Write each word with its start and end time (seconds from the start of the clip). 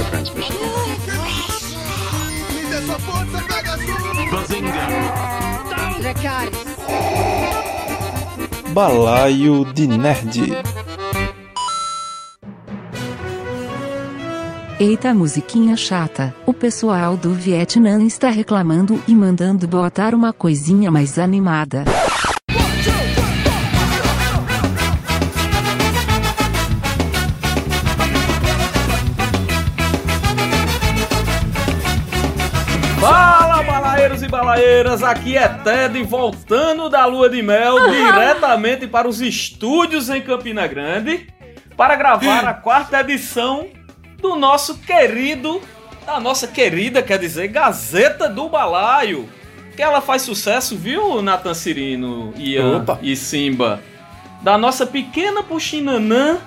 power 0.00 0.10
transmission. 0.10 0.54
Balaio 8.72 9.64
de 9.72 9.86
Nerd. 9.86 10.52
Eita 14.78 15.12
musiquinha 15.12 15.76
chata, 15.76 16.34
o 16.46 16.54
pessoal 16.54 17.16
do 17.16 17.34
Vietnã 17.34 18.02
está 18.02 18.30
reclamando 18.30 19.02
e 19.06 19.14
mandando 19.14 19.68
botar 19.68 20.14
uma 20.14 20.32
coisinha 20.32 20.90
mais 20.90 21.18
animada. 21.18 21.84
Aqui 34.50 35.36
é 35.36 35.46
Ted 35.48 36.02
voltando 36.02 36.88
da 36.88 37.06
lua 37.06 37.30
de 37.30 37.40
mel 37.40 37.88
diretamente 37.88 38.84
para 38.84 39.06
os 39.06 39.20
estúdios 39.20 40.10
em 40.10 40.20
Campina 40.20 40.66
Grande 40.66 41.28
para 41.76 41.94
gravar 41.94 42.44
a 42.44 42.52
quarta 42.52 42.98
edição 42.98 43.68
do 44.18 44.34
nosso 44.34 44.78
querido, 44.78 45.62
da 46.04 46.18
nossa 46.18 46.48
querida, 46.48 47.00
quer 47.00 47.20
dizer, 47.20 47.46
Gazeta 47.46 48.28
do 48.28 48.48
Balaio. 48.48 49.28
Que 49.76 49.82
ela 49.82 50.00
faz 50.00 50.22
sucesso, 50.22 50.76
viu, 50.76 51.22
Nathan 51.22 51.54
Cirino, 51.54 52.34
Ian 52.36 52.78
Opa. 52.78 52.98
e 53.00 53.14
Simba? 53.14 53.80
Da 54.42 54.58
nossa 54.58 54.84
pequena 54.84 55.44
Puxinanã 55.44 56.38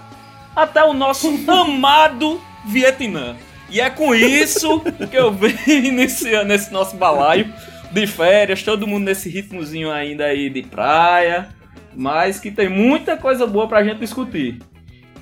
até 0.53 0.83
o 0.83 0.93
nosso 0.93 1.29
amado 1.49 2.41
Vietnã. 2.65 3.37
E 3.69 3.79
é 3.79 3.89
com 3.89 4.13
isso 4.13 4.81
que 5.09 5.17
eu 5.17 5.31
venho 5.31 5.55
iniciando 5.87 6.51
esse 6.51 6.71
nosso 6.71 6.97
balaio 6.97 7.51
de 7.93 8.07
férias, 8.07 8.63
todo 8.63 8.87
mundo 8.87 9.05
nesse 9.05 9.29
ritmozinho 9.29 9.91
ainda 9.91 10.25
aí 10.25 10.49
de 10.49 10.63
praia, 10.63 11.49
mas 11.95 12.39
que 12.39 12.49
tem 12.49 12.67
muita 12.67 13.15
coisa 13.15 13.45
boa 13.45 13.67
pra 13.67 13.83
gente 13.83 13.99
discutir. 13.99 14.59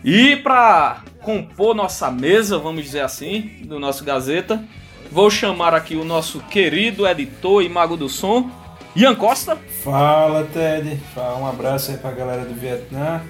E 0.04 0.38
pra 0.38 1.04
compor 1.22 1.76
nossa 1.76 2.10
mesa, 2.10 2.58
vamos 2.58 2.84
dizer 2.84 3.02
assim, 3.02 3.62
do 3.66 3.78
nosso 3.78 4.04
Gazeta, 4.04 4.64
vou 5.12 5.30
chamar 5.30 5.76
aqui 5.76 5.96
o 5.96 6.06
nosso 6.06 6.40
querido 6.40 7.06
editor 7.06 7.62
e 7.62 7.70
mago 7.70 7.98
do 7.98 8.08
som, 8.08 8.50
Ian 8.96 9.16
Costa. 9.16 9.58
Fala, 9.84 10.48
Ted. 10.52 10.98
Fala, 11.14 11.38
um 11.38 11.48
abraço 11.48 11.92
aí 11.92 11.98
pra 11.98 12.12
galera 12.12 12.46
do 12.46 12.54
Vietnã. 12.54 13.22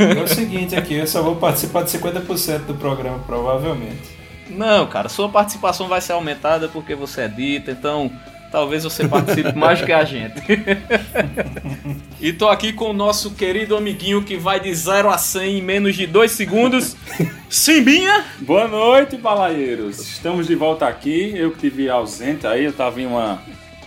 É 0.00 0.20
o 0.20 0.26
seguinte 0.26 0.74
aqui, 0.74 0.94
eu 0.94 1.06
só 1.06 1.22
vou 1.22 1.36
participar 1.36 1.84
de 1.84 1.90
50% 1.90 2.66
do 2.66 2.74
programa, 2.74 3.20
provavelmente. 3.20 4.18
Não, 4.50 4.86
cara, 4.86 5.08
sua 5.08 5.28
participação 5.28 5.88
vai 5.88 6.00
ser 6.00 6.12
aumentada 6.12 6.68
porque 6.68 6.94
você 6.94 7.22
é 7.22 7.28
dita, 7.28 7.70
então 7.70 8.10
talvez 8.50 8.84
você 8.84 9.06
participe 9.06 9.52
mais 9.56 9.80
do 9.80 9.86
que 9.86 9.92
a 9.92 10.04
gente. 10.04 10.40
e 12.20 12.32
tô 12.32 12.48
aqui 12.48 12.72
com 12.72 12.90
o 12.90 12.92
nosso 12.92 13.32
querido 13.32 13.76
amiguinho 13.76 14.22
que 14.22 14.36
vai 14.36 14.60
de 14.60 14.72
0 14.74 15.10
a 15.10 15.18
100 15.18 15.58
em 15.58 15.62
menos 15.62 15.96
de 15.96 16.06
2 16.06 16.30
segundos, 16.30 16.96
Simbinha. 17.48 18.24
Boa 18.40 18.68
noite, 18.68 19.16
balaeiros. 19.16 20.00
Estamos 20.00 20.46
de 20.46 20.54
volta 20.54 20.86
aqui. 20.86 21.32
Eu 21.34 21.50
que 21.50 21.66
estive 21.66 21.88
ausente 21.88 22.46
aí, 22.46 22.64
eu 22.64 22.70
estava 22.70 23.00
em 23.00 23.06
uma 23.06 23.40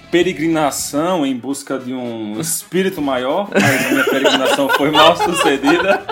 peregrinação 0.09 1.25
em 1.25 1.37
busca 1.37 1.79
de 1.79 1.93
um 1.93 2.39
espírito 2.39 3.01
maior, 3.01 3.47
mas 3.53 3.85
a 3.85 3.89
minha 3.91 4.03
peregrinação 4.03 4.67
foi 4.69 4.91
mal 4.91 5.15
sucedida. 5.15 6.03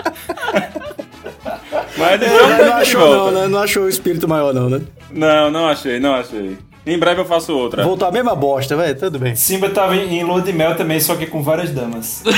Mas 1.98 2.22
É, 2.22 2.26
estamos 2.26 2.50
não 2.50 2.64
de 2.64 2.72
achou 2.72 3.10
não, 3.10 3.30
né? 3.30 3.48
Não 3.48 3.58
achou 3.58 3.82
o 3.84 3.88
espírito 3.88 4.26
maior 4.26 4.54
não, 4.54 4.70
né? 4.70 4.80
Não, 5.10 5.50
não 5.50 5.68
achei, 5.68 6.00
não 6.00 6.14
achei. 6.14 6.56
Em 6.86 6.98
breve 6.98 7.20
eu 7.20 7.24
faço 7.24 7.56
outra. 7.56 7.84
Voltou 7.84 8.08
a 8.08 8.12
mesma 8.12 8.34
bosta, 8.34 8.74
velho. 8.76 8.98
Tudo 8.98 9.18
bem. 9.18 9.34
Simba 9.36 9.68
tava 9.70 9.96
em 9.96 10.18
em 10.18 10.24
lua 10.24 10.40
de 10.40 10.52
mel 10.52 10.76
também, 10.76 10.98
só 11.00 11.14
que 11.14 11.26
com 11.26 11.42
várias 11.42 11.70
damas. 11.70 12.22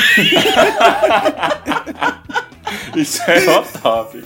Isso 2.97 3.23
é 3.31 3.39
hot 3.49 3.69
topic. 3.81 4.25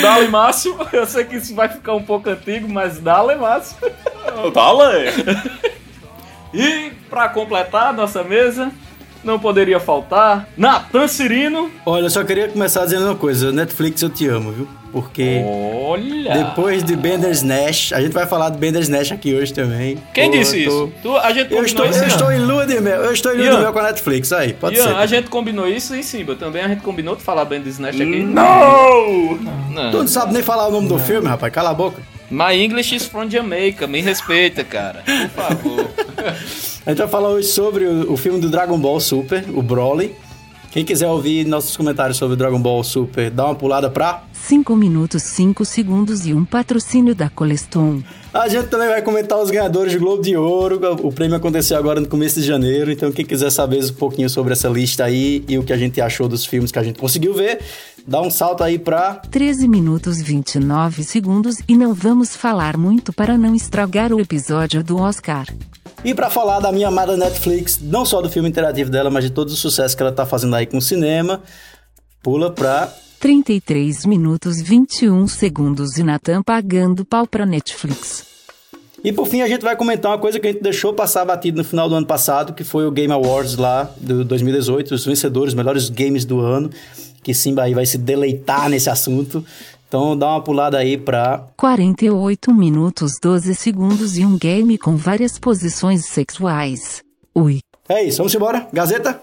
Dale 0.00 0.28
Márcio, 0.28 0.76
eu 0.92 1.06
sei 1.06 1.24
que 1.24 1.36
isso 1.36 1.54
vai 1.54 1.68
ficar 1.68 1.94
um 1.94 2.02
pouco 2.02 2.28
antigo, 2.28 2.68
mas 2.68 2.98
dale 2.98 3.36
Márcio. 3.36 3.76
Dale! 4.52 5.50
E 6.52 6.92
pra 7.08 7.28
completar 7.30 7.88
a 7.88 7.92
nossa 7.92 8.22
mesa, 8.22 8.70
não 9.24 9.38
poderia 9.38 9.80
faltar 9.80 10.46
Natan 10.56 11.08
Cirino. 11.08 11.70
Olha, 11.86 12.04
eu 12.06 12.10
só 12.10 12.22
queria 12.22 12.48
começar 12.48 12.84
dizendo 12.84 13.06
uma 13.06 13.16
coisa. 13.16 13.50
Netflix, 13.50 14.02
eu 14.02 14.10
te 14.10 14.26
amo, 14.28 14.52
viu? 14.52 14.68
Porque 14.92 15.42
Olha! 15.44 16.34
depois 16.44 16.84
de 16.84 16.94
Bandersnatch, 16.94 17.92
a 17.94 18.00
gente 18.02 18.12
vai 18.12 18.26
falar 18.26 18.50
de 18.50 18.58
Bandersnatch 18.58 19.10
aqui 19.12 19.32
hoje 19.34 19.52
também. 19.54 19.96
Quem 20.12 20.30
Pô, 20.30 20.36
disse 20.36 20.64
tô- 20.64 20.84
isso? 20.84 20.92
Tu, 21.02 21.16
a 21.16 21.32
gente 21.32 21.52
Eu 21.52 21.64
estou, 21.64 21.86
isso, 21.86 21.98
eu 22.00 22.06
estou 22.08 22.30
em 22.30 22.38
lua 22.38 22.66
de 22.66 22.78
mel. 22.80 23.00
Eu 23.02 23.12
estou 23.12 23.32
em 23.32 23.36
lua 23.38 23.46
Ian. 23.46 23.56
de 23.56 23.62
mel 23.62 23.72
com 23.72 23.78
a 23.78 23.82
Netflix. 23.84 24.32
Aí, 24.32 24.52
pode 24.52 24.76
Ian, 24.76 24.84
ser. 24.84 24.94
a 24.94 25.06
gente 25.06 25.30
combinou 25.30 25.66
isso 25.66 25.94
em 25.94 26.02
Simba. 26.02 26.34
Também 26.36 26.62
a 26.62 26.68
gente 26.68 26.82
combinou 26.82 27.16
de 27.16 27.22
falar 27.22 27.44
bem 27.46 27.62
de 27.62 27.70
Snatch 27.70 27.94
aqui. 28.00 28.22
Não! 28.22 29.38
Não. 29.70 29.90
Tu 29.90 29.96
não 29.98 30.06
sabe 30.08 30.34
nem 30.34 30.42
falar 30.42 30.68
o 30.68 30.70
nome 30.70 30.88
do 30.88 30.98
filme, 30.98 31.26
rapaz. 31.26 31.52
Cala 31.52 31.70
a 31.70 31.74
boca. 31.74 32.02
My 32.30 32.54
English 32.62 32.94
is 32.94 33.06
from 33.06 33.28
Jamaica. 33.30 33.86
Me 33.86 34.00
respeita, 34.00 34.62
cara. 34.64 35.02
Por 35.04 35.28
favor. 35.30 35.90
A 36.84 36.90
gente 36.90 36.98
vai 36.98 37.06
falar 37.08 37.28
hoje 37.28 37.46
sobre 37.46 37.84
o, 37.84 38.12
o 38.12 38.16
filme 38.16 38.40
do 38.40 38.50
Dragon 38.50 38.76
Ball 38.76 38.98
Super, 38.98 39.44
o 39.54 39.62
Broly. 39.62 40.14
Quem 40.72 40.86
quiser 40.86 41.06
ouvir 41.06 41.44
nossos 41.44 41.76
comentários 41.76 42.16
sobre 42.16 42.34
Dragon 42.34 42.58
Ball 42.58 42.82
Super, 42.82 43.30
dá 43.30 43.44
uma 43.44 43.54
pulada 43.54 43.90
pra 43.90 44.24
5 44.32 44.74
minutos 44.74 45.22
5 45.22 45.66
segundos 45.66 46.26
e 46.26 46.32
um 46.32 46.46
patrocínio 46.46 47.14
da 47.14 47.28
Coleston. 47.28 48.02
A 48.32 48.48
gente 48.48 48.68
também 48.68 48.88
vai 48.88 49.02
comentar 49.02 49.38
os 49.38 49.50
ganhadores 49.50 49.92
do 49.92 50.00
Globo 50.00 50.22
de 50.22 50.34
Ouro. 50.34 50.80
O 51.02 51.12
prêmio 51.12 51.36
aconteceu 51.36 51.76
agora 51.76 52.00
no 52.00 52.08
começo 52.08 52.40
de 52.40 52.46
janeiro. 52.46 52.90
Então, 52.90 53.12
quem 53.12 53.22
quiser 53.22 53.50
saber 53.50 53.84
um 53.84 53.92
pouquinho 53.92 54.30
sobre 54.30 54.54
essa 54.54 54.66
lista 54.66 55.04
aí 55.04 55.44
e 55.46 55.58
o 55.58 55.62
que 55.62 55.74
a 55.74 55.76
gente 55.76 56.00
achou 56.00 56.26
dos 56.26 56.46
filmes 56.46 56.72
que 56.72 56.78
a 56.78 56.82
gente 56.82 56.98
conseguiu 56.98 57.34
ver, 57.34 57.60
dá 58.06 58.22
um 58.22 58.30
salto 58.30 58.64
aí 58.64 58.78
pra. 58.78 59.16
13 59.30 59.68
minutos 59.68 60.22
29 60.22 61.04
segundos 61.04 61.58
e 61.68 61.76
não 61.76 61.92
vamos 61.92 62.34
falar 62.34 62.78
muito 62.78 63.12
para 63.12 63.36
não 63.36 63.54
estragar 63.54 64.10
o 64.10 64.18
episódio 64.18 64.82
do 64.82 64.96
Oscar. 64.96 65.44
E 66.04 66.12
pra 66.14 66.28
falar 66.28 66.58
da 66.58 66.72
minha 66.72 66.88
amada 66.88 67.16
Netflix, 67.16 67.78
não 67.80 68.04
só 68.04 68.20
do 68.20 68.28
filme 68.28 68.48
interativo 68.48 68.90
dela, 68.90 69.08
mas 69.08 69.22
de 69.22 69.30
todo 69.30 69.48
o 69.48 69.56
sucesso 69.56 69.96
que 69.96 70.02
ela 70.02 70.10
tá 70.10 70.26
fazendo 70.26 70.56
aí 70.56 70.66
com 70.66 70.78
o 70.78 70.82
cinema, 70.82 71.40
pula 72.20 72.50
pra. 72.50 72.92
33 73.20 74.04
minutos 74.06 74.60
21 74.60 75.28
segundos 75.28 75.96
e 75.98 76.02
Natan 76.02 76.42
pagando 76.42 77.04
pau 77.04 77.24
pra 77.24 77.46
Netflix. 77.46 78.26
E 79.04 79.12
por 79.12 79.28
fim, 79.28 79.42
a 79.42 79.48
gente 79.48 79.62
vai 79.62 79.76
comentar 79.76 80.10
uma 80.10 80.18
coisa 80.18 80.40
que 80.40 80.46
a 80.48 80.52
gente 80.52 80.62
deixou 80.62 80.92
passar 80.92 81.24
batido 81.24 81.58
no 81.58 81.64
final 81.64 81.88
do 81.88 81.94
ano 81.94 82.06
passado, 82.06 82.52
que 82.52 82.64
foi 82.64 82.84
o 82.84 82.90
Game 82.90 83.12
Awards 83.12 83.56
lá 83.56 83.88
do 83.96 84.24
2018, 84.24 84.92
os 84.92 85.04
vencedores, 85.04 85.52
os 85.52 85.56
melhores 85.56 85.88
games 85.88 86.24
do 86.24 86.40
ano, 86.40 86.68
que 87.22 87.32
Simba 87.32 87.62
aí 87.62 87.74
vai 87.74 87.86
se 87.86 87.96
deleitar 87.96 88.68
nesse 88.68 88.90
assunto. 88.90 89.44
Então 89.92 90.16
dá 90.16 90.26
uma 90.28 90.40
pulada 90.40 90.78
aí 90.78 90.96
pra 90.96 91.48
48 91.54 92.54
minutos 92.54 93.18
12 93.22 93.54
segundos 93.54 94.16
e 94.16 94.24
um 94.24 94.38
game 94.38 94.78
com 94.78 94.96
várias 94.96 95.38
posições 95.38 96.06
sexuais. 96.06 97.02
Ui. 97.34 97.60
É 97.86 98.02
isso, 98.02 98.16
vamos 98.16 98.34
embora. 98.34 98.66
Gazeta? 98.72 99.20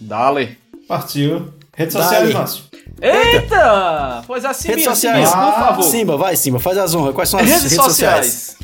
Dale. 0.00 0.56
Partiu. 0.88 1.52
Redes 1.76 1.94
Dale. 1.94 2.06
sociais, 2.06 2.32
Márcio. 2.32 2.64
Eita! 3.02 4.24
Pois 4.26 4.46
assim, 4.46 4.68
Redes 4.68 4.84
minha 4.84 4.94
sociais. 4.94 5.28
Simba, 5.28 5.42
por 5.42 5.60
favor. 5.60 5.82
Simba, 5.82 6.16
vai, 6.16 6.36
Simba, 6.36 6.58
faz 6.58 6.78
as 6.78 6.94
honras. 6.94 7.14
Quais 7.14 7.28
são 7.28 7.38
as 7.38 7.46
Redes, 7.46 7.62
redes, 7.64 7.76
sociais. 7.76 8.56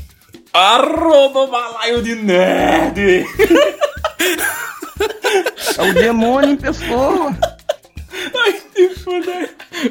Arroba 0.54 1.46
balaio 1.46 2.02
de 2.02 2.14
nerd. 2.14 3.26
É 5.76 5.82
o 5.82 5.92
demônio 5.92 6.52
em 6.52 6.56
pessoa. 6.56 7.36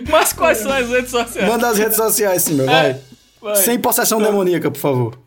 Mas 0.10 0.34
quais 0.34 0.58
são 0.60 0.72
as 0.72 0.88
redes 0.90 1.12
sociais? 1.12 1.48
Manda 1.48 1.70
as 1.70 1.78
redes 1.78 1.96
sociais, 1.96 2.44
Simba, 2.44 2.66
vai. 2.66 2.96
Vai. 3.42 3.56
Sem 3.58 3.80
possessão 3.80 4.22
demoníaca, 4.22 4.70
por 4.72 4.80
favor. 4.80 5.18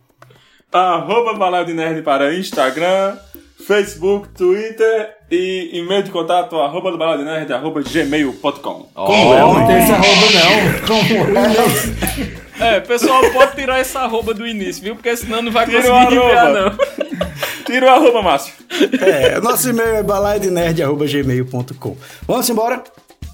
Arroba 0.73 1.35
Balaio 1.35 1.67
de 1.67 1.75
Nerd 1.75 2.03
para 2.03 2.35
Instagram, 2.35 3.17
Facebook, 3.67 4.29
Twitter 4.29 5.17
e 5.31 5.71
e-mail 5.75 6.03
de 6.03 6.11
contato 6.11 6.57
arroba 6.57 6.91
do 6.93 6.99
Balaio 6.99 7.19
de 7.21 7.25
Nerd, 7.25 7.53
arroba 7.53 7.83
gmail.com. 7.83 8.89
Como 8.95 9.35
é? 9.35 9.41
Não 9.41 9.67
tem 9.67 9.79
esse 9.83 9.93
arroba, 9.93 10.27
não. 10.35 10.87
Como 10.87 11.39
é? 12.59 12.77
É, 12.77 12.81
pessoal, 12.81 13.23
pode 13.33 13.57
tirar 13.57 13.79
essa 13.79 14.01
arroba 14.01 14.35
do 14.35 14.47
início, 14.47 14.83
viu? 14.83 14.95
Porque 14.95 15.17
senão 15.17 15.41
não 15.41 15.51
vai 15.51 15.65
Tira 15.67 15.83
conseguir 15.83 16.19
o 16.19 16.25
enviar, 16.25 16.47
arroba. 16.47 16.61
não. 16.61 17.65
Tira 17.65 17.87
o 17.87 17.89
arroba, 17.89 18.23
Márcio. 18.23 18.53
É, 19.01 19.41
nosso 19.41 19.71
e-mail 19.71 19.97
é 19.97 20.03
balaidenerd.gmail.com. 20.03 21.97
Vamos 22.27 22.51
embora? 22.51 22.83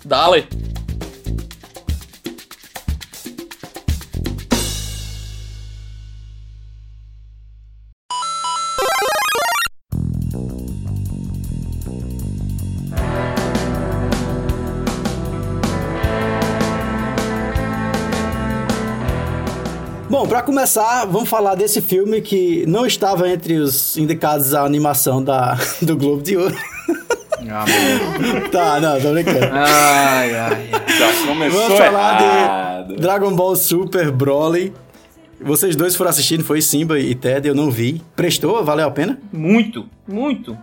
Dale. 0.06 0.46
Bom, 20.08 20.28
pra 20.28 20.40
começar, 20.40 21.04
vamos 21.06 21.28
falar 21.28 21.56
desse 21.56 21.82
filme 21.82 22.20
que 22.20 22.64
não 22.66 22.86
estava 22.86 23.28
entre 23.28 23.54
os 23.54 23.96
indicados 23.96 24.54
à 24.54 24.62
animação 24.62 25.20
da, 25.20 25.58
do 25.82 25.96
Globo 25.96 26.22
de 26.22 26.36
Ouro. 26.36 26.75
Ah, 27.50 27.64
tá, 28.50 28.80
não, 28.80 29.00
tô 29.00 29.12
brincando. 29.12 29.46
ai, 29.52 30.34
ai, 30.34 30.70
ai. 30.72 30.96
Já 30.98 31.26
começou 31.26 31.60
Vamos 31.60 31.78
falar 31.78 32.22
errado. 32.22 32.94
de 32.94 33.00
Dragon 33.00 33.34
Ball 33.34 33.56
Super 33.56 34.10
Broly. 34.10 34.72
Vocês 35.40 35.76
dois 35.76 35.94
foram 35.94 36.10
assistindo, 36.10 36.42
foi 36.42 36.62
Simba 36.62 36.98
e 36.98 37.14
Ted, 37.14 37.46
eu 37.46 37.54
não 37.54 37.70
vi. 37.70 38.00
Prestou? 38.16 38.64
Valeu 38.64 38.86
a 38.86 38.90
pena? 38.90 39.18
Muito, 39.32 39.86
muito. 40.08 40.56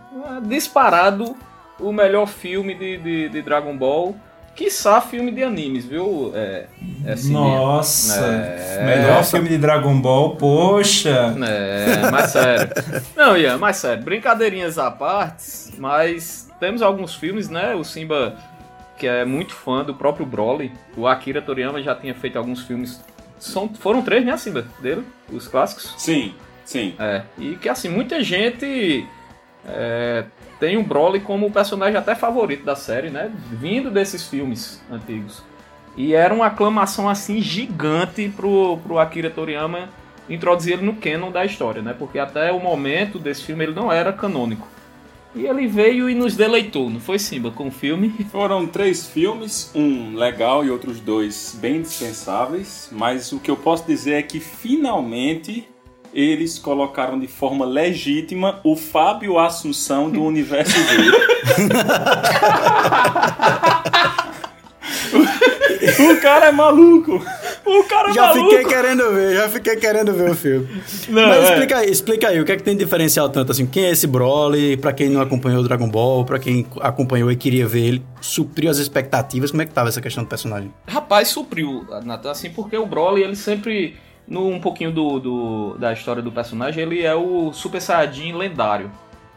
Disparado 0.48 1.34
o 1.78 1.92
melhor 1.92 2.26
filme 2.26 2.74
de, 2.74 2.96
de, 2.98 3.28
de 3.28 3.42
Dragon 3.42 3.76
Ball. 3.76 4.16
Quiçá 4.54 5.00
filme 5.00 5.32
de 5.32 5.42
animes, 5.42 5.84
viu? 5.84 6.30
É, 6.34 6.66
é 7.04 7.12
assim 7.12 7.32
Nossa, 7.32 8.24
É. 8.24 8.84
melhor 8.84 9.24
filme 9.24 9.48
de 9.48 9.58
Dragon 9.58 10.00
Ball, 10.00 10.36
poxa. 10.36 11.34
É, 11.44 12.10
mais 12.10 12.30
sério. 12.30 12.68
Não, 13.16 13.36
Ian, 13.36 13.58
mais 13.58 13.76
sério. 13.78 14.02
Brincadeirinhas 14.04 14.78
à 14.78 14.90
parte, 14.90 15.72
mas 15.78 16.48
temos 16.60 16.82
alguns 16.82 17.14
filmes, 17.16 17.48
né? 17.48 17.74
O 17.74 17.82
Simba, 17.82 18.36
que 18.96 19.06
é 19.08 19.24
muito 19.24 19.54
fã 19.54 19.82
do 19.84 19.92
próprio 19.94 20.24
Broly. 20.24 20.70
O 20.96 21.06
Akira 21.08 21.42
Toriyama 21.42 21.82
já 21.82 21.94
tinha 21.94 22.14
feito 22.14 22.38
alguns 22.38 22.62
filmes. 22.62 23.02
São, 23.40 23.68
foram 23.80 24.02
três, 24.02 24.24
né, 24.24 24.36
Simba? 24.36 24.64
Dele? 24.80 25.04
Os 25.32 25.48
clássicos? 25.48 25.94
Sim, 25.98 26.32
sim. 26.64 26.94
É. 26.98 27.22
E 27.38 27.56
que 27.56 27.68
assim, 27.68 27.88
muita 27.88 28.22
gente 28.22 29.04
é, 29.66 30.24
tem 30.60 30.76
o 30.76 30.82
Broly 30.82 31.20
como 31.20 31.46
o 31.46 31.50
personagem 31.50 31.96
até 31.96 32.14
favorito 32.14 32.64
da 32.64 32.76
série, 32.76 33.10
né? 33.10 33.30
Vindo 33.50 33.90
desses 33.90 34.26
filmes 34.28 34.82
antigos. 34.90 35.42
E 35.96 36.14
era 36.14 36.34
uma 36.34 36.46
aclamação 36.46 37.08
assim 37.08 37.40
gigante 37.40 38.28
pro, 38.28 38.78
pro 38.78 38.98
Akira 38.98 39.30
Toriyama 39.30 39.88
introduzir 40.28 40.74
ele 40.74 40.82
no 40.86 40.94
canon 40.94 41.30
da 41.30 41.44
história, 41.44 41.82
né? 41.82 41.94
Porque 41.96 42.18
até 42.18 42.50
o 42.50 42.60
momento 42.60 43.18
desse 43.18 43.42
filme 43.42 43.64
ele 43.64 43.74
não 43.74 43.92
era 43.92 44.12
canônico. 44.12 44.66
E 45.34 45.46
ele 45.46 45.66
veio 45.66 46.08
e 46.08 46.14
nos 46.14 46.36
deleitou, 46.36 46.88
não 46.88 47.00
foi 47.00 47.18
Simba, 47.18 47.50
com 47.50 47.66
o 47.66 47.70
filme? 47.70 48.08
Foram 48.30 48.66
três 48.66 49.08
filmes, 49.08 49.72
um 49.74 50.14
legal 50.14 50.64
e 50.64 50.70
outros 50.70 51.00
dois 51.00 51.58
bem 51.60 51.82
dispensáveis, 51.82 52.88
mas 52.92 53.32
o 53.32 53.40
que 53.40 53.50
eu 53.50 53.56
posso 53.56 53.84
dizer 53.84 54.14
é 54.14 54.22
que 54.22 54.38
finalmente 54.38 55.68
eles 56.14 56.58
colocaram 56.58 57.18
de 57.18 57.26
forma 57.26 57.64
legítima 57.64 58.60
o 58.62 58.76
Fábio 58.76 59.38
Assunção 59.38 60.08
do 60.08 60.22
universo 60.22 60.78
dele. 60.86 61.10
o 66.10 66.20
cara 66.20 66.46
é 66.46 66.52
maluco! 66.52 67.20
O 67.66 67.82
cara 67.84 68.10
é 68.10 68.12
Já 68.12 68.26
maluco! 68.28 68.50
fiquei 68.50 68.64
querendo 68.64 69.12
ver, 69.12 69.36
já 69.36 69.48
fiquei 69.48 69.76
querendo 69.76 70.12
ver 70.12 70.30
o 70.30 70.34
filme. 70.34 70.68
Não, 71.08 71.28
Mas 71.28 71.38
é. 71.38 71.52
explica 71.52 71.78
aí, 71.78 71.90
explica 71.90 72.28
aí, 72.28 72.40
o 72.40 72.44
que 72.44 72.52
é 72.52 72.56
que 72.56 72.62
tem 72.62 72.76
de 72.76 72.84
diferencial 72.84 73.28
tanto 73.28 73.52
assim? 73.52 73.66
Quem 73.66 73.86
é 73.86 73.90
esse 73.90 74.06
Broly? 74.06 74.76
Pra 74.76 74.92
quem 74.92 75.08
não 75.08 75.20
acompanhou 75.20 75.60
o 75.60 75.64
Dragon 75.64 75.88
Ball, 75.88 76.24
pra 76.24 76.38
quem 76.38 76.66
acompanhou 76.80 77.30
e 77.32 77.36
queria 77.36 77.66
ver 77.66 77.86
ele, 77.86 78.02
supriu 78.20 78.70
as 78.70 78.78
expectativas, 78.78 79.50
como 79.50 79.62
é 79.62 79.66
que 79.66 79.72
tava 79.72 79.88
essa 79.88 80.00
questão 80.00 80.24
do 80.24 80.28
personagem? 80.28 80.72
Rapaz, 80.86 81.28
supriu, 81.28 81.84
Nathan, 82.04 82.30
assim, 82.30 82.50
porque 82.50 82.76
o 82.76 82.86
Broly, 82.86 83.22
ele 83.22 83.36
sempre, 83.36 83.96
no 84.26 84.48
um 84.48 84.60
pouquinho 84.60 84.90
do, 84.92 85.18
do- 85.20 85.76
da 85.78 85.92
história 85.92 86.22
do 86.22 86.32
personagem, 86.32 86.82
ele 86.82 87.02
é 87.02 87.14
o 87.14 87.52
Super 87.52 87.80
Saiyajin 87.80 88.32
lendário, 88.32 88.90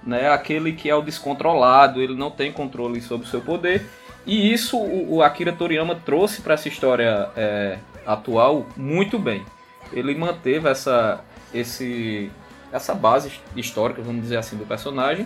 né? 0.04 0.30
Aquele 0.30 0.72
que 0.74 0.90
é 0.90 0.96
o 0.96 1.02
descontrolado, 1.02 2.02
ele 2.02 2.16
não 2.16 2.32
tem 2.32 2.52
controle 2.52 3.02
sobre 3.02 3.28
o 3.28 3.30
seu 3.30 3.42
poder. 3.42 3.86
E 4.26 4.52
isso 4.52 4.78
o, 4.78 5.16
o 5.16 5.24
Akira 5.24 5.54
Toriyama 5.54 5.96
trouxe 5.96 6.42
para 6.42 6.54
essa 6.54 6.68
história 6.68 7.30
é, 7.36 7.78
atual 8.06 8.66
muito 8.76 9.18
bem. 9.18 9.44
Ele 9.94 10.14
manteve 10.16 10.68
essa, 10.70 11.22
esse, 11.54 12.30
essa 12.72 12.94
base 12.94 13.32
histórica, 13.56 14.02
vamos 14.02 14.22
dizer 14.22 14.38
assim, 14.38 14.58
do 14.58 14.66
personagem. 14.66 15.26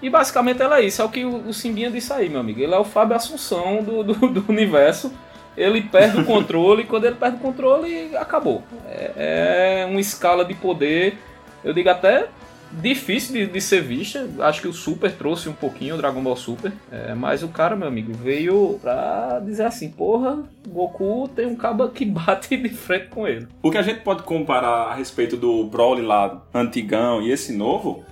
E 0.00 0.08
basicamente 0.08 0.62
ela 0.62 0.78
é 0.78 0.84
isso, 0.84 1.02
é 1.02 1.04
o 1.04 1.08
que 1.08 1.24
o, 1.24 1.52
Simbinha 1.52 1.90
disse 1.90 2.12
aí, 2.12 2.28
meu 2.28 2.40
amigo. 2.40 2.60
Ele 2.60 2.72
é 2.74 2.78
o 2.78 2.84
Fábio 2.84 3.16
Assunção 3.16 3.82
do, 3.82 4.02
do, 4.04 4.14
do 4.28 4.44
universo. 4.48 5.12
Ele 5.56 5.82
perde 5.82 6.20
o 6.20 6.24
controle, 6.24 6.82
e 6.82 6.86
quando 6.86 7.04
ele 7.04 7.16
perde 7.16 7.36
o 7.36 7.40
controle, 7.40 8.16
acabou. 8.16 8.62
É, 8.86 9.82
é 9.82 9.86
uma 9.86 10.00
escala 10.00 10.44
de 10.44 10.54
poder, 10.54 11.18
eu 11.64 11.72
digo 11.72 11.88
até 11.88 12.28
difícil 12.70 13.34
de, 13.34 13.46
de 13.46 13.60
ser 13.60 13.82
vista. 13.82 14.28
Acho 14.40 14.60
que 14.60 14.68
o 14.68 14.72
Super 14.72 15.12
trouxe 15.12 15.48
um 15.48 15.52
pouquinho, 15.52 15.94
o 15.94 15.98
Dragon 15.98 16.22
Ball 16.22 16.36
Super. 16.36 16.72
É, 16.90 17.14
mas 17.14 17.42
o 17.42 17.48
cara, 17.48 17.76
meu 17.76 17.88
amigo, 17.88 18.12
veio 18.12 18.78
pra 18.80 19.40
dizer 19.44 19.64
assim: 19.64 19.90
porra, 19.90 20.42
Goku 20.66 21.28
tem 21.34 21.46
um 21.46 21.56
cabo 21.56 21.88
que 21.88 22.04
bate 22.06 22.56
de 22.56 22.68
frente 22.68 23.08
com 23.08 23.26
ele. 23.26 23.46
O 23.62 23.70
que 23.70 23.78
a 23.78 23.82
gente 23.82 24.00
pode 24.00 24.22
comparar 24.22 24.88
a 24.88 24.94
respeito 24.94 25.36
do 25.36 25.64
Broly 25.64 26.02
lá 26.02 26.42
antigão 26.54 27.22
e 27.22 27.30
esse 27.30 27.52
novo 27.52 28.04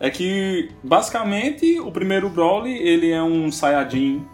é 0.00 0.10
que 0.10 0.70
basicamente 0.82 1.78
o 1.80 1.90
primeiro 1.90 2.28
Broly 2.28 2.76
ele 2.76 3.10
é 3.10 3.22
um 3.22 3.50
Saiyajin 3.50 4.24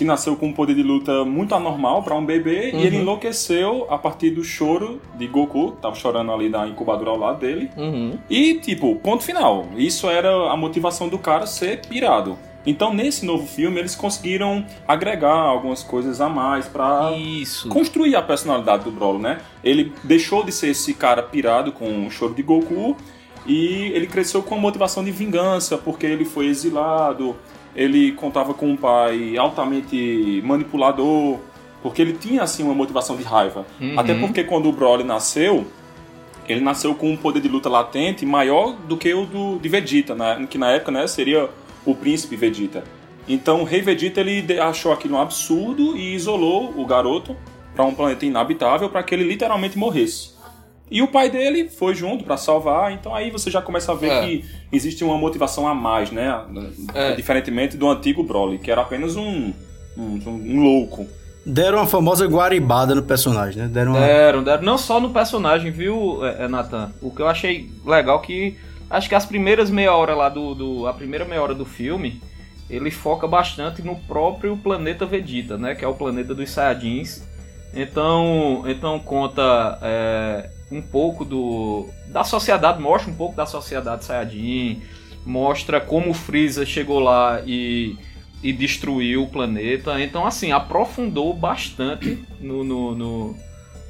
que 0.00 0.04
nasceu 0.06 0.34
com 0.34 0.46
um 0.46 0.52
poder 0.54 0.74
de 0.74 0.82
luta 0.82 1.26
muito 1.26 1.54
anormal 1.54 2.02
para 2.02 2.14
um 2.14 2.24
bebê 2.24 2.70
e 2.72 2.86
ele 2.86 2.96
enlouqueceu 2.96 3.86
a 3.90 3.98
partir 3.98 4.30
do 4.30 4.42
choro 4.42 4.98
de 5.14 5.26
Goku, 5.26 5.72
que 5.72 5.82
tava 5.82 5.94
chorando 5.94 6.32
ali 6.32 6.48
na 6.48 6.66
incubadora 6.66 7.10
ao 7.10 7.18
lado 7.18 7.40
dele. 7.40 7.70
Uhum. 7.76 8.16
E, 8.30 8.54
tipo, 8.54 8.96
ponto 8.96 9.22
final. 9.22 9.66
Isso 9.76 10.08
era 10.08 10.50
a 10.50 10.56
motivação 10.56 11.06
do 11.06 11.18
cara 11.18 11.44
ser 11.44 11.82
pirado. 11.82 12.38
Então, 12.64 12.94
nesse 12.94 13.26
novo 13.26 13.46
filme, 13.46 13.78
eles 13.78 13.94
conseguiram 13.94 14.64
agregar 14.88 15.34
algumas 15.34 15.82
coisas 15.82 16.18
a 16.18 16.30
mais 16.30 16.66
pra 16.66 17.12
Isso. 17.14 17.68
construir 17.68 18.16
a 18.16 18.22
personalidade 18.22 18.84
do 18.84 18.90
Broly, 18.90 19.18
né? 19.18 19.40
Ele 19.62 19.92
deixou 20.02 20.42
de 20.42 20.50
ser 20.50 20.68
esse 20.68 20.94
cara 20.94 21.22
pirado 21.22 21.72
com 21.72 22.06
o 22.06 22.10
choro 22.10 22.32
de 22.32 22.42
Goku 22.42 22.96
e 23.46 23.92
ele 23.92 24.06
cresceu 24.06 24.42
com 24.42 24.54
a 24.54 24.58
motivação 24.58 25.04
de 25.04 25.10
vingança, 25.10 25.76
porque 25.76 26.06
ele 26.06 26.24
foi 26.24 26.46
exilado, 26.46 27.36
ele 27.74 28.12
contava 28.12 28.54
com 28.54 28.68
um 28.70 28.76
pai 28.76 29.36
altamente 29.36 30.42
manipulador, 30.44 31.38
porque 31.82 32.02
ele 32.02 32.12
tinha 32.12 32.42
assim 32.42 32.62
uma 32.62 32.74
motivação 32.74 33.16
de 33.16 33.22
raiva. 33.22 33.64
Uhum. 33.80 33.98
Até 33.98 34.14
porque 34.14 34.44
quando 34.44 34.68
o 34.68 34.72
Broly 34.72 35.04
nasceu, 35.04 35.66
ele 36.48 36.60
nasceu 36.60 36.94
com 36.94 37.10
um 37.10 37.16
poder 37.16 37.40
de 37.40 37.48
luta 37.48 37.68
latente 37.68 38.26
maior 38.26 38.74
do 38.74 38.96
que 38.96 39.12
o 39.14 39.24
do, 39.24 39.58
de 39.58 39.68
Vegeta, 39.68 40.14
né? 40.14 40.46
que 40.48 40.58
na 40.58 40.70
época 40.70 40.90
né, 40.90 41.06
seria 41.06 41.48
o 41.84 41.94
príncipe 41.94 42.36
Vegeta. 42.36 42.84
Então 43.28 43.60
o 43.62 43.64
rei 43.64 43.80
Vegeta 43.80 44.20
ele 44.20 44.58
achou 44.58 44.92
aquilo 44.92 45.14
um 45.14 45.20
absurdo 45.20 45.96
e 45.96 46.14
isolou 46.14 46.74
o 46.76 46.84
garoto 46.84 47.36
para 47.74 47.84
um 47.84 47.94
planeta 47.94 48.26
inabitável 48.26 48.88
para 48.88 49.02
que 49.02 49.14
ele 49.14 49.24
literalmente 49.24 49.78
morresse. 49.78 50.32
E 50.90 51.00
o 51.02 51.08
pai 51.08 51.30
dele 51.30 51.68
foi 51.68 51.94
junto 51.94 52.24
para 52.24 52.36
salvar, 52.36 52.92
então 52.92 53.14
aí 53.14 53.30
você 53.30 53.50
já 53.50 53.62
começa 53.62 53.92
a 53.92 53.94
ver 53.94 54.10
É. 54.10 54.20
que 54.26 54.44
existe 54.72 55.04
uma 55.04 55.16
motivação 55.16 55.68
a 55.68 55.74
mais, 55.74 56.10
né? 56.10 56.42
É. 56.94 57.14
Diferentemente 57.14 57.76
do 57.76 57.88
antigo 57.88 58.24
Broly, 58.24 58.58
que 58.58 58.70
era 58.70 58.80
apenas 58.80 59.14
um, 59.16 59.52
um, 59.96 60.20
um 60.26 60.60
louco. 60.60 61.06
Deram 61.46 61.78
uma 61.78 61.86
famosa 61.86 62.26
guaribada 62.26 62.94
no 62.94 63.02
personagem, 63.02 63.62
né? 63.62 63.68
Deram 63.68 63.92
uma... 63.92 64.00
Deram, 64.00 64.42
deram. 64.42 64.62
Não 64.62 64.76
só 64.76 65.00
no 65.00 65.10
personagem, 65.10 65.70
viu, 65.70 66.24
é, 66.26 66.44
é, 66.44 66.48
Nathan? 66.48 66.92
O 67.00 67.10
que 67.10 67.22
eu 67.22 67.28
achei 67.28 67.70
legal 67.86 68.20
que. 68.20 68.56
Acho 68.90 69.08
que 69.08 69.14
as 69.14 69.24
primeiras 69.24 69.70
meia 69.70 69.94
hora 69.94 70.14
lá 70.14 70.28
do, 70.28 70.54
do. 70.54 70.86
A 70.86 70.92
primeira 70.92 71.24
meia 71.24 71.40
hora 71.40 71.54
do 71.54 71.64
filme, 71.64 72.20
ele 72.68 72.90
foca 72.90 73.26
bastante 73.26 73.80
no 73.80 73.94
próprio 73.96 74.56
planeta 74.56 75.06
Vegeta, 75.06 75.56
né? 75.56 75.74
Que 75.74 75.84
é 75.84 75.88
o 75.88 75.94
planeta 75.94 76.34
dos 76.34 76.50
Saiyajins. 76.50 77.22
Então. 77.72 78.64
Então 78.66 78.98
conta 78.98 79.78
é, 79.80 80.50
um 80.70 80.80
pouco 80.82 81.24
do. 81.24 81.88
Da 82.08 82.24
sociedade, 82.24 82.80
mostra 82.80 83.10
um 83.10 83.14
pouco 83.14 83.34
da 83.36 83.46
sociedade 83.46 84.04
Saiyajin. 84.04 84.82
Mostra 85.26 85.80
como 85.80 86.10
o 86.10 86.14
Freeza 86.14 86.64
chegou 86.64 86.98
lá 87.00 87.42
e 87.46 87.96
e 88.42 88.54
destruiu 88.54 89.24
o 89.24 89.28
planeta. 89.28 90.00
Então, 90.00 90.24
assim, 90.26 90.50
aprofundou 90.50 91.34
bastante 91.34 92.24
no, 92.40 92.64
no, 92.64 92.94
no- 92.94 93.36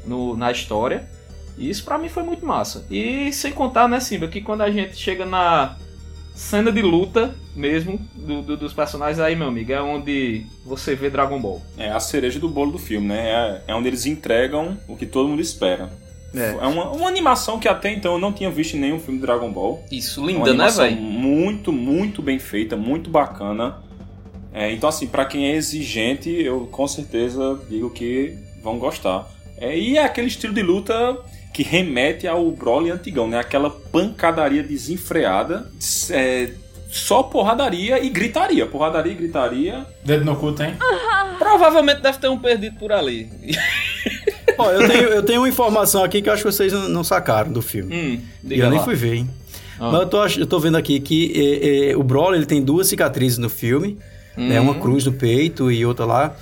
no- 0.05 0.37
na 0.37 0.51
história. 0.51 1.09
E 1.57 1.71
isso 1.71 1.85
pra 1.85 1.97
mim 1.99 2.09
foi 2.09 2.25
muito 2.25 2.45
massa. 2.45 2.85
E 2.91 3.33
sem 3.33 3.53
contar, 3.53 3.87
né, 3.89 4.01
Simba, 4.01 4.27
que 4.27 4.41
quando 4.41 4.63
a 4.63 4.71
gente 4.71 4.97
chega 4.97 5.25
na 5.25 5.77
cena 6.35 6.73
de 6.73 6.83
luta 6.83 7.33
mesmo 7.55 7.99
do- 8.15 8.43
do- 8.43 8.57
dos 8.57 8.73
personagens 8.73 9.21
aí, 9.21 9.37
meu 9.37 9.47
amigo, 9.47 9.73
é 9.73 9.81
onde 9.81 10.45
você 10.65 10.97
vê 10.97 11.09
Dragon 11.11 11.41
Ball. 11.41 11.63
É 11.79 11.91
a 11.91 12.01
cereja 12.01 12.41
do 12.41 12.49
bolo 12.49 12.73
do 12.73 12.79
filme, 12.79 13.07
né? 13.07 13.29
É, 13.67 13.71
é 13.73 13.75
onde 13.77 13.87
eles 13.87 14.05
entregam 14.05 14.77
o 14.89 14.97
que 14.97 15.07
todo 15.07 15.29
mundo 15.29 15.43
espera. 15.43 15.91
É. 16.35 16.51
É 16.51 16.67
uma, 16.67 16.91
uma 16.91 17.09
animação 17.09 17.59
que 17.59 17.69
até 17.69 17.93
então 17.93 18.13
eu 18.13 18.19
não 18.19 18.33
tinha 18.33 18.51
visto 18.51 18.77
em 18.77 18.81
nenhum 18.81 18.99
filme 19.01 19.19
de 19.19 19.27
Dragon 19.27 19.51
Ball. 19.51 19.85
Isso, 19.91 20.21
É 20.21 20.23
uma 20.23 20.31
linda, 20.33 20.45
né, 20.45 20.51
animação 20.51 20.85
velho? 20.85 21.01
Muito, 21.01 21.73
muito 21.73 22.23
bem 22.23 22.39
feita, 22.39 22.77
muito 22.77 23.11
bacana. 23.11 23.79
É, 24.53 24.73
então, 24.73 24.89
assim, 24.89 25.07
pra 25.07 25.25
quem 25.25 25.47
é 25.47 25.55
exigente, 25.55 26.31
eu 26.31 26.69
com 26.71 26.87
certeza 26.87 27.61
digo 27.69 27.91
que 27.91 28.37
vão 28.63 28.79
gostar. 28.79 29.29
É, 29.59 29.77
e 29.77 29.97
é 29.97 30.05
aquele 30.05 30.27
estilo 30.29 30.53
de 30.53 30.63
luta 30.63 31.17
que 31.53 31.63
remete 31.63 32.27
ao 32.27 32.51
Broly 32.51 32.91
antigão, 32.91 33.29
né? 33.29 33.39
Aquela 33.39 33.71
pancadaria 33.71 34.63
desenfreada, 34.63 35.71
é, 36.11 36.51
só 36.89 37.23
porradaria 37.23 38.03
e 38.03 38.09
gritaria. 38.09 38.67
Porradaria 38.67 39.13
e 39.13 39.17
gritaria. 39.17 39.87
Dedo 40.05 40.25
no 40.25 40.37
cu 40.37 40.53
tem? 40.53 40.75
Provavelmente 41.39 42.01
deve 42.01 42.19
ter 42.19 42.29
um 42.29 42.39
perdido 42.39 42.77
por 42.79 42.93
ali. 42.93 43.29
Ó, 44.61 44.71
eu 44.71 44.89
tenho, 44.89 45.03
eu 45.09 45.23
tenho 45.23 45.41
uma 45.41 45.49
informação 45.49 46.03
aqui 46.05 46.21
que 46.23 46.29
eu 46.29 46.33
acho 46.33 46.43
que 46.45 46.51
vocês 46.53 46.73
não, 46.73 47.03
sacaram 47.05 47.53
do 47.53 47.63
filme. 47.63 47.95
Hum, 47.95 48.21
E 48.49 48.59
eu 48.59 48.69
nem 48.71 48.79
lá. 48.79 48.85
fui 48.85 48.95
ver, 48.95 49.15
hein? 49.17 49.31
Ah. 49.79 49.91
Mas 49.93 50.01
eu 50.03 50.07
tô, 50.09 50.27
eu 50.27 50.47
tô 50.47 50.59
vendo 50.59 50.77
aqui 50.77 51.01
que 51.01 51.33
é, 51.35 51.91
é, 51.93 51.97
o 51.97 52.03
Broly 52.03 52.37
ele 52.39 52.47
tem 52.47 52.63
duas 52.63 52.87
cicatrizes 52.89 53.39
no 53.39 53.49
filme, 53.49 53.97
né? 54.37 54.61
Hum. 54.61 54.65
Uma 54.65 54.75
cruz 54.75 55.05
no 55.07 55.13
peito 55.13 55.71
e 55.73 55.85
outra 55.87 56.05
lá, 56.05 56.35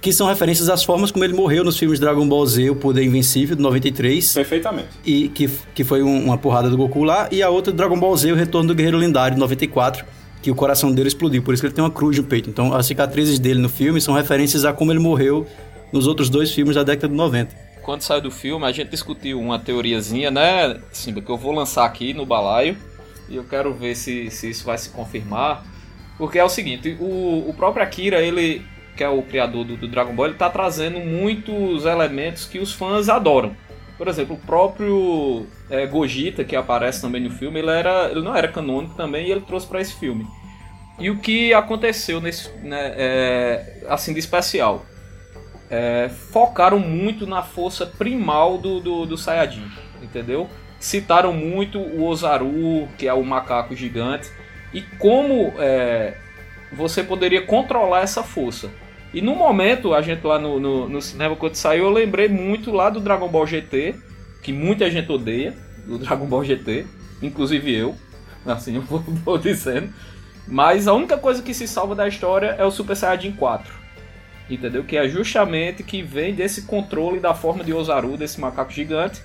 que 0.00 0.12
são 0.12 0.26
referências 0.26 0.68
às 0.68 0.82
formas 0.82 1.10
como 1.10 1.24
ele 1.24 1.34
morreu 1.34 1.62
nos 1.62 1.76
filmes 1.78 2.00
Dragon 2.00 2.26
Ball 2.26 2.44
Z, 2.46 2.70
O 2.70 2.74
Poder 2.76 3.02
Invencível, 3.04 3.54
de 3.54 3.62
93, 3.62 4.32
Perfeitamente. 4.32 4.88
e 5.04 5.28
que, 5.28 5.48
que 5.74 5.84
foi 5.84 6.02
um- 6.02 6.24
uma 6.24 6.38
porrada 6.38 6.68
do 6.70 6.76
Goku 6.76 7.04
lá, 7.04 7.28
e 7.30 7.42
a 7.42 7.50
outra 7.50 7.72
Dragon 7.72 7.98
Ball 7.98 8.16
Z, 8.16 8.32
O 8.32 8.34
Retorno 8.34 8.68
do 8.68 8.74
Guerreiro 8.74 8.96
Lendário, 8.98 9.34
de 9.34 9.40
94, 9.40 10.04
que 10.42 10.50
o 10.50 10.54
coração 10.54 10.90
dele 10.90 11.08
explodiu, 11.08 11.42
por 11.42 11.52
isso 11.52 11.62
que 11.62 11.66
ele 11.66 11.74
tem 11.74 11.84
uma 11.84 11.90
cruz 11.90 12.16
no 12.16 12.24
peito. 12.24 12.48
Então, 12.48 12.72
as 12.74 12.86
cicatrizes 12.86 13.38
dele 13.38 13.60
no 13.60 13.68
filme 13.68 14.00
são 14.00 14.14
referências 14.14 14.64
a 14.64 14.72
como 14.72 14.90
ele 14.90 14.98
morreu 14.98 15.46
nos 15.92 16.06
outros 16.06 16.28
dois 16.28 16.52
filmes 16.52 16.76
da 16.76 16.82
década 16.82 17.08
de 17.08 17.14
90. 17.14 17.54
Quando 17.82 18.02
saiu 18.02 18.20
do 18.20 18.30
filme, 18.30 18.64
a 18.66 18.72
gente 18.72 18.90
discutiu 18.90 19.40
uma 19.40 19.58
teoriazinha, 19.58 20.30
né, 20.30 20.80
Simba, 20.92 21.20
que 21.20 21.30
eu 21.30 21.36
vou 21.36 21.52
lançar 21.52 21.84
aqui 21.84 22.12
no 22.12 22.26
balaio. 22.26 22.76
E 23.28 23.36
eu 23.36 23.44
quero 23.44 23.72
ver 23.72 23.94
se, 23.94 24.30
se 24.30 24.50
isso 24.50 24.64
vai 24.64 24.76
se 24.76 24.90
confirmar. 24.90 25.64
Porque 26.18 26.38
é 26.38 26.44
o 26.44 26.48
seguinte, 26.48 26.96
o, 27.00 27.48
o 27.48 27.54
próprio 27.56 27.82
Akira, 27.82 28.20
ele, 28.20 28.62
que 28.96 29.02
é 29.02 29.08
o 29.08 29.22
criador 29.22 29.64
do, 29.64 29.76
do 29.76 29.88
Dragon 29.88 30.14
Ball, 30.14 30.26
ele 30.26 30.34
tá 30.34 30.50
trazendo 30.50 30.98
muitos 30.98 31.86
elementos 31.86 32.44
que 32.44 32.58
os 32.58 32.72
fãs 32.72 33.08
adoram. 33.08 33.56
Por 33.96 34.08
exemplo, 34.08 34.34
o 34.34 34.38
próprio 34.38 35.46
é, 35.70 35.86
Gogeta, 35.86 36.44
que 36.44 36.56
aparece 36.56 37.00
também 37.00 37.22
no 37.22 37.30
filme, 37.30 37.60
ele, 37.60 37.70
era, 37.70 38.10
ele 38.10 38.22
não 38.22 38.36
era 38.36 38.48
canônico 38.48 38.94
também 38.94 39.28
e 39.28 39.30
ele 39.30 39.42
trouxe 39.42 39.66
para 39.66 39.80
esse 39.80 39.94
filme. 39.94 40.26
E 40.98 41.08
o 41.08 41.18
que 41.18 41.54
aconteceu 41.54 42.20
nesse, 42.20 42.50
né, 42.58 42.94
é, 42.96 43.86
assim, 43.88 44.12
de 44.12 44.18
especial? 44.18 44.84
É, 45.70 46.10
focaram 46.32 46.80
muito 46.80 47.26
na 47.26 47.42
força 47.42 47.86
primal 47.86 48.58
do, 48.58 48.80
do, 48.80 49.06
do 49.06 49.16
Saiyajin, 49.16 49.70
entendeu? 50.02 50.50
Citaram 50.80 51.32
muito 51.32 51.78
o 51.78 52.04
Ozaru, 52.04 52.88
que 52.98 53.06
é 53.06 53.14
o 53.14 53.22
macaco 53.22 53.76
gigante, 53.76 54.28
e 54.74 54.82
como 54.82 55.54
é, 55.58 56.16
você 56.72 57.04
poderia 57.04 57.42
controlar 57.42 58.00
essa 58.00 58.22
força. 58.22 58.70
E 59.14 59.20
no 59.22 59.34
momento, 59.34 59.94
a 59.94 60.02
gente 60.02 60.26
lá 60.26 60.38
no, 60.38 60.58
no, 60.58 60.88
no 60.88 61.02
cinema, 61.02 61.36
quando 61.36 61.54
saiu, 61.54 61.84
eu 61.84 61.90
lembrei 61.90 62.28
muito 62.28 62.72
lá 62.72 62.90
do 62.90 63.00
Dragon 63.00 63.28
Ball 63.28 63.46
GT, 63.46 63.94
que 64.42 64.52
muita 64.52 64.90
gente 64.90 65.10
odeia, 65.10 65.54
do 65.86 65.98
Dragon 65.98 66.26
Ball 66.26 66.44
GT, 66.44 66.86
inclusive 67.22 67.72
eu, 67.72 67.94
assim 68.44 68.76
eu 68.76 68.82
vou, 68.82 69.00
vou 69.00 69.38
dizendo. 69.38 69.92
Mas 70.48 70.88
a 70.88 70.94
única 70.94 71.16
coisa 71.16 71.42
que 71.42 71.54
se 71.54 71.68
salva 71.68 71.94
da 71.94 72.08
história 72.08 72.56
é 72.58 72.64
o 72.64 72.70
Super 72.72 72.96
Saiyajin 72.96 73.32
4 73.32 73.79
entendeu? 74.54 74.84
Que 74.84 74.96
é 74.96 75.08
justamente 75.08 75.82
que 75.82 76.02
vem 76.02 76.34
desse 76.34 76.62
controle 76.62 77.20
da 77.20 77.34
forma 77.34 77.62
de 77.62 77.72
Ozaru, 77.72 78.16
desse 78.16 78.40
macaco 78.40 78.70
gigante. 78.70 79.22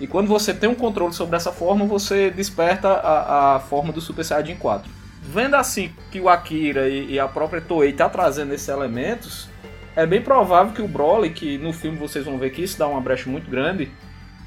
E 0.00 0.06
quando 0.06 0.28
você 0.28 0.54
tem 0.54 0.68
um 0.68 0.74
controle 0.74 1.12
sobre 1.12 1.36
essa 1.36 1.52
forma, 1.52 1.84
você 1.84 2.30
desperta 2.30 2.88
a, 2.88 3.56
a 3.56 3.60
forma 3.60 3.92
do 3.92 4.00
Super 4.00 4.24
Saiyajin 4.24 4.56
4. 4.56 4.90
Vendo 5.22 5.56
assim 5.56 5.92
que 6.10 6.20
o 6.20 6.28
Akira 6.28 6.88
e, 6.88 7.12
e 7.12 7.20
a 7.20 7.26
própria 7.26 7.60
Toei 7.60 7.92
tá 7.92 8.08
trazendo 8.08 8.54
esses 8.54 8.68
elementos, 8.68 9.48
é 9.96 10.06
bem 10.06 10.22
provável 10.22 10.72
que 10.72 10.80
o 10.80 10.86
Broly, 10.86 11.30
que 11.30 11.58
no 11.58 11.72
filme 11.72 11.98
vocês 11.98 12.24
vão 12.24 12.38
ver 12.38 12.50
que 12.50 12.62
isso 12.62 12.78
dá 12.78 12.86
uma 12.86 13.00
brecha 13.00 13.28
muito 13.28 13.50
grande, 13.50 13.90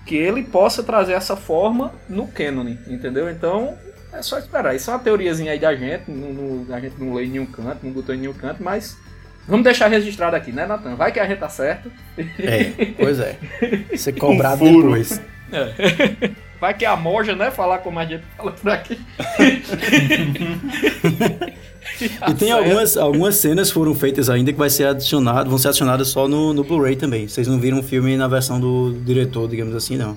que 0.05 0.15
ele 0.15 0.43
possa 0.43 0.81
trazer 0.81 1.13
essa 1.13 1.35
forma 1.35 1.93
no 2.07 2.27
canon, 2.27 2.75
entendeu? 2.87 3.29
Então, 3.29 3.77
é 4.13 4.21
só 4.21 4.37
esperar. 4.39 4.75
Isso 4.75 4.89
é 4.89 4.93
uma 4.93 4.99
teoriazinha 4.99 5.51
aí 5.51 5.59
da 5.59 5.75
gente, 5.75 6.09
não, 6.09 6.73
a 6.73 6.79
gente 6.79 6.99
não 6.99 7.13
lê 7.13 7.25
em 7.25 7.29
nenhum 7.29 7.45
canto, 7.45 7.85
não 7.85 7.91
botou 7.91 8.15
em 8.15 8.19
nenhum 8.19 8.33
canto, 8.33 8.63
mas 8.63 8.97
vamos 9.51 9.63
deixar 9.63 9.87
registrado 9.87 10.35
aqui, 10.35 10.51
né, 10.51 10.65
Natan? 10.65 10.95
Vai 10.95 11.11
que 11.11 11.19
a 11.19 11.27
gente 11.27 11.37
tá 11.37 11.49
certo. 11.49 11.91
É, 12.39 12.71
pois 12.97 13.19
é. 13.19 13.35
Ser 13.95 14.13
cobrado 14.17 14.63
Um 14.63 14.81
depois. 14.81 15.21
Vai 16.61 16.75
que 16.75 16.85
a 16.85 16.95
moja, 16.95 17.35
né, 17.35 17.49
falar 17.49 17.79
como 17.79 17.97
a 17.97 18.05
gente 18.05 18.23
fala 18.37 18.51
por 18.51 18.69
aqui. 18.71 18.97
E 22.29 22.33
tem 22.33 22.51
algumas, 22.51 22.97
algumas 22.97 23.35
cenas 23.35 23.69
foram 23.69 23.93
feitas 23.93 24.29
ainda 24.29 24.51
que 24.51 24.57
vai 24.57 24.69
ser 24.69 24.85
adicionado, 24.87 25.49
vão 25.49 25.57
ser 25.59 25.67
adicionadas 25.69 26.07
só 26.07 26.27
no, 26.27 26.53
no 26.53 26.63
Blu-ray 26.63 26.95
também. 26.95 27.27
Vocês 27.27 27.47
não 27.47 27.59
viram 27.59 27.79
o 27.79 27.83
filme 27.83 28.15
na 28.17 28.27
versão 28.27 28.59
do 28.59 28.93
diretor, 29.05 29.47
digamos 29.47 29.75
assim, 29.75 29.97
não. 29.97 30.15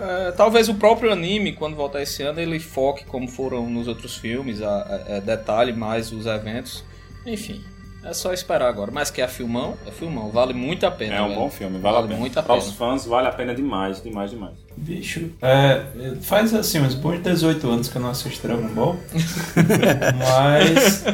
É, 0.00 0.32
talvez 0.32 0.68
o 0.68 0.74
próprio 0.74 1.12
anime, 1.12 1.52
quando 1.52 1.76
voltar 1.76 2.02
esse 2.02 2.22
ano, 2.22 2.40
ele 2.40 2.58
foque 2.58 3.04
como 3.04 3.28
foram 3.28 3.68
nos 3.68 3.86
outros 3.88 4.16
filmes, 4.16 4.62
a, 4.62 4.68
a- 4.68 5.16
a 5.16 5.20
detalhe 5.20 5.72
mais 5.72 6.10
os 6.12 6.26
eventos. 6.26 6.82
Enfim, 7.26 7.62
é 8.08 8.14
só 8.14 8.32
esperar 8.32 8.68
agora. 8.68 8.90
Mas 8.92 9.10
que 9.10 9.20
é 9.20 9.28
filmão, 9.28 9.76
é 9.86 9.90
filmão, 9.90 10.30
vale 10.30 10.54
muito 10.54 10.86
a 10.86 10.90
pena. 10.90 11.16
É 11.16 11.22
um 11.22 11.28
velho. 11.28 11.40
bom 11.40 11.50
filme, 11.50 11.78
vale, 11.78 11.98
a 11.98 12.02
pena. 12.02 12.16
muito 12.16 12.38
a 12.38 12.42
Para 12.42 12.54
pena. 12.54 12.66
os 12.66 12.74
fãs, 12.74 13.04
vale 13.06 13.28
a 13.28 13.32
pena 13.32 13.54
demais, 13.54 14.02
demais, 14.02 14.30
demais. 14.30 14.54
Bicho, 14.76 15.30
é, 15.42 15.82
faz 16.22 16.54
assim, 16.54 16.80
uns 16.80 16.94
bons 16.94 17.20
18 17.22 17.68
anos 17.68 17.88
que 17.88 17.96
eu 17.96 18.02
não 18.02 18.10
assisto 18.10 18.46
Dragon 18.46 18.68
Ball. 18.68 18.96
Mas. 20.18 21.04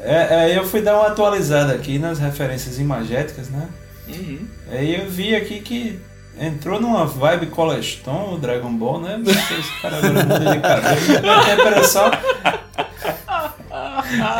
É, 0.00 0.50
é, 0.50 0.58
eu 0.58 0.64
fui 0.64 0.80
dar 0.80 0.96
uma 0.96 1.08
atualizada 1.08 1.74
aqui 1.74 1.98
nas 1.98 2.18
referências 2.18 2.78
imagéticas, 2.78 3.48
né? 3.48 3.68
Uhum. 4.08 4.46
Aí 4.70 4.94
eu 4.94 5.10
vi 5.10 5.34
aqui 5.34 5.60
que 5.60 6.00
entrou 6.40 6.80
numa 6.80 7.04
vibe 7.04 7.46
Coleston, 7.46 8.34
o 8.34 8.38
Dragon 8.38 8.72
Ball, 8.72 9.00
né? 9.00 9.20
Esse 9.26 9.82
cara 9.82 9.96
agora 9.98 10.24
muda 10.24 10.38
de 10.38 10.60
cabelo. 10.60 11.30
Até 11.30 11.66
era 11.66 11.84
só. 11.84 12.10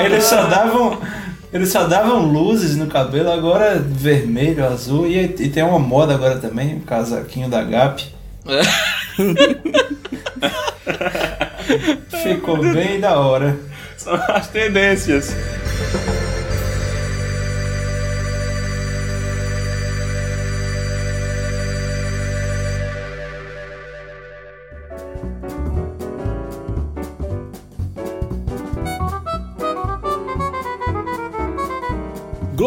Eles 0.03 0.25
só 0.25 0.47
davam. 0.47 1.01
Eles 1.53 1.71
só 1.71 1.87
davam 1.87 2.27
luzes 2.27 2.77
no 2.77 2.87
cabelo, 2.87 3.31
agora 3.31 3.67
é 3.67 3.79
vermelho, 3.79 4.67
azul, 4.67 5.07
e, 5.07 5.25
e 5.25 5.49
tem 5.49 5.63
uma 5.63 5.79
moda 5.79 6.15
agora 6.15 6.37
também, 6.37 6.77
o 6.77 6.81
casaquinho 6.81 7.49
da 7.49 7.63
Gap. 7.63 8.05
Ficou 12.23 12.59
bem 12.59 13.01
da 13.01 13.19
hora. 13.19 13.59
São 13.97 14.15
as 14.15 14.49
tendências. 14.49 15.35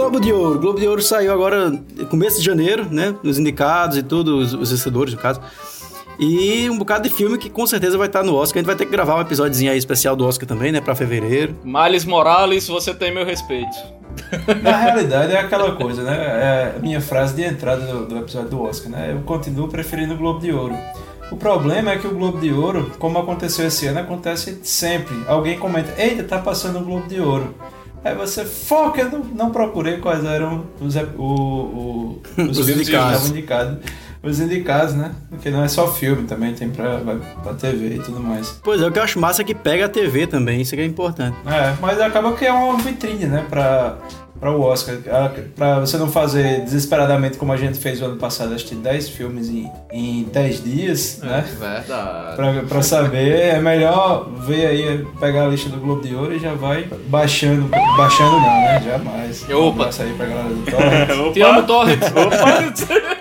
Globo 0.02 0.20
de 0.20 0.34
Ouro. 0.34 0.60
Globo 0.60 0.80
de 0.80 0.88
Ouro 0.88 1.02
saiu 1.02 1.32
agora 1.32 1.72
começo 2.10 2.40
de 2.40 2.46
janeiro, 2.46 2.88
né? 2.90 3.16
Os 3.24 3.38
indicados 3.38 3.98
e 3.98 4.02
tudo, 4.02 4.40
os, 4.40 4.52
os 4.52 4.72
vencedores, 4.72 5.14
no 5.14 5.20
caso. 5.20 5.40
E 6.20 6.68
um 6.72 6.78
bocado 6.78 7.08
de 7.08 7.14
filme 7.14 7.38
que 7.38 7.52
com 7.52 7.68
certeza 7.68 8.00
vai 8.00 8.08
estar 8.08 8.24
no 8.24 8.34
Oscar. 8.34 8.58
A 8.58 8.60
gente 8.62 8.66
vai 8.66 8.76
ter 8.76 8.86
que 8.86 8.92
gravar 8.92 9.16
um 9.18 9.22
episódiozinho 9.22 9.72
aí 9.72 9.78
especial 9.78 10.16
do 10.16 10.26
Oscar 10.26 10.48
também, 10.48 10.72
né? 10.72 10.82
Pra 10.82 10.96
fevereiro. 10.96 11.56
Miles 11.64 12.04
Morales, 12.04 12.68
você 12.68 12.96
tem 12.96 13.14
meu 13.14 13.24
respeito. 13.24 13.78
Na 14.64 14.76
realidade 14.76 15.34
é 15.34 15.40
aquela 15.40 15.76
coisa, 15.76 16.02
né? 16.02 16.16
É 16.18 16.76
a 16.78 16.80
minha 16.80 17.00
frase 17.00 17.36
de 17.36 17.44
entrada 17.44 17.86
do, 17.86 18.08
do 18.08 18.18
episódio 18.18 18.50
do 18.50 18.62
Oscar, 18.64 18.92
né? 18.92 19.12
Eu 19.12 19.22
continuo 19.22 19.68
preferindo 19.68 20.16
o 20.16 20.18
Globo 20.18 20.40
de 20.40 20.52
Ouro. 20.52 20.76
O 21.32 21.38
problema 21.38 21.92
é 21.92 21.98
que 22.00 22.08
o 22.08 22.16
Globo 22.16 22.40
de 22.40 22.52
Ouro, 22.52 22.92
como 22.98 23.20
aconteceu 23.20 23.68
esse 23.68 23.86
ano, 23.86 24.00
acontece 24.00 24.62
sempre. 24.64 25.16
Alguém 25.28 25.60
comenta, 25.60 25.94
eita, 26.02 26.24
tá 26.24 26.40
passando 26.40 26.80
o 26.80 26.84
Globo 26.84 27.08
de 27.08 27.22
Ouro. 27.22 27.54
Aí 28.04 28.16
você 28.16 28.44
foca, 28.46 29.02
eu 29.02 29.10
não, 29.12 29.20
não 29.20 29.52
procurei 29.52 29.98
quais 29.98 30.24
eram 30.26 30.66
os, 30.80 30.96
o, 30.96 31.02
o- 31.24 32.22
os, 32.42 32.58
Os 32.58 32.66
filmes 32.66 32.88
que 32.88 32.96
indicados. 32.96 33.12
estavam 33.14 33.28
indicados. 33.38 33.78
Os 34.24 34.40
indicados, 34.40 34.94
né? 34.94 35.12
Porque 35.32 35.50
não 35.50 35.64
é 35.64 35.68
só 35.68 35.92
filme, 35.92 36.28
também 36.28 36.54
tem 36.54 36.70
pra, 36.70 37.00
pra 37.44 37.54
TV 37.56 37.96
e 37.96 38.00
tudo 38.00 38.20
mais. 38.20 38.60
Pois 38.64 38.80
é, 38.80 38.86
o 38.88 38.92
que 38.92 39.00
eu 39.00 39.04
acho 39.04 39.20
massa 39.20 39.42
é 39.42 39.46
que 39.46 39.56
pega 39.56 39.86
a 39.86 39.90
TV 39.90 40.28
também, 40.28 40.62
isso 40.62 40.76
que 40.76 40.82
é 40.82 40.86
importante. 40.86 41.36
É, 41.48 41.74
mas 41.82 42.00
acaba 42.00 42.32
que 42.34 42.46
é 42.46 42.54
uma 42.54 42.78
vitrine, 42.78 43.26
né, 43.26 43.44
pra, 43.50 43.98
pra 44.42 44.52
o 44.52 44.62
Oscar. 44.62 44.98
Ah, 45.10 45.32
Pra 45.56 45.80
você 45.80 45.98
não 45.98 46.10
fazer 46.12 46.62
desesperadamente 46.62 47.38
como 47.38 47.54
a 47.54 47.58
gente 47.58 47.78
fez 47.80 48.02
o 48.02 48.06
ano 48.06 48.18
passado, 48.18 48.54
assistir 48.54 48.76
10 48.76 49.10
filmes 49.10 49.48
em, 49.50 49.72
em 49.94 50.24
10 50.24 50.64
dias, 50.64 51.20
né? 51.24 51.46
Verdade. 51.58 52.36
Pra, 52.36 52.54
pra 52.68 52.82
saber, 52.82 53.40
é 53.40 53.60
melhor 53.62 54.28
ver 54.46 54.66
aí, 54.66 55.06
pegar 55.20 55.46
a 55.46 55.48
lista 55.48 55.70
do 55.70 55.78
Globo 55.78 56.02
de 56.02 56.14
Ouro 56.16 56.34
e 56.36 56.40
já 56.40 56.54
vai 56.54 56.88
baixando. 57.08 57.70
Baixando 57.96 58.32
não, 58.32 58.42
né? 58.42 58.82
Jamais. 58.84 59.50
Opa. 59.50 59.82
abraço 59.84 60.02
aí 60.02 60.14
pra 60.14 60.26
galera 60.26 60.50
do 60.50 60.66
Torrent. 60.72 61.34
Te 61.34 61.42
amo, 61.42 61.64
Torrent. 61.64 62.02
Opa! 62.04 63.21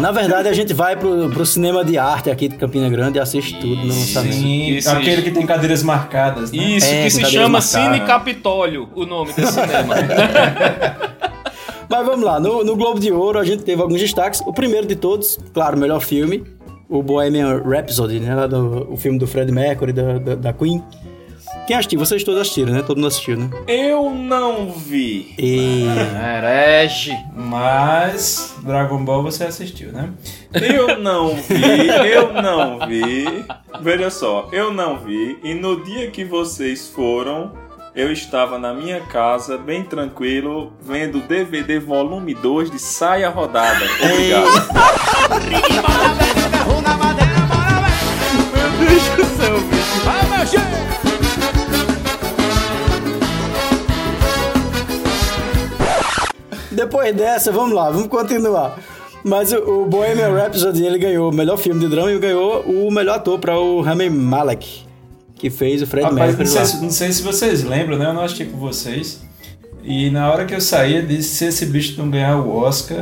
Na 0.00 0.10
verdade, 0.10 0.48
a 0.48 0.52
gente 0.52 0.72
vai 0.74 0.96
pro, 0.96 1.28
pro 1.30 1.46
cinema 1.46 1.84
de 1.84 1.96
arte 1.96 2.30
aqui 2.30 2.48
de 2.48 2.56
Campina 2.56 2.88
Grande 2.88 3.18
e 3.18 3.20
assiste 3.20 3.58
tudo 3.60 3.76
no 3.76 3.86
lançamento. 3.94 4.32
Sim, 4.34 4.68
Isso, 4.76 4.90
aquele 4.90 5.12
isso. 5.12 5.22
que 5.22 5.30
tem 5.30 5.46
cadeiras 5.46 5.82
marcadas, 5.82 6.50
né? 6.52 6.58
Isso, 6.62 6.86
É, 6.86 7.04
que 7.04 7.10
se 7.10 7.20
chama 7.26 7.60
cadeiras 7.60 7.64
Cine 7.64 7.82
marcadas. 7.88 8.06
Capitólio, 8.08 8.88
o 8.94 9.06
nome 9.06 9.32
desse 9.32 9.52
cinema. 9.52 9.94
Mas 11.88 12.06
vamos 12.06 12.24
lá, 12.24 12.40
no, 12.40 12.64
no 12.64 12.76
Globo 12.76 12.98
de 12.98 13.12
Ouro 13.12 13.38
a 13.38 13.44
gente 13.44 13.62
teve 13.62 13.80
alguns 13.80 14.00
destaques. 14.00 14.40
O 14.46 14.52
primeiro 14.52 14.86
de 14.86 14.96
todos, 14.96 15.38
claro, 15.52 15.76
o 15.76 15.80
melhor 15.80 16.00
filme, 16.00 16.42
o 16.88 17.02
Bohemian 17.02 17.62
Rhapsody, 17.64 18.20
né? 18.20 18.34
lá 18.34 18.46
do- 18.46 18.88
o 18.92 18.96
filme 18.96 19.18
do 19.18 19.26
Fred 19.26 19.52
Mercury, 19.52 19.92
da, 19.92 20.18
da, 20.18 20.34
da 20.34 20.52
Queen. 20.52 20.82
Quem 21.66 21.76
assistiu? 21.76 21.98
Vocês 21.98 22.22
todos 22.22 22.40
assistiram, 22.42 22.74
né? 22.74 22.82
Todo 22.82 22.98
mundo 22.98 23.06
assistiu, 23.08 23.38
né? 23.38 23.48
Eu 23.66 24.10
não 24.10 24.70
vi. 24.70 25.34
E... 25.38 25.86
Herege. 25.86 27.16
Mas 27.34 28.54
Dragon 28.62 29.02
Ball 29.02 29.22
você 29.22 29.44
assistiu, 29.44 29.90
né? 29.90 30.10
Eu 30.52 30.98
não 30.98 31.36
vi, 31.36 31.88
eu 32.12 32.34
não 32.34 32.86
vi. 32.86 33.46
Veja 33.80 34.10
só, 34.10 34.48
eu 34.52 34.74
não 34.74 34.98
vi. 34.98 35.38
E 35.42 35.54
no 35.54 35.82
dia 35.82 36.10
que 36.10 36.22
vocês 36.22 36.88
foram, 36.88 37.52
eu 37.94 38.12
estava 38.12 38.58
na 38.58 38.74
minha 38.74 39.00
casa, 39.00 39.56
bem 39.56 39.84
tranquilo, 39.84 40.74
vendo 40.82 41.20
DVD 41.20 41.78
volume 41.78 42.34
2 42.34 42.70
de 42.72 42.78
Saia 42.78 43.30
Rodada. 43.30 43.84
Obrigado. 44.02 44.44
Meu 48.52 48.86
Deus 48.86 49.08
do 49.16 49.24
céu, 49.36 49.60
bicho. 49.60 50.93
Depois 56.74 57.14
dessa, 57.14 57.50
vamos 57.52 57.72
lá, 57.72 57.90
vamos 57.90 58.08
continuar. 58.08 58.78
Mas 59.24 59.52
o, 59.52 59.56
o 59.82 59.86
Bohemian 59.86 60.34
Rhapsody, 60.34 60.84
ele 60.84 60.98
ganhou 60.98 61.30
o 61.30 61.34
melhor 61.34 61.56
filme 61.56 61.80
de 61.80 61.88
drama 61.88 62.12
e 62.12 62.18
ganhou 62.18 62.60
o 62.62 62.90
melhor 62.90 63.16
ator 63.16 63.38
para 63.38 63.58
o 63.58 63.80
Rami 63.80 64.10
Malek, 64.10 64.84
que 65.36 65.48
fez 65.48 65.80
o 65.82 65.86
Fred 65.86 66.04
Rapaz, 66.04 66.18
não 66.20 66.26
Mercury 66.26 66.46
sei, 66.48 66.64
se- 66.66 66.82
não 66.82 66.90
sei 66.90 67.12
se 67.12 67.22
vocês 67.22 67.64
lembram, 67.64 67.96
né? 67.98 68.06
Eu 68.06 68.12
não 68.14 68.22
assisti 68.22 68.44
com 68.44 68.58
vocês. 68.58 69.22
E 69.86 70.08
na 70.10 70.30
hora 70.32 70.46
que 70.46 70.54
eu 70.54 70.60
saí, 70.62 70.96
eu 70.96 71.02
disse: 71.06 71.36
se 71.36 71.44
esse 71.46 71.66
bicho 71.66 72.00
não 72.00 72.08
ganhar 72.10 72.38
o 72.38 72.54
Oscar, 72.56 72.96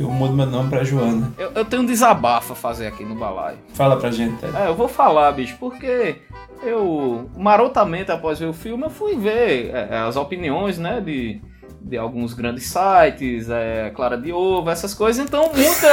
eu 0.00 0.08
mudo 0.10 0.32
meu 0.34 0.46
nome 0.46 0.68
pra 0.70 0.82
Joana. 0.84 1.32
Eu, 1.38 1.50
eu 1.54 1.64
tenho 1.64 1.82
um 1.82 1.86
desabafo 1.86 2.54
a 2.54 2.56
fazer 2.56 2.86
aqui 2.86 3.04
no 3.04 3.14
balaio. 3.14 3.58
Fala 3.74 3.96
pra 3.98 4.10
gente, 4.10 4.36
Ted. 4.38 4.54
É, 4.56 4.68
eu 4.68 4.74
vou 4.74 4.88
falar, 4.88 5.30
bicho, 5.32 5.56
porque 5.60 6.16
eu, 6.62 7.28
marotamente 7.36 8.10
após 8.10 8.38
ver 8.38 8.46
o 8.46 8.52
filme, 8.54 8.84
eu 8.84 8.90
fui 8.90 9.14
ver 9.16 9.70
é, 9.74 9.98
as 10.08 10.16
opiniões, 10.16 10.78
né, 10.78 11.02
de, 11.04 11.38
de 11.80 11.96
alguns 11.96 12.34
grandes 12.34 12.64
sites, 12.66 13.48
é, 13.48 13.90
Clara 13.94 14.16
de 14.18 14.32
Ovo, 14.32 14.68
essas 14.70 14.92
coisas. 14.94 15.24
Então, 15.24 15.50
muita. 15.54 15.86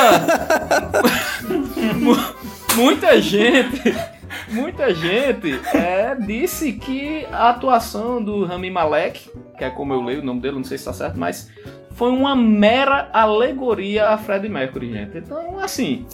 mu- 2.00 2.34
muita 2.76 3.22
gente. 3.22 3.96
Muita 4.50 4.94
gente 4.94 5.60
é, 5.76 6.16
disse 6.16 6.74
que 6.74 7.26
a 7.32 7.50
atuação 7.50 8.22
do 8.24 8.44
Rami 8.46 8.70
Malek, 8.72 9.30
que 9.58 9.64
é 9.64 9.70
como 9.70 9.94
eu 9.94 10.02
leio 10.02 10.22
o 10.22 10.26
nome 10.26 10.42
dele, 10.42 10.56
não 10.58 10.64
sei 10.64 10.78
se 10.78 10.86
tá 10.86 10.94
certo, 10.94 11.18
mas 11.20 11.50
foi 11.92 12.12
uma 12.12 12.36
mera 12.36 13.10
alegoria 13.14 14.10
a 14.10 14.18
Freddie 14.18 14.50
Mercury, 14.50 14.92
gente. 14.92 15.18
Então, 15.20 15.60
assim, 15.60 16.06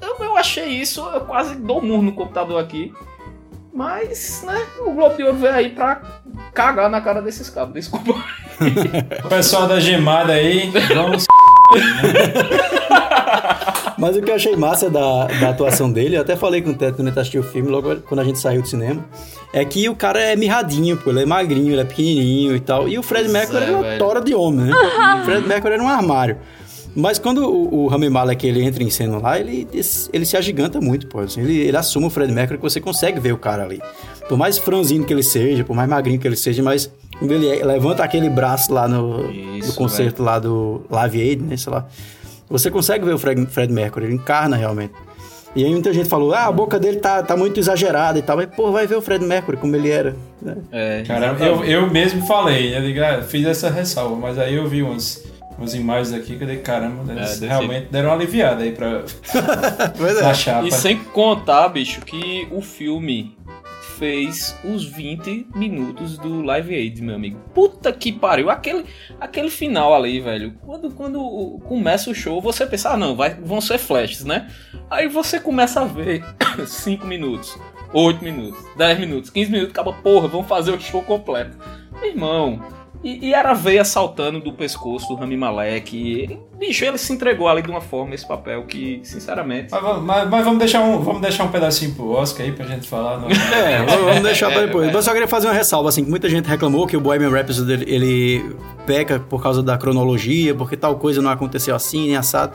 eu, 0.00 0.16
eu 0.24 0.36
achei 0.36 0.66
isso, 0.68 1.00
eu 1.12 1.22
quase 1.22 1.56
dou 1.56 1.80
um 1.80 1.86
murro 1.86 2.02
no 2.02 2.12
computador 2.12 2.62
aqui. 2.62 2.92
Mas, 3.78 4.42
né, 4.44 4.60
o 4.80 4.90
Globo 4.90 5.16
de 5.16 5.22
Ouro 5.22 5.36
veio 5.36 5.54
aí 5.54 5.68
pra 5.68 6.02
cagar 6.52 6.90
na 6.90 7.00
cara 7.00 7.22
desses 7.22 7.48
cabos. 7.48 7.74
Desculpa. 7.74 8.12
O 9.24 9.28
pessoal 9.30 9.68
da 9.68 9.78
gemada 9.78 10.32
aí, 10.32 10.68
vamos. 10.92 11.26
Mas 13.96 14.16
o 14.16 14.22
que 14.22 14.32
eu 14.32 14.34
achei 14.34 14.56
massa 14.56 14.90
da, 14.90 15.26
da 15.26 15.50
atuação 15.50 15.92
dele, 15.92 16.16
eu 16.16 16.22
até 16.22 16.34
falei 16.34 16.60
com 16.60 16.70
o 16.70 16.74
Teto 16.74 16.96
quando 16.96 17.06
a 17.06 17.10
gente 17.10 17.20
assistiu 17.20 17.40
o 17.40 17.44
filme, 17.44 17.68
logo 17.68 17.94
quando 18.00 18.18
a 18.18 18.24
gente 18.24 18.40
saiu 18.40 18.62
do 18.62 18.66
cinema, 18.66 19.04
é 19.52 19.64
que 19.64 19.88
o 19.88 19.94
cara 19.94 20.20
é 20.20 20.34
mirradinho, 20.34 20.96
pô, 20.96 21.10
ele 21.10 21.22
é 21.22 21.26
magrinho, 21.26 21.72
ele 21.72 21.80
é 21.80 21.84
pequenininho 21.84 22.56
e 22.56 22.60
tal. 22.60 22.88
E 22.88 22.98
o 22.98 23.02
Fred 23.02 23.28
Mercury 23.28 23.58
é, 23.58 23.62
era 23.62 23.72
uma 23.72 23.82
velho. 23.82 23.98
tora 24.00 24.20
de 24.20 24.34
homem, 24.34 24.66
né? 24.66 24.72
O 25.22 25.24
Fred 25.24 25.46
Mercury 25.46 25.74
era 25.74 25.82
um 25.84 25.88
armário. 25.88 26.36
Mas 26.98 27.16
quando 27.16 27.48
o, 27.48 27.84
o 27.84 27.86
Rami 27.86 28.10
Malek 28.10 28.44
ele 28.44 28.60
entra 28.64 28.82
em 28.82 28.90
cena 28.90 29.18
lá, 29.18 29.38
ele, 29.38 29.68
ele 30.12 30.26
se 30.26 30.36
agiganta 30.36 30.80
muito, 30.80 31.06
pô. 31.06 31.20
assim, 31.20 31.40
ele, 31.40 31.56
ele 31.56 31.76
assume 31.76 32.06
o 32.06 32.10
Fred 32.10 32.32
Mercury 32.32 32.58
que 32.58 32.62
você 32.62 32.80
consegue 32.80 33.20
ver 33.20 33.32
o 33.32 33.38
cara 33.38 33.62
ali. 33.62 33.80
Por 34.28 34.36
mais 34.36 34.58
franzino 34.58 35.04
que 35.04 35.12
ele 35.12 35.22
seja, 35.22 35.62
por 35.62 35.76
mais 35.76 35.88
magrinho 35.88 36.18
que 36.18 36.26
ele 36.26 36.34
seja, 36.34 36.60
mas 36.60 36.90
quando 37.16 37.30
ele 37.32 37.64
levanta 37.64 38.02
aquele 38.02 38.28
braço 38.28 38.72
lá 38.72 38.88
no, 38.88 39.30
Isso, 39.30 39.68
no 39.68 39.74
concerto 39.74 40.24
lá 40.24 40.40
do 40.40 40.82
Live 40.90 41.20
Aid, 41.20 41.42
né, 41.44 41.56
sei 41.56 41.72
lá. 41.72 41.86
Você 42.50 42.68
consegue 42.68 43.04
ver 43.04 43.14
o 43.14 43.18
Fred, 43.18 43.46
Fred 43.46 43.72
Mercury, 43.72 44.06
ele 44.06 44.14
encarna 44.14 44.56
realmente. 44.56 44.92
E 45.54 45.64
aí 45.64 45.70
muita 45.70 45.92
gente 45.92 46.08
falou, 46.08 46.34
ah, 46.34 46.46
a 46.46 46.52
boca 46.52 46.80
dele 46.80 46.96
tá, 46.96 47.22
tá 47.22 47.36
muito 47.36 47.60
exagerada 47.60 48.18
e 48.18 48.22
tal. 48.22 48.36
Mas, 48.36 48.46
pô, 48.46 48.72
vai 48.72 48.88
ver 48.88 48.96
o 48.96 49.00
Fred 49.00 49.24
Mercury 49.24 49.56
como 49.56 49.76
ele 49.76 49.90
era. 49.90 50.16
né? 50.42 50.56
É, 50.72 51.02
Cara, 51.06 51.36
eu, 51.38 51.64
eu 51.64 51.90
mesmo 51.90 52.26
falei, 52.26 52.76
eu 52.76 52.82
digo, 52.82 53.00
ah, 53.04 53.22
fiz 53.22 53.46
essa 53.46 53.70
ressalva, 53.70 54.16
mas 54.16 54.36
aí 54.36 54.56
eu 54.56 54.68
vi 54.68 54.82
umas, 54.82 55.24
umas 55.58 55.74
imagens 55.74 56.12
aqui 56.12 56.36
que 56.36 56.44
eu 56.44 56.46
dei, 56.46 56.58
caramba, 56.58 57.12
eles 57.12 57.30
desse 57.30 57.46
realmente 57.46 57.88
deram 57.90 58.10
uma 58.10 58.14
aliviada 58.14 58.62
aí 58.62 58.72
pra, 58.72 59.02
Pois 59.96 60.20
na 60.20 60.32
chapa. 60.32 60.66
E 60.66 60.72
sem 60.72 60.96
contar, 60.96 61.68
bicho, 61.68 62.00
que 62.02 62.46
o 62.50 62.62
filme 62.62 63.36
fez 63.98 64.56
os 64.64 64.84
20 64.84 65.48
minutos 65.56 66.16
do 66.16 66.40
Live 66.42 66.72
Aid, 66.72 67.02
meu 67.02 67.16
amigo. 67.16 67.38
Puta 67.52 67.92
que 67.92 68.12
pariu. 68.12 68.48
Aquele, 68.48 68.84
aquele 69.20 69.50
final 69.50 69.92
ali, 69.92 70.20
velho. 70.20 70.54
Quando, 70.64 70.90
quando 70.92 71.60
começa 71.64 72.08
o 72.08 72.14
show, 72.14 72.40
você 72.40 72.64
pensa, 72.64 72.90
ah, 72.90 72.96
não, 72.96 73.16
vai, 73.16 73.34
vão 73.34 73.60
ser 73.60 73.78
flashes, 73.78 74.24
né? 74.24 74.48
Aí 74.88 75.08
você 75.08 75.40
começa 75.40 75.80
a 75.80 75.84
ver 75.84 76.24
5 76.64 77.04
minutos, 77.04 77.58
8 77.92 78.22
minutos, 78.22 78.64
10 78.76 79.00
minutos, 79.00 79.30
15 79.30 79.50
minutos, 79.50 79.72
acaba, 79.72 79.92
porra, 79.92 80.28
vamos 80.28 80.46
fazer 80.46 80.70
o 80.70 80.80
show 80.80 81.02
completo. 81.02 81.58
Meu 82.00 82.10
irmão. 82.10 82.77
E, 83.02 83.28
e 83.28 83.34
era 83.34 83.50
a 83.52 83.54
veia 83.54 83.84
saltando 83.84 84.40
do 84.40 84.52
pescoço 84.52 85.08
do 85.08 85.14
Rami 85.14 85.36
Malek. 85.36 85.96
E, 85.96 86.38
bicho, 86.58 86.84
ele 86.84 86.98
se 86.98 87.12
entregou 87.12 87.46
ali 87.48 87.62
de 87.62 87.70
uma 87.70 87.80
forma 87.80 88.14
esse 88.14 88.26
papel 88.26 88.64
que, 88.64 89.00
sinceramente. 89.04 89.68
Mas, 89.70 89.80
vamos- 89.80 90.02
mas- 90.04 90.28
mas 90.28 90.44
vamos, 90.44 90.58
deixar 90.58 90.80
um, 90.82 90.98
vamos 90.98 91.22
deixar 91.22 91.44
um 91.44 91.48
pedacinho 91.48 91.94
pro 91.94 92.10
Oscar 92.10 92.44
aí 92.46 92.52
pra 92.52 92.66
gente 92.66 92.88
falar. 92.88 93.18
Não, 93.18 93.28
É, 93.56 93.82
vamos 93.84 94.22
deixar 94.22 94.50
pra 94.50 94.62
É, 94.62 94.66
depois. 94.66 94.88
é. 94.88 94.92
Mas 94.92 95.04
só 95.04 95.12
queria 95.12 95.28
fazer 95.28 95.46
uma 95.46 95.54
ressalva, 95.54 95.88
assim, 95.88 96.02
que 96.04 96.10
muita 96.10 96.28
gente 96.28 96.46
reclamou 96.46 96.86
que 96.88 96.96
o 96.96 97.00
Bohemian 97.00 97.30
Rhapsody, 97.30 97.72
ele, 97.72 97.84
ele 97.94 98.56
peca 98.84 99.20
por 99.20 99.40
causa 99.42 99.62
da 99.62 99.78
cronologia, 99.78 100.54
porque 100.54 100.76
tal 100.76 100.96
coisa 100.96 101.22
não 101.22 101.30
aconteceu 101.30 101.76
assim, 101.76 102.06
nem 102.08 102.16
assado. 102.16 102.52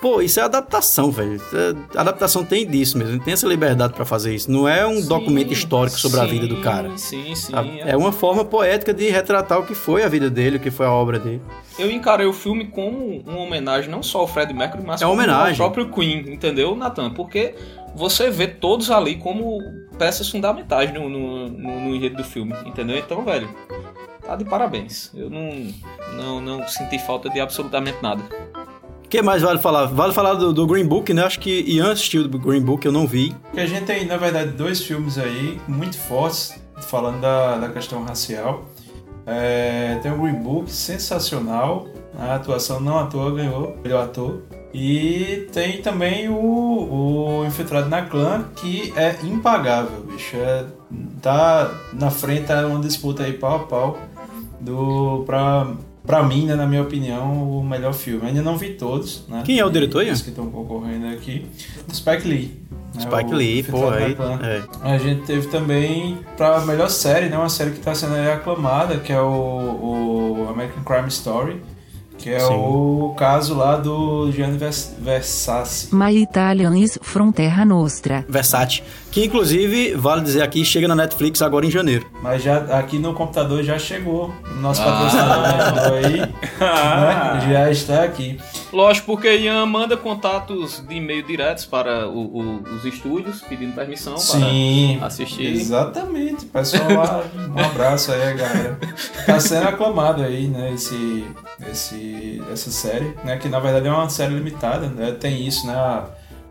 Pô, 0.00 0.22
isso 0.22 0.40
é 0.40 0.42
adaptação, 0.42 1.10
velho. 1.10 1.40
É- 1.52 1.98
adaptação 1.98 2.42
tem 2.42 2.66
disso 2.66 2.96
mesmo, 2.96 3.20
tem 3.22 3.34
essa 3.34 3.46
liberdade 3.46 3.92
pra 3.92 4.04
fazer 4.06 4.34
isso. 4.34 4.50
Não 4.50 4.66
é 4.66 4.86
um 4.86 5.00
Sim, 5.02 5.08
documento 5.08 5.52
histórico 5.52 5.98
sobre 5.98 6.20
a 6.20 6.24
vida 6.24 6.46
do 6.46 6.56
sim, 6.56 6.62
cara. 6.62 6.96
Sim, 6.96 7.34
sim. 7.34 7.52
A- 7.54 7.90
É 7.90 7.96
uma 7.96 8.10
forma 8.10 8.42
poética 8.44 8.94
de 8.94 9.10
retratar 9.10 9.58
o 9.60 9.66
que 9.66 9.74
foi 9.74 10.02
a 10.02 10.08
vida 10.08 10.30
dele, 10.30 10.56
o 10.56 10.60
que 10.60 10.70
foi 10.70 10.86
a 10.86 10.90
obra 10.90 11.18
dele. 11.18 11.42
Eu 11.78 11.90
encarei 11.90 12.26
o 12.26 12.32
filme 12.32 12.66
como 12.68 13.20
uma 13.26 13.40
homenagem 13.40 13.90
não 13.90 14.02
só 14.02 14.20
ao 14.20 14.26
Fred 14.26 14.54
Mercury, 14.54 14.82
mas 14.86 15.02
É 15.02 15.04
como 15.04 15.20
ao 15.20 15.54
próprio 15.54 15.90
Queen, 15.90 16.32
entendeu, 16.32 16.74
Nathan? 16.74 17.10
Porque 17.10 17.54
você 17.94 18.30
vê 18.30 18.46
todos 18.46 18.90
ali 18.90 19.16
como 19.16 19.58
peças 19.98 20.30
fundamentais 20.30 20.92
no, 20.94 21.08
no, 21.10 21.48
no- 21.48 21.80
no 21.80 21.94
enredo 21.94 22.16
do 22.16 22.24
filme, 22.24 22.54
entendeu? 22.64 22.96
Então, 22.96 23.22
velho, 23.22 23.48
tá 24.26 24.34
de 24.34 24.46
parabéns. 24.46 25.10
Eu 25.14 25.28
não, 25.28 25.50
não, 26.16 26.40
não 26.40 26.68
senti 26.68 26.98
falta 26.98 27.28
de 27.28 27.38
absolutamente 27.38 27.98
nada. 28.02 28.22
O 29.10 29.12
que 29.12 29.20
mais 29.22 29.42
vale 29.42 29.58
falar? 29.58 29.86
Vale 29.86 30.12
falar 30.12 30.34
do, 30.34 30.52
do 30.52 30.64
Green 30.68 30.86
Book, 30.86 31.12
né? 31.12 31.24
Acho 31.24 31.40
que 31.40 31.64
Ian 31.66 31.90
assistiu 31.90 32.28
do 32.28 32.38
Green 32.38 32.62
Book, 32.62 32.86
eu 32.86 32.92
não 32.92 33.08
vi. 33.08 33.34
Porque 33.42 33.58
a 33.58 33.66
gente 33.66 33.84
tem, 33.84 34.06
na 34.06 34.16
verdade, 34.16 34.50
dois 34.52 34.80
filmes 34.80 35.18
aí 35.18 35.60
muito 35.66 35.98
fortes 35.98 36.62
falando 36.82 37.20
da, 37.20 37.56
da 37.56 37.68
questão 37.70 38.04
racial. 38.04 38.66
É, 39.26 39.98
tem 40.00 40.12
o 40.12 40.16
Green 40.16 40.40
Book, 40.40 40.70
sensacional. 40.70 41.88
A 42.16 42.36
atuação 42.36 42.78
não 42.78 43.00
à 43.00 43.06
toa 43.06 43.34
ganhou, 43.34 43.76
melhor 43.82 44.04
ator. 44.04 44.42
E 44.72 45.48
tem 45.52 45.82
também 45.82 46.28
o, 46.28 46.36
o 47.40 47.44
Infiltrado 47.44 47.88
na 47.88 48.02
Clã, 48.02 48.44
que 48.54 48.92
é 48.94 49.16
impagável, 49.24 50.04
bicho. 50.04 50.36
É, 50.36 50.66
tá 51.20 51.68
na 51.92 52.12
frente, 52.12 52.52
é 52.52 52.64
uma 52.64 52.78
disputa 52.78 53.24
aí 53.24 53.32
pau 53.32 53.56
a 53.56 53.58
pau 53.58 53.98
do, 54.60 55.24
pra, 55.26 55.66
pra 56.06 56.22
mim, 56.22 56.46
né, 56.46 56.54
na 56.54 56.66
minha 56.66 56.82
opinião, 56.82 57.58
o 57.58 57.62
melhor 57.62 57.92
filme. 57.92 58.26
Ainda 58.26 58.42
não 58.42 58.56
vi 58.56 58.70
todos, 58.70 59.24
né? 59.28 59.42
Quem 59.44 59.58
é 59.58 59.64
o 59.64 59.70
diretor, 59.70 60.04
Ian? 60.04 60.12
Os 60.12 60.22
que 60.22 60.30
estão 60.30 60.50
concorrendo 60.50 61.06
aqui. 61.08 61.46
Spike 61.92 62.26
Lee. 62.26 62.60
né, 62.94 63.00
Spike 63.02 63.34
Lee, 63.34 63.62
pô, 63.62 63.88
aí. 63.88 64.16
É. 64.42 64.62
A 64.82 64.98
gente 64.98 65.22
teve 65.22 65.48
também 65.48 66.18
pra 66.36 66.60
melhor 66.62 66.88
série, 66.90 67.28
né? 67.28 67.36
Uma 67.36 67.48
série 67.48 67.70
que 67.70 67.78
está 67.78 67.94
sendo 67.94 68.14
aí 68.14 68.30
aclamada, 68.30 68.98
que 68.98 69.12
é 69.12 69.20
o, 69.20 69.26
o 69.26 70.46
American 70.50 70.82
Crime 70.84 71.08
Story, 71.08 71.62
que 72.20 72.30
é 72.30 72.40
Sim. 72.40 72.52
o 72.52 73.14
caso 73.16 73.54
lá 73.54 73.76
do 73.76 74.30
Gianni 74.30 74.58
Vers 74.58 74.94
Versace. 74.98 75.94
My 75.94 76.14
Italian 76.14 76.76
is 76.76 76.98
from 77.00 77.32
Terra 77.32 77.64
Nostra. 77.64 78.24
Versace. 78.28 78.82
Que 79.10 79.24
inclusive, 79.24 79.94
vale 79.94 80.22
dizer 80.22 80.42
aqui, 80.42 80.64
chega 80.64 80.86
na 80.86 80.94
Netflix 80.94 81.40
agora 81.40 81.64
em 81.64 81.70
janeiro. 81.70 82.06
Mas 82.22 82.42
já 82.42 82.58
aqui 82.78 82.98
no 82.98 83.14
computador 83.14 83.62
já 83.64 83.78
chegou. 83.78 84.32
Nosso 84.60 84.82
patrocinador 84.84 85.74
mandou 85.74 85.94
aí. 85.94 86.20
né? 86.20 87.50
Já 87.50 87.70
está 87.70 88.04
aqui. 88.04 88.38
Lógico, 88.72 89.06
porque 89.06 89.28
Ian 89.36 89.66
manda 89.66 89.96
contatos 89.96 90.80
de 90.86 90.94
e-mail 90.94 91.22
diretos 91.24 91.64
para 91.66 92.06
o- 92.08 92.38
o- 92.38 92.62
os 92.76 92.84
estúdios, 92.84 93.40
pedindo 93.42 93.74
permissão 93.74 94.16
Sim, 94.16 94.96
para 94.98 95.08
assistir. 95.08 95.46
Exatamente. 95.46 96.46
Pessoal 96.46 96.90
lá, 96.92 97.24
um 97.56 97.58
abraço 97.64 98.12
aí, 98.12 98.34
galera. 98.34 98.78
Tá 99.26 99.40
sendo 99.40 99.66
aclamado 99.68 100.22
aí, 100.22 100.46
né, 100.46 100.72
esse, 100.72 101.24
esse, 101.70 102.42
essa 102.52 102.70
série, 102.70 103.12
né, 103.24 103.36
que 103.38 103.48
na 103.48 103.58
verdade 103.58 103.88
é 103.88 103.90
uma 103.90 104.08
série 104.08 104.34
limitada, 104.34 104.86
né, 104.86 105.12
tem 105.12 105.46
isso, 105.46 105.66
né, 105.66 105.74
a 105.74 106.04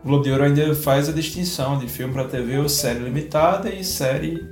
Globo 0.04 0.24
de 0.24 0.30
Ouro 0.30 0.44
ainda 0.44 0.74
faz 0.74 1.08
a 1.08 1.12
distinção 1.12 1.78
de 1.78 1.86
filme 1.86 2.12
para 2.14 2.24
TV 2.24 2.58
ou 2.58 2.68
série 2.68 3.00
limitada 3.00 3.68
e 3.70 3.84
série 3.84 4.42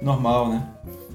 normal, 0.00 0.48
né? 0.48 0.62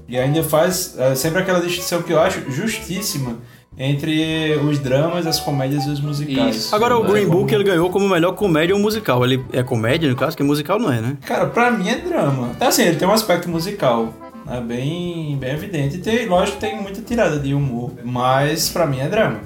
E 0.06 0.16
ainda 0.18 0.42
faz 0.44 0.94
é, 0.98 1.14
sempre 1.14 1.40
aquela 1.40 1.60
distinção 1.60 2.02
que 2.02 2.12
eu 2.12 2.20
acho 2.20 2.48
justíssima 2.50 3.38
entre 3.78 4.56
os 4.56 4.78
dramas, 4.78 5.26
as 5.26 5.40
comédias 5.40 5.84
e 5.84 5.90
os 5.90 6.00
musicais. 6.00 6.56
Isso. 6.56 6.74
Agora, 6.74 6.96
o 6.98 7.04
É 7.04 7.10
Green 7.10 7.26
como- 7.26 7.40
Book, 7.40 7.54
ele 7.54 7.64
ganhou 7.64 7.90
como 7.90 8.08
melhor 8.08 8.32
comédia 8.32 8.74
ou 8.74 8.80
musical. 8.80 9.24
Ele 9.24 9.44
é 9.52 9.62
comédia, 9.62 10.08
no 10.08 10.16
caso, 10.16 10.36
que 10.36 10.42
musical 10.42 10.78
não 10.78 10.92
é, 10.92 11.00
né? 11.00 11.16
Cara, 11.26 11.46
pra 11.46 11.70
mim 11.70 11.88
é 11.88 11.96
drama. 11.96 12.50
Assim, 12.60 12.82
ele 12.84 12.96
tem 12.96 13.06
um 13.08 13.12
aspecto 13.12 13.48
musical, 13.48 14.12
né, 14.46 14.60
bem, 14.60 15.36
bem 15.36 15.50
evidente. 15.52 15.96
E 15.96 15.98
tem, 16.00 16.26
lógico 16.28 16.58
que 16.58 16.66
tem 16.66 16.80
muita 16.80 17.00
tirada 17.02 17.38
de 17.38 17.52
humor, 17.54 17.90
mas 18.04 18.68
pra 18.68 18.86
mim 18.86 19.00
é 19.00 19.08
drama. 19.08 19.40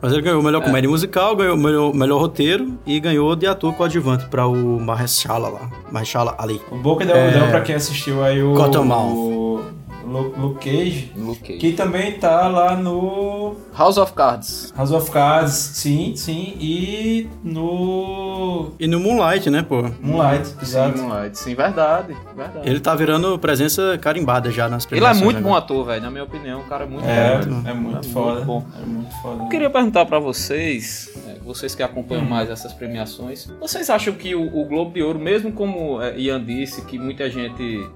Mas 0.00 0.12
ele 0.12 0.22
ganhou 0.22 0.40
melhor 0.40 0.62
comédia 0.62 0.88
musical, 0.88 1.34
ganhou 1.34 1.56
melhor, 1.56 1.92
melhor 1.92 2.20
roteiro 2.20 2.78
e 2.86 3.00
ganhou 3.00 3.34
de 3.34 3.48
ator 3.48 3.74
coadjuvante 3.74 4.26
pra 4.26 4.46
o 4.46 4.78
Mahershala 4.78 5.48
lá. 5.48 5.68
Mahershala 5.90 6.36
Ali. 6.38 6.60
O 6.70 6.76
Boca 6.76 7.04
de 7.04 7.10
Algodão, 7.10 7.48
pra 7.50 7.60
quem 7.62 7.74
assistiu 7.74 8.22
aí 8.22 8.40
o... 8.40 8.54
Cottonmouth. 8.54 9.12
o 9.12 9.47
Lu- 10.08 10.34
Luke 10.38 10.64
Cage, 10.64 11.12
Luke 11.16 11.40
Cage. 11.40 11.58
que 11.58 11.72
também 11.72 12.12
tá 12.12 12.48
lá 12.48 12.74
no 12.76 13.54
House 13.76 13.98
of 13.98 14.12
Cards. 14.12 14.72
House 14.76 14.90
of 14.90 15.10
Cards, 15.10 15.52
sim, 15.52 16.14
sim, 16.16 16.54
e 16.58 17.28
no 17.44 18.72
E 18.78 18.86
no 18.86 18.98
Moonlight, 19.00 19.50
né, 19.50 19.62
pô? 19.62 19.82
Moonlight, 20.00 20.46
Sim, 20.48 20.56
exato. 20.62 20.98
Moonlight. 20.98 21.38
Sim, 21.38 21.54
verdade. 21.54 22.16
verdade. 22.36 22.68
Ele 22.68 22.80
tá 22.80 22.94
virando 22.94 23.38
presença 23.38 23.98
carimbada 24.00 24.50
já 24.50 24.68
nas 24.68 24.86
Ele 24.90 25.04
é 25.04 25.14
muito 25.14 25.38
agora. 25.38 25.42
bom 25.42 25.54
ator, 25.54 25.84
velho. 25.86 26.02
Na 26.02 26.10
minha 26.10 26.24
opinião, 26.24 26.60
o 26.60 26.64
cara 26.64 26.84
é 26.84 26.86
muito 26.88 27.04
É, 27.06 27.38
bom. 27.44 27.68
é 27.68 27.74
muito 27.74 28.08
É 28.08 28.10
foda. 28.10 28.32
muito 28.34 28.46
bom. 28.46 28.66
É 28.80 28.86
muito 28.86 29.14
foda. 29.22 29.42
Eu 29.44 29.48
queria 29.48 29.70
perguntar 29.70 30.06
pra 30.06 30.18
vocês, 30.18 31.10
é, 31.28 31.36
vocês 31.44 31.74
que 31.74 31.82
acompanham 31.82 32.24
mais 32.24 32.48
essas 32.50 32.72
premiações, 32.72 33.46
vocês 33.60 33.88
acham 33.90 34.14
que 34.14 34.34
o, 34.34 34.46
o 34.58 34.64
Globo 34.66 34.92
de 34.94 35.02
Ouro, 35.02 35.18
mesmo 35.18 35.52
como 35.52 36.00
é, 36.00 36.18
Ian 36.18 36.42
disse, 36.44 36.82
que 36.82 36.98
muita 36.98 37.28
gente 37.30 37.86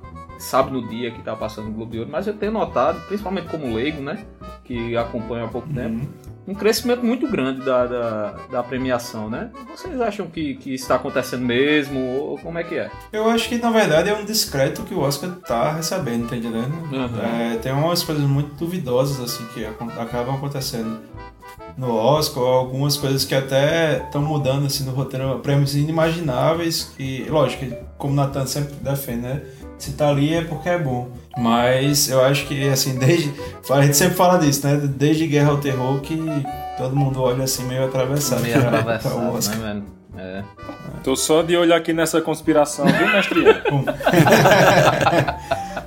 sabe 0.43 0.73
no 0.73 0.87
dia 0.89 1.11
que 1.11 1.23
tá 1.23 1.35
passando 1.37 1.69
o 1.69 1.73
Globo 1.73 1.93
de 1.93 1.99
Ouro, 1.99 2.11
mas 2.11 2.27
eu 2.27 2.35
tenho 2.35 2.53
notado, 2.53 3.01
principalmente 3.07 3.49
como 3.49 3.75
leigo, 3.75 4.03
né, 4.03 4.25
que 4.65 4.97
acompanha 4.97 5.45
há 5.45 5.49
pouco 5.49 5.69
tempo, 5.69 6.07
um 6.47 6.55
crescimento 6.55 7.05
muito 7.05 7.29
grande 7.29 7.65
da, 7.65 7.87
da, 7.87 8.31
da 8.51 8.63
premiação, 8.63 9.31
né? 9.31 9.51
Vocês 9.71 10.01
acham 10.01 10.27
que, 10.27 10.57
que 10.57 10.75
isso 10.75 10.85
está 10.85 10.97
acontecendo 10.97 11.45
mesmo, 11.45 12.01
ou 12.01 12.39
como 12.39 12.59
é 12.59 12.65
que 12.65 12.75
é? 12.77 12.91
Eu 13.13 13.31
acho 13.31 13.49
que 13.49 13.59
na 13.59 13.71
verdade 13.71 14.11
é 14.11 14.15
um 14.15 14.25
discreto 14.25 14.83
que 14.83 14.93
o 14.93 15.01
Oscar 15.01 15.31
tá 15.47 15.73
recebendo, 15.73 16.29
tá 16.29 16.37
entendendo? 16.37 16.75
Uhum. 16.91 17.53
É, 17.53 17.57
tem 17.59 17.73
umas 17.73 18.03
coisas 18.03 18.25
muito 18.25 18.55
duvidosas 18.57 19.21
assim 19.21 19.45
que 19.55 19.65
acabam 19.65 20.35
acontecendo 20.35 20.99
no 21.77 21.95
Oscar, 21.95 22.43
algumas 22.43 22.97
coisas 22.97 23.25
que 23.25 23.35
até 23.35 23.99
estão 23.99 24.23
mudando 24.23 24.67
assim 24.67 24.85
no 24.85 24.93
roteiro, 24.93 25.39
prêmios 25.39 25.75
inimagináveis 25.75 26.93
que, 26.97 27.25
lógico, 27.29 27.65
como 27.97 28.13
o 28.13 28.17
Nathan 28.17 28.47
sempre 28.47 28.75
defende, 28.75 29.23
né? 29.23 29.43
Se 29.83 29.95
tá 29.95 30.11
ali 30.11 30.33
é 30.33 30.45
porque 30.45 30.69
é 30.69 30.79
bom. 30.79 31.09
Mas 31.37 32.09
eu 32.09 32.25
acho 32.25 32.47
que 32.47 32.69
assim, 32.69 33.01
desde. 33.01 33.33
A 33.69 33.83
gente 33.83 33.97
sempre 33.97 34.15
fala 34.15 34.39
disso, 34.39 34.65
né? 34.65 34.77
Desde 34.77 35.27
Guerra 35.27 35.51
ao 35.51 35.59
Terror 35.59 35.99
que 35.99 36.17
todo 36.79 36.95
mundo 36.95 37.21
olha 37.21 37.43
assim 37.43 37.65
meio 37.65 37.87
atravessado. 37.87 38.43
Meio 38.43 38.61
pra 38.61 38.69
atravessado, 38.79 39.17
o 39.17 39.35
Oscar. 39.35 39.59
né, 39.59 39.67
velho? 39.67 39.83
É. 40.25 40.45
Tô 41.03 41.17
só 41.17 41.43
de 41.43 41.57
olho 41.57 41.75
aqui 41.75 41.93
nessa 41.93 42.21
conspiração, 42.21 42.87
viu, 42.87 43.09
mestre? 43.09 43.41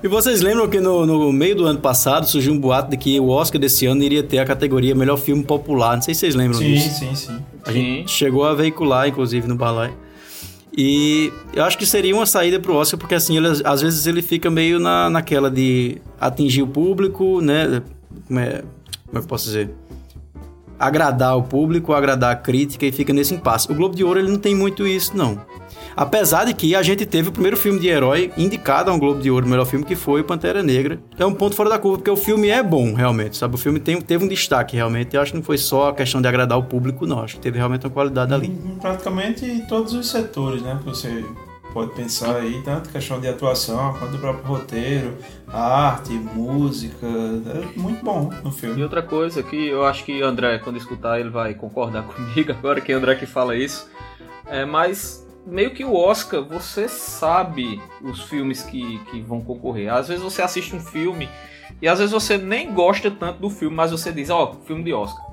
E 0.04 0.10
vocês 0.10 0.42
lembram 0.42 0.68
que 0.68 0.82
no, 0.82 1.06
no 1.06 1.32
meio 1.32 1.56
do 1.56 1.66
ano 1.66 1.80
passado 1.80 2.28
surgiu 2.28 2.54
um 2.54 2.60
boato 2.60 2.92
de 2.92 2.98
que 2.98 3.18
o 3.20 3.30
Oscar 3.30 3.60
desse 3.60 3.86
ano 3.86 4.04
iria 4.04 4.22
ter 4.22 4.40
a 4.40 4.46
categoria 4.46 4.94
Melhor 4.94 5.18
Filme 5.18 5.44
Popular. 5.44 5.96
Não 5.96 6.02
sei 6.02 6.14
se 6.14 6.20
vocês 6.20 6.36
lembram 6.36 6.60
Sim, 6.60 6.74
disso. 6.74 7.00
sim, 7.00 7.16
sim. 7.16 7.40
A 7.66 7.72
gente 7.72 8.12
chegou 8.12 8.46
a 8.46 8.54
veicular, 8.54 9.08
inclusive, 9.08 9.48
no 9.48 9.56
Balai. 9.56 9.94
E 10.78 11.32
eu 11.54 11.64
acho 11.64 11.78
que 11.78 11.86
seria 11.86 12.14
uma 12.14 12.26
saída 12.26 12.60
pro 12.60 12.76
Oscar, 12.76 13.00
porque 13.00 13.16
assim, 13.16 13.38
ele, 13.38 13.48
às 13.64 13.82
vezes 13.82 14.06
ele 14.08 14.22
fica 14.22 14.50
meio 14.50 14.78
na, 14.78 15.10
naquela 15.10 15.50
de 15.50 16.02
atingir 16.20 16.64
o 16.64 16.68
público, 16.68 17.40
né? 17.40 17.82
Como 18.28 18.40
é, 18.40 18.50
como 18.52 18.62
é 18.62 19.12
que 19.14 19.18
eu 19.18 19.24
posso 19.24 19.46
dizer? 19.46 19.70
Agradar 20.78 21.38
o 21.38 21.44
público, 21.44 21.94
agradar 21.94 22.34
a 22.34 22.36
crítica 22.36 22.86
e 22.86 22.92
fica 22.92 23.14
nesse 23.14 23.34
impasse. 23.34 23.72
O 23.72 23.76
Globo 23.76 23.96
de 23.96 24.04
Ouro 24.04 24.20
ele 24.20 24.30
não 24.30 24.38
tem 24.38 24.54
muito 24.54 24.86
isso, 24.86 25.16
não. 25.16 25.40
Apesar 25.96 26.46
de 26.46 26.54
que 26.54 26.76
a 26.76 26.82
gente 26.84 27.06
teve 27.06 27.30
o 27.30 27.32
primeiro 27.32 27.56
filme 27.56 27.80
de 27.80 27.88
herói 27.88 28.32
indicado 28.38 28.92
a 28.92 28.94
um 28.94 29.00
Globo 29.00 29.22
de 29.22 29.32
Ouro, 29.32 29.46
o 29.46 29.50
melhor 29.50 29.66
filme, 29.66 29.86
que 29.86 29.96
foi 29.96 30.24
Pantera 30.24 30.62
Negra. 30.62 31.00
É 31.18 31.26
um 31.26 31.34
ponto 31.34 31.56
fora 31.56 31.70
da 31.70 31.80
curva, 31.80 31.98
porque 32.00 32.12
o 32.12 32.18
filme 32.18 32.50
é 32.50 32.62
bom, 32.62 32.94
realmente, 32.94 33.38
sabe? 33.38 33.56
O 33.56 33.58
filme 33.58 33.80
tem, 33.80 34.02
teve 34.02 34.26
um 34.26 34.28
destaque, 34.28 34.76
realmente. 34.76 35.16
Eu 35.16 35.22
acho 35.22 35.32
que 35.32 35.38
não 35.38 35.44
foi 35.44 35.58
só 35.58 35.90
a 35.90 35.94
questão 35.94 36.22
de 36.22 36.28
agradar 36.28 36.58
o 36.58 36.64
público, 36.64 37.06
não. 37.06 37.22
Acho 37.22 37.36
que 37.36 37.42
teve 37.42 37.58
realmente 37.58 37.86
uma 37.86 37.94
qualidade 37.94 38.34
ali. 38.34 38.48
Em 38.48 38.76
praticamente 38.80 39.46
em 39.46 39.62
todos 39.62 39.94
os 39.94 40.10
setores, 40.10 40.62
né? 40.62 40.78
Que 40.80 40.86
você 40.86 41.24
pode 41.74 41.92
pensar 41.94 42.38
aí, 42.38 42.62
tanto 42.64 42.90
questão 42.90 43.20
de 43.20 43.28
atuação 43.28 43.94
quanto 44.00 44.12
do 44.12 44.18
próprio 44.18 44.46
roteiro, 44.46 45.14
arte, 45.48 46.12
música. 46.14 47.06
É 47.06 47.80
muito 47.80 48.04
bom 48.04 48.30
no 48.44 48.50
E 48.50 48.54
filme. 48.54 48.84
outra 48.84 49.02
coisa 49.02 49.42
que 49.44 49.68
eu 49.68 49.86
acho 49.86 50.04
que 50.04 50.22
André, 50.22 50.58
quando 50.60 50.78
escutar, 50.78 51.20
ele 51.20 51.30
vai 51.30 51.54
concordar 51.54 52.04
comigo 52.08 52.52
agora 52.52 52.80
que 52.82 52.92
é 52.92 52.96
André 52.96 53.16
que 53.16 53.26
fala 53.26 53.56
isso. 53.56 53.90
É, 54.48 54.64
mas 54.64 55.25
meio 55.46 55.72
que 55.72 55.86
o 55.86 55.96
Oscar, 55.96 56.44
você 56.44 56.88
sabe 56.88 57.82
os 58.02 58.24
filmes 58.24 58.64
que, 58.64 59.00
que 59.06 59.22
vão 59.22 59.42
concorrer. 59.42 59.94
Às 59.94 60.08
vezes 60.08 60.24
você 60.24 60.42
assiste 60.42 60.76
um 60.76 60.80
filme 60.80 61.30
e 61.82 61.88
às 61.88 62.00
vezes 62.00 62.14
você 62.14 62.38
nem 62.38 62.74
gosta 62.74 63.12
tanto 63.12 63.40
do 63.40 63.50
filme, 63.50 63.76
mas 63.76 63.92
você 63.92 64.12
diz, 64.12 64.30
ó, 64.30 64.56
filme 64.66 64.84
de 64.84 64.94
Oscar. 64.94 65.24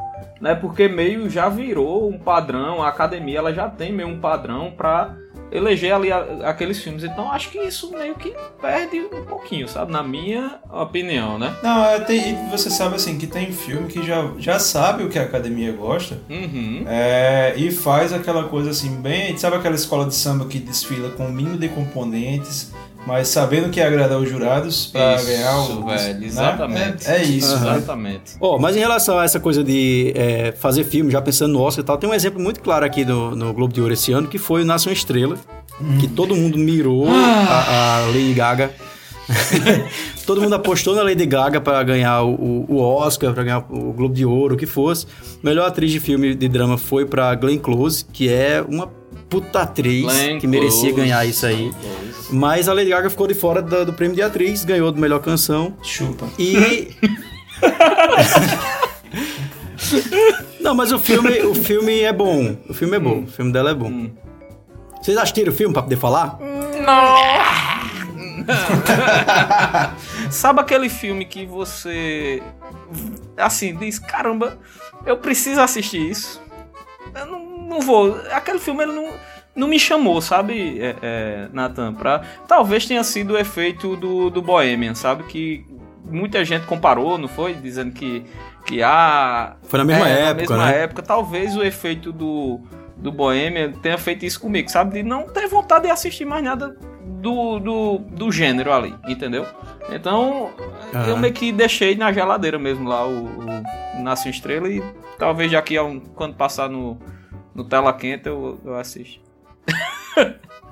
Né? 0.40 0.54
Porque 0.54 0.88
meio 0.88 1.30
já 1.30 1.48
virou 1.48 2.08
um 2.08 2.18
padrão, 2.18 2.82
a 2.82 2.88
academia 2.88 3.38
ela 3.38 3.52
já 3.52 3.68
tem 3.68 3.92
meio 3.92 4.08
um 4.08 4.20
padrão 4.20 4.72
pra 4.76 5.16
eleger 5.52 5.92
ali 5.94 6.10
a- 6.10 6.24
aqueles 6.44 6.82
filmes. 6.82 7.04
Então 7.04 7.30
acho 7.30 7.50
que 7.50 7.58
isso 7.58 7.90
meio 7.96 8.14
que 8.14 8.34
perde 8.60 8.98
um 9.00 9.24
pouquinho, 9.24 9.68
sabe? 9.68 9.92
Na 9.92 10.02
minha 10.02 10.58
opinião, 10.70 11.38
né? 11.38 11.54
Não, 11.62 11.84
é, 11.84 12.00
tem, 12.00 12.48
você 12.50 12.70
sabe 12.70 12.96
assim 12.96 13.18
que 13.18 13.26
tem 13.26 13.52
filme 13.52 13.86
que 13.88 14.02
já, 14.02 14.30
já 14.38 14.58
sabe 14.58 15.04
o 15.04 15.08
que 15.08 15.18
a 15.18 15.22
academia 15.22 15.72
gosta 15.72 16.18
Uhum. 16.30 16.84
é, 16.86 17.54
e 17.56 17.70
faz 17.70 18.12
aquela 18.12 18.44
coisa 18.44 18.70
assim, 18.70 19.00
bem. 19.00 19.36
Sabe 19.36 19.56
aquela 19.56 19.74
escola 19.74 20.06
de 20.06 20.14
samba 20.14 20.46
que 20.46 20.58
desfila 20.58 21.10
com 21.10 21.26
um 21.26 21.32
mínimo 21.32 21.58
de 21.58 21.68
componentes, 21.68 22.72
mas 23.06 23.28
sabendo 23.28 23.68
que 23.68 23.80
ia 23.80 23.86
agradar 23.86 24.18
os 24.18 24.28
jurados 24.28 24.86
pra 24.86 25.16
Isso, 25.16 25.26
ganhar 25.26 25.58
o. 25.58 25.86
velho, 25.86 26.20
né? 26.20 26.26
exatamente. 26.26 27.08
É, 27.08 27.16
é 27.16 27.22
isso, 27.22 27.58
né? 27.58 27.76
Exatamente. 27.76 28.36
Ó, 28.40 28.58
mas 28.58 28.76
em 28.76 28.80
relação 28.80 29.18
a 29.18 29.24
essa 29.24 29.40
coisa 29.40 29.64
de 29.64 30.12
é, 30.14 30.52
fazer 30.52 30.84
filme, 30.84 31.10
já 31.10 31.20
pensando 31.20 31.52
no 31.52 31.60
Oscar 31.60 31.82
e 31.82 31.86
tal, 31.86 31.98
tem 31.98 32.08
um 32.08 32.14
exemplo 32.14 32.40
muito 32.40 32.60
claro 32.60 32.84
aqui 32.84 33.04
no, 33.04 33.34
no 33.34 33.52
Globo 33.52 33.72
de 33.72 33.80
Ouro 33.80 33.92
esse 33.92 34.12
ano, 34.12 34.28
que 34.28 34.38
foi 34.38 34.62
o 34.62 34.64
Nasce 34.64 34.88
uma 34.88 34.92
Estrela, 34.92 35.36
que 35.98 36.06
todo 36.06 36.36
mundo 36.36 36.56
mirou 36.58 37.08
a, 37.08 37.96
a 37.98 38.06
Lady 38.06 38.34
Gaga. 38.34 38.70
todo 40.26 40.40
mundo 40.40 40.54
apostou 40.54 40.94
na 40.94 41.02
Lady 41.02 41.26
Gaga 41.26 41.60
para 41.60 41.82
ganhar 41.82 42.22
o, 42.22 42.66
o 42.68 42.78
Oscar, 42.78 43.32
para 43.32 43.42
ganhar 43.42 43.64
o 43.70 43.92
Globo 43.92 44.14
de 44.14 44.24
Ouro, 44.24 44.54
o 44.54 44.58
que 44.58 44.66
fosse. 44.66 45.06
Melhor 45.42 45.66
atriz 45.66 45.90
de 45.90 45.98
filme 45.98 46.34
de 46.34 46.48
drama 46.48 46.78
foi 46.78 47.04
para 47.04 47.34
Glenn 47.34 47.58
Close, 47.58 48.04
que 48.12 48.28
é 48.28 48.64
uma 48.66 48.88
puta 49.28 49.62
atriz 49.62 50.04
Glenn 50.04 50.38
que 50.38 50.46
merecia 50.46 50.90
Close, 50.90 50.96
ganhar 50.96 51.24
isso 51.26 51.46
aí. 51.46 51.56
Glenn 51.56 51.72
Close. 51.72 52.11
Mas 52.32 52.68
a 52.68 52.72
Lady 52.72 52.88
Gaga 52.88 53.10
ficou 53.10 53.26
de 53.26 53.34
fora 53.34 53.60
do, 53.60 53.86
do 53.86 53.92
prêmio 53.92 54.16
de 54.16 54.22
atriz, 54.22 54.64
ganhou 54.64 54.90
do 54.90 55.00
melhor 55.00 55.20
canção. 55.20 55.76
Chupa. 55.82 56.26
E. 56.38 56.96
Não, 60.60 60.74
mas 60.74 60.92
o 60.92 60.98
filme, 60.98 61.42
o 61.42 61.54
filme 61.54 62.00
é 62.00 62.12
bom. 62.12 62.56
O 62.68 62.74
filme 62.74 62.96
é 62.96 63.00
bom. 63.00 63.24
O 63.24 63.26
filme 63.26 63.52
dela 63.52 63.70
é 63.70 63.74
bom. 63.74 64.10
Vocês 65.02 65.18
assistiram 65.18 65.52
o 65.52 65.54
filme 65.54 65.72
pra 65.72 65.82
poder 65.82 65.96
falar? 65.96 66.38
Sabe 70.30 70.60
aquele 70.60 70.88
filme 70.88 71.24
que 71.24 71.44
você 71.44 72.42
assim 73.36 73.76
diz, 73.76 73.98
caramba, 73.98 74.58
eu 75.04 75.16
preciso 75.16 75.60
assistir 75.60 76.10
isso. 76.10 76.40
Eu 77.14 77.26
não, 77.26 77.68
não 77.68 77.80
vou. 77.80 78.16
Aquele 78.30 78.58
filme 78.58 78.84
ele 78.84 78.92
não, 78.92 79.10
não 79.54 79.68
me 79.68 79.78
chamou, 79.78 80.20
sabe, 80.20 80.80
é, 80.80 80.96
é, 81.02 81.48
Nathan? 81.52 81.92
Pra, 81.94 82.22
talvez 82.48 82.86
tenha 82.86 83.04
sido 83.04 83.34
o 83.34 83.38
efeito 83.38 83.96
do, 83.96 84.30
do 84.30 84.40
Bohemian, 84.40 84.94
sabe? 84.94 85.24
Que 85.24 85.66
muita 86.04 86.44
gente 86.44 86.66
comparou, 86.66 87.18
não 87.18 87.28
foi? 87.28 87.54
Dizendo 87.54 87.92
que, 87.92 88.24
que 88.66 88.82
ah, 88.82 89.56
Foi 89.62 89.78
na 89.78 89.84
mesma 89.84 90.08
é, 90.08 90.12
época, 90.12 90.34
na 90.34 90.34
mesma 90.34 90.66
né? 90.66 90.82
época. 90.84 91.02
Talvez 91.02 91.56
o 91.56 91.62
efeito 91.62 92.12
do, 92.12 92.60
do 92.96 93.12
Bohemian 93.12 93.72
tenha 93.72 93.98
feito 93.98 94.24
isso 94.24 94.40
comigo, 94.40 94.70
sabe? 94.70 94.94
De 94.94 95.02
não 95.02 95.24
ter 95.24 95.46
vontade 95.48 95.84
de 95.84 95.90
assistir 95.90 96.24
mais 96.24 96.42
nada 96.42 96.74
do, 97.04 97.58
do, 97.58 97.98
do 97.98 98.32
gênero 98.32 98.72
ali, 98.72 98.94
entendeu? 99.06 99.46
Então, 99.90 100.50
eu 101.06 101.16
meio 101.16 101.32
que 101.32 101.52
deixei 101.52 101.94
na 101.94 102.12
geladeira 102.12 102.58
mesmo 102.58 102.88
lá 102.88 103.06
o, 103.06 103.26
o 103.26 104.02
Nasce 104.02 104.28
Estrela 104.28 104.68
e 104.68 104.82
talvez 105.18 105.50
daqui 105.50 105.76
a 105.76 105.84
um, 105.84 106.00
quando 106.00 106.34
passar 106.34 106.68
no, 106.68 106.98
no 107.54 107.64
tela 107.64 107.92
quente 107.92 108.28
eu, 108.28 108.60
eu 108.64 108.76
assisto. 108.76 109.21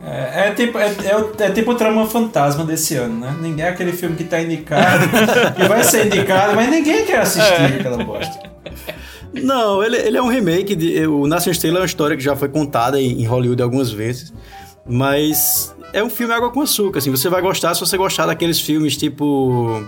É, 0.02 0.48
é 0.48 0.54
tipo, 0.54 0.78
é, 0.78 0.86
é, 0.86 1.44
é 1.44 1.50
tipo 1.50 1.72
o 1.72 1.74
trama 1.74 2.06
fantasma 2.06 2.64
desse 2.64 2.94
ano, 2.96 3.20
né? 3.20 3.36
Ninguém 3.40 3.66
é 3.66 3.68
aquele 3.68 3.92
filme 3.92 4.16
que 4.16 4.24
tá 4.24 4.40
indicado, 4.40 5.06
que 5.54 5.68
vai 5.68 5.84
ser 5.84 6.06
indicado, 6.06 6.56
mas 6.56 6.70
ninguém 6.70 7.04
quer 7.04 7.20
assistir 7.20 7.80
aquela 7.80 8.02
bosta. 8.02 8.50
Não, 9.32 9.82
ele, 9.82 9.96
ele 9.96 10.16
é 10.16 10.22
um 10.22 10.28
remake. 10.28 10.74
De, 10.74 11.06
o 11.06 11.26
Nasce 11.26 11.48
uma 11.48 11.52
Estrela 11.52 11.78
é 11.78 11.80
uma 11.80 11.86
história 11.86 12.16
que 12.16 12.22
já 12.22 12.34
foi 12.34 12.48
contada 12.48 13.00
em, 13.00 13.20
em 13.20 13.26
Hollywood 13.26 13.62
algumas 13.62 13.90
vezes. 13.90 14.32
Mas 14.86 15.74
é 15.92 16.02
um 16.02 16.10
filme 16.10 16.32
água 16.32 16.50
com 16.50 16.62
açúcar, 16.62 16.98
assim. 16.98 17.10
Você 17.10 17.28
vai 17.28 17.42
gostar 17.42 17.74
se 17.74 17.80
você 17.80 17.96
gostar 17.96 18.26
daqueles 18.26 18.60
filmes 18.60 18.96
tipo 18.96 19.84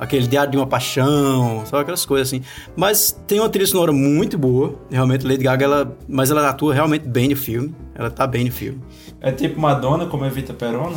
aquele 0.00 0.26
Diário 0.26 0.50
de 0.50 0.56
uma 0.56 0.66
Paixão, 0.66 1.64
sabe 1.66 1.82
aquelas 1.82 2.06
coisas 2.06 2.28
assim. 2.28 2.42
Mas 2.74 3.12
tem 3.26 3.38
uma 3.38 3.50
trilha 3.50 3.66
sonora 3.66 3.92
muito 3.92 4.38
boa, 4.38 4.74
realmente 4.90 5.26
Lady 5.26 5.44
Gaga, 5.44 5.64
ela, 5.66 5.98
mas 6.08 6.30
ela 6.30 6.48
atua 6.48 6.72
realmente 6.72 7.06
bem 7.06 7.28
no 7.28 7.36
filme. 7.36 7.74
Ela 7.94 8.10
tá 8.10 8.26
bem 8.26 8.46
no 8.46 8.50
filme. 8.50 8.80
É 9.20 9.30
tipo 9.30 9.60
Madonna, 9.60 10.06
como 10.06 10.24
Evita 10.24 10.54
Perona. 10.54 10.96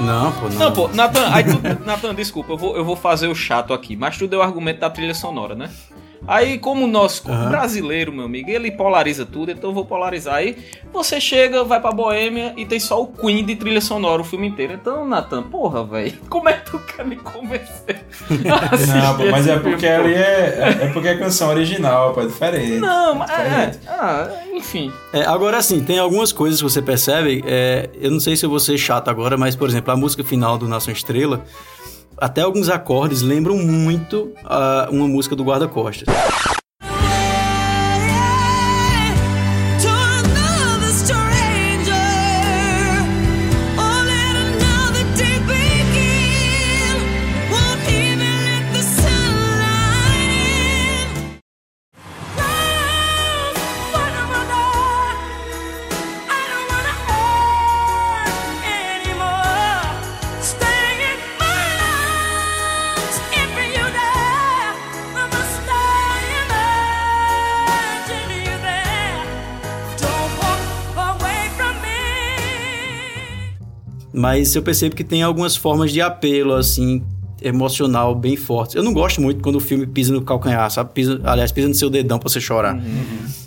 Não, 0.00 0.32
pô, 0.32 0.48
não. 0.48 0.58
Não, 0.58 0.72
pô, 0.72 0.88
Nathan, 0.88 1.28
aí 1.32 1.44
tu, 1.44 1.84
Nathan, 1.84 2.14
desculpa, 2.14 2.52
eu 2.52 2.56
vou, 2.56 2.76
eu 2.76 2.84
vou 2.84 2.96
fazer 2.96 3.28
o 3.28 3.34
chato 3.34 3.72
aqui, 3.72 3.96
mas 3.96 4.16
tu 4.16 4.28
deu 4.28 4.40
o 4.40 4.42
argumento 4.42 4.80
da 4.80 4.90
trilha 4.90 5.14
sonora, 5.14 5.54
né? 5.54 5.70
Aí, 6.28 6.58
como 6.58 6.84
o 6.84 6.86
nosso 6.86 7.26
Aham. 7.26 7.48
brasileiro, 7.48 8.12
meu 8.12 8.26
amigo, 8.26 8.50
ele 8.50 8.70
polariza 8.70 9.24
tudo, 9.24 9.50
então 9.50 9.70
eu 9.70 9.74
vou 9.74 9.86
polarizar. 9.86 10.34
Aí 10.34 10.58
você 10.92 11.18
chega, 11.18 11.64
vai 11.64 11.80
pra 11.80 11.90
Boêmia 11.90 12.52
e 12.54 12.66
tem 12.66 12.78
só 12.78 13.02
o 13.02 13.06
Queen 13.06 13.42
de 13.44 13.56
trilha 13.56 13.80
sonora 13.80 14.20
o 14.20 14.24
filme 14.24 14.46
inteiro. 14.46 14.74
Então, 14.74 15.08
Nathan, 15.08 15.42
porra, 15.42 15.82
velho, 15.84 16.12
como 16.28 16.48
é 16.50 16.52
que 16.52 16.70
tu 16.70 16.78
quer 16.80 17.06
me 17.06 17.16
convencer? 17.16 18.04
Não, 18.30 19.16
pô, 19.16 19.24
mas 19.30 19.46
esse 19.46 19.56
é 19.56 19.58
porque 19.58 19.86
filme, 19.86 19.94
ali 20.04 20.14
é, 20.14 20.78
é 20.82 20.90
porque 20.92 21.08
é 21.08 21.16
canção 21.16 21.48
original, 21.48 22.12
pô, 22.12 22.20
é 22.20 22.26
diferente. 22.26 22.78
Não, 22.78 23.14
mas 23.14 23.30
é, 23.30 23.36
Diferente. 23.66 23.78
ah, 23.88 24.28
enfim. 24.52 24.92
É, 25.14 25.22
agora 25.22 25.62
sim, 25.62 25.82
tem 25.82 25.98
algumas 25.98 26.30
coisas 26.30 26.60
que 26.60 26.64
você 26.68 26.82
percebe. 26.82 27.42
é, 27.46 27.88
eu 28.00 28.10
não 28.10 28.20
sei 28.20 28.36
se 28.36 28.44
eu 28.44 28.50
vou 28.50 28.60
ser 28.60 28.76
chato 28.76 29.08
agora, 29.08 29.38
mas, 29.38 29.56
por 29.56 29.66
exemplo, 29.66 29.90
a 29.92 29.96
música 29.96 30.22
final 30.22 30.58
do 30.58 30.68
Nação 30.68 30.92
Estrela, 30.92 31.42
até 32.20 32.42
alguns 32.42 32.68
acordes 32.68 33.22
lembram 33.22 33.56
muito 33.56 34.32
ah, 34.44 34.88
uma 34.90 35.06
música 35.06 35.34
do 35.36 35.44
Guarda-Costas. 35.44 36.06
To 36.06 36.47
Mas 74.28 74.54
eu 74.54 74.62
percebo 74.62 74.94
que 74.94 75.02
tem 75.02 75.22
algumas 75.22 75.56
formas 75.56 75.90
de 75.90 76.02
apelo, 76.02 76.52
assim, 76.52 77.02
emocional 77.40 78.14
bem 78.14 78.36
fortes. 78.36 78.74
Eu 78.74 78.82
não 78.82 78.92
gosto 78.92 79.22
muito 79.22 79.42
quando 79.42 79.56
o 79.56 79.60
filme 79.60 79.86
pisa 79.86 80.12
no 80.12 80.20
calcanhar, 80.20 80.70
sabe? 80.70 80.92
Pisa, 80.92 81.18
aliás, 81.24 81.50
pisa 81.50 81.66
no 81.66 81.74
seu 81.74 81.88
dedão 81.88 82.18
pra 82.18 82.28
você 82.28 82.38
chorar. 82.38 82.78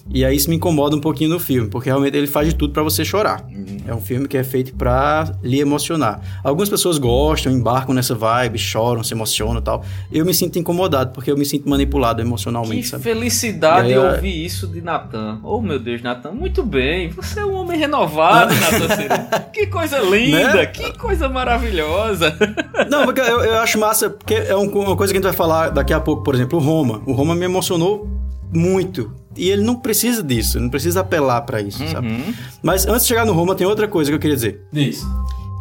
E 0.10 0.26
aí 0.26 0.36
isso 0.36 0.50
me 0.50 0.56
incomoda 0.56 0.96
um 0.96 1.00
pouquinho 1.00 1.30
no 1.30 1.40
filme, 1.40 1.70
porque 1.70 1.90
realmente 1.90 2.18
ele 2.18 2.28
faz 2.28 2.48
de 2.50 2.56
tudo 2.56 2.74
pra 2.74 2.84
você 2.84 3.06
chorar. 3.06 3.46
É 3.88 3.94
um 3.96 4.02
filme 4.02 4.28
que 4.28 4.38
é 4.38 4.44
feito 4.44 4.74
pra 4.76 5.32
lhe 5.42 5.60
emocionar. 5.60 6.20
Algumas 6.44 6.70
pessoas 6.70 6.98
gostam, 6.98 7.52
embarcam 7.52 7.94
nessa 7.96 8.14
vibe, 8.14 8.58
choram, 8.58 9.04
se 9.04 9.14
emocionam 9.14 9.60
e 9.60 9.64
tal. 9.64 9.84
Eu 10.12 10.26
me 10.26 10.34
sinto 10.34 10.60
incomodado, 10.60 11.12
porque 11.14 11.32
eu 11.32 11.38
me 11.38 11.46
sinto 11.46 11.70
manipulado 11.70 12.22
emocionalmente, 12.22 12.82
Que 12.84 12.88
sabe? 12.90 13.04
felicidade 13.04 13.88
aí, 13.88 13.94
é- 13.94 14.00
ouvir 14.00 14.46
isso 14.46 14.68
de 14.68 14.82
Natan. 14.82 15.40
Oh, 15.44 15.62
meu 15.62 15.80
Deus, 15.80 16.02
Natan, 16.02 16.32
muito 16.32 16.64
bem. 16.64 17.10
Você 17.12 17.40
é 17.40 17.46
um 17.46 17.54
homem 17.56 17.78
renovado, 17.80 18.54
Natan. 18.60 19.40
Que 19.54 19.68
coisa 19.68 20.00
linda, 20.00 20.54
Né? 20.54 20.66
que 20.68 20.98
coisa 20.98 21.28
maravilhosa. 21.30 22.36
Não, 22.90 23.06
porque 23.06 23.22
eu, 23.22 23.42
eu 23.44 23.60
acho 23.60 23.80
massa, 23.80 24.10
porque 24.10 24.36
é 24.36 24.56
um- 24.56 24.70
uma 24.70 24.96
coisa 24.96 25.14
que 25.14 25.18
a 25.18 25.22
gente 25.22 25.30
vai 25.30 25.34
falar 25.38 25.70
daqui 25.70 25.94
a 25.94 26.00
pouco, 26.00 26.24
por 26.24 26.36
exemplo, 26.36 26.60
o 26.60 26.62
Roma. 26.62 27.02
O 27.06 27.14
Roma 27.14 27.34
me 27.36 27.46
emocionou 27.46 28.08
muito. 28.54 29.12
E 29.36 29.50
ele 29.50 29.64
não 29.64 29.76
precisa 29.76 30.22
disso, 30.22 30.58
ele 30.58 30.64
não 30.66 30.70
precisa 30.70 31.00
apelar 31.02 31.42
pra 31.42 31.62
isso, 31.62 31.86
sabe? 31.88 32.36
Mas 32.62 32.86
antes 32.86 33.04
de 33.04 33.08
chegar 33.08 33.26
no 33.26 33.34
Roma, 33.34 33.56
tem 33.56 33.66
outra 33.66 33.88
coisa 33.88 34.12
que 34.12 34.16
eu 34.16 34.20
queria 34.20 34.36
dizer. 34.36 34.62
Diz. 34.72 35.02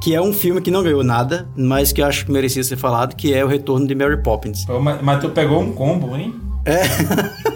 Que 0.02 0.14
é 0.14 0.20
um 0.20 0.32
filme 0.32 0.60
que 0.60 0.70
não 0.70 0.82
ganhou 0.82 1.04
nada, 1.04 1.48
mas 1.56 1.92
que 1.92 2.00
eu 2.02 2.06
acho 2.06 2.24
que 2.26 2.32
merecia 2.32 2.64
ser 2.64 2.76
falado, 2.76 3.14
que 3.14 3.32
é 3.34 3.44
o 3.44 3.48
Retorno 3.48 3.86
de 3.86 3.94
Mary 3.94 4.22
Poppins. 4.22 4.64
Pô, 4.64 4.80
Mas, 4.80 5.00
mas 5.02 5.20
tu 5.20 5.28
pegou 5.28 5.60
um 5.60 5.72
combo, 5.72 6.16
hein? 6.16 6.34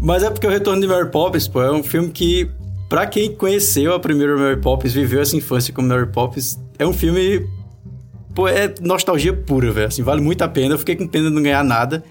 Mas 0.00 0.22
é 0.22 0.30
porque 0.30 0.46
o 0.46 0.50
Retorno 0.50 0.80
de 0.80 0.86
Mary 0.86 1.10
Poppins, 1.10 1.48
pô, 1.48 1.62
é 1.62 1.72
um 1.72 1.82
filme 1.82 2.10
que, 2.10 2.50
pra 2.88 3.06
quem 3.06 3.34
conheceu 3.34 3.94
a 3.94 4.00
primeira 4.00 4.36
Mary 4.36 4.60
Poppins, 4.60 4.92
viveu 4.92 5.20
essa 5.20 5.36
infância 5.36 5.72
com 5.72 5.82
Mary 5.82 6.06
Poppins, 6.06 6.58
é 6.78 6.86
um 6.86 6.92
filme. 6.92 7.46
Pô, 8.34 8.48
é 8.48 8.74
nostalgia 8.82 9.32
pura, 9.32 9.70
velho. 9.72 9.86
Assim, 9.88 10.02
vale 10.02 10.20
muito 10.20 10.42
a 10.42 10.48
pena. 10.48 10.74
Eu 10.74 10.78
fiquei 10.78 10.96
com 10.96 11.06
pena 11.06 11.28
de 11.28 11.34
não 11.34 11.42
ganhar 11.42 11.62
nada, 11.64 12.02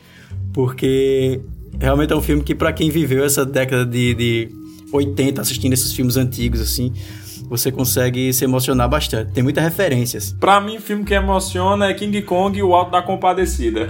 porque 0.53 1.41
realmente 1.79 2.13
é 2.13 2.15
um 2.15 2.21
filme 2.21 2.43
que, 2.43 2.55
pra 2.55 2.71
quem 2.73 2.89
viveu 2.89 3.25
essa 3.25 3.45
década 3.45 3.85
de, 3.85 4.13
de 4.13 4.49
80 4.91 5.41
assistindo 5.41 5.73
esses 5.73 5.93
filmes 5.93 6.17
antigos, 6.17 6.61
assim, 6.61 6.93
você 7.49 7.71
consegue 7.71 8.31
se 8.33 8.43
emocionar 8.43 8.87
bastante. 8.89 9.31
Tem 9.31 9.43
muita 9.43 9.61
referência, 9.61 10.17
assim. 10.17 10.35
Pra 10.37 10.59
mim, 10.61 10.77
o 10.77 10.81
filme 10.81 11.03
que 11.03 11.13
emociona 11.13 11.87
é 11.87 11.93
King 11.93 12.21
Kong 12.21 12.57
e 12.57 12.63
o 12.63 12.73
Alto 12.73 12.91
da 12.91 13.01
Compadecida. 13.01 13.87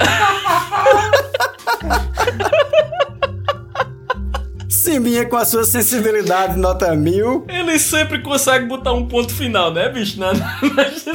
Simbinha 4.67 5.26
com 5.26 5.38
a 5.38 5.46
sua 5.46 5.63
sensibilidade, 5.63 6.60
nota 6.60 6.93
mil. 6.96 7.46
Ele 7.48 7.80
sempre 7.80 8.22
consegue 8.22 8.65
botar 8.65 8.91
um 8.93 9.08
ponto 9.08 9.34
final, 9.34 9.74
né, 9.74 9.88
bicho? 9.89 10.19
Na, 10.19 10.34
nas 10.34 11.06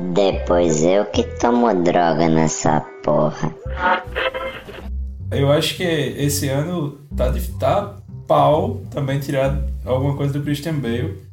Depois 0.00 0.82
eu 0.82 1.04
que 1.04 1.22
tomo 1.38 1.72
droga 1.82 2.28
nessa 2.28 2.80
porra. 3.02 3.54
Eu 5.30 5.52
acho 5.52 5.76
que 5.76 5.84
esse 5.84 6.48
ano 6.48 6.98
tá, 7.16 7.28
de, 7.28 7.46
tá 7.58 7.96
pau 8.26 8.80
também 8.90 9.20
tirar 9.20 9.62
alguma 9.84 10.16
coisa 10.16 10.32
do 10.32 10.42
Christian 10.42 10.74
Bale. 10.74 11.29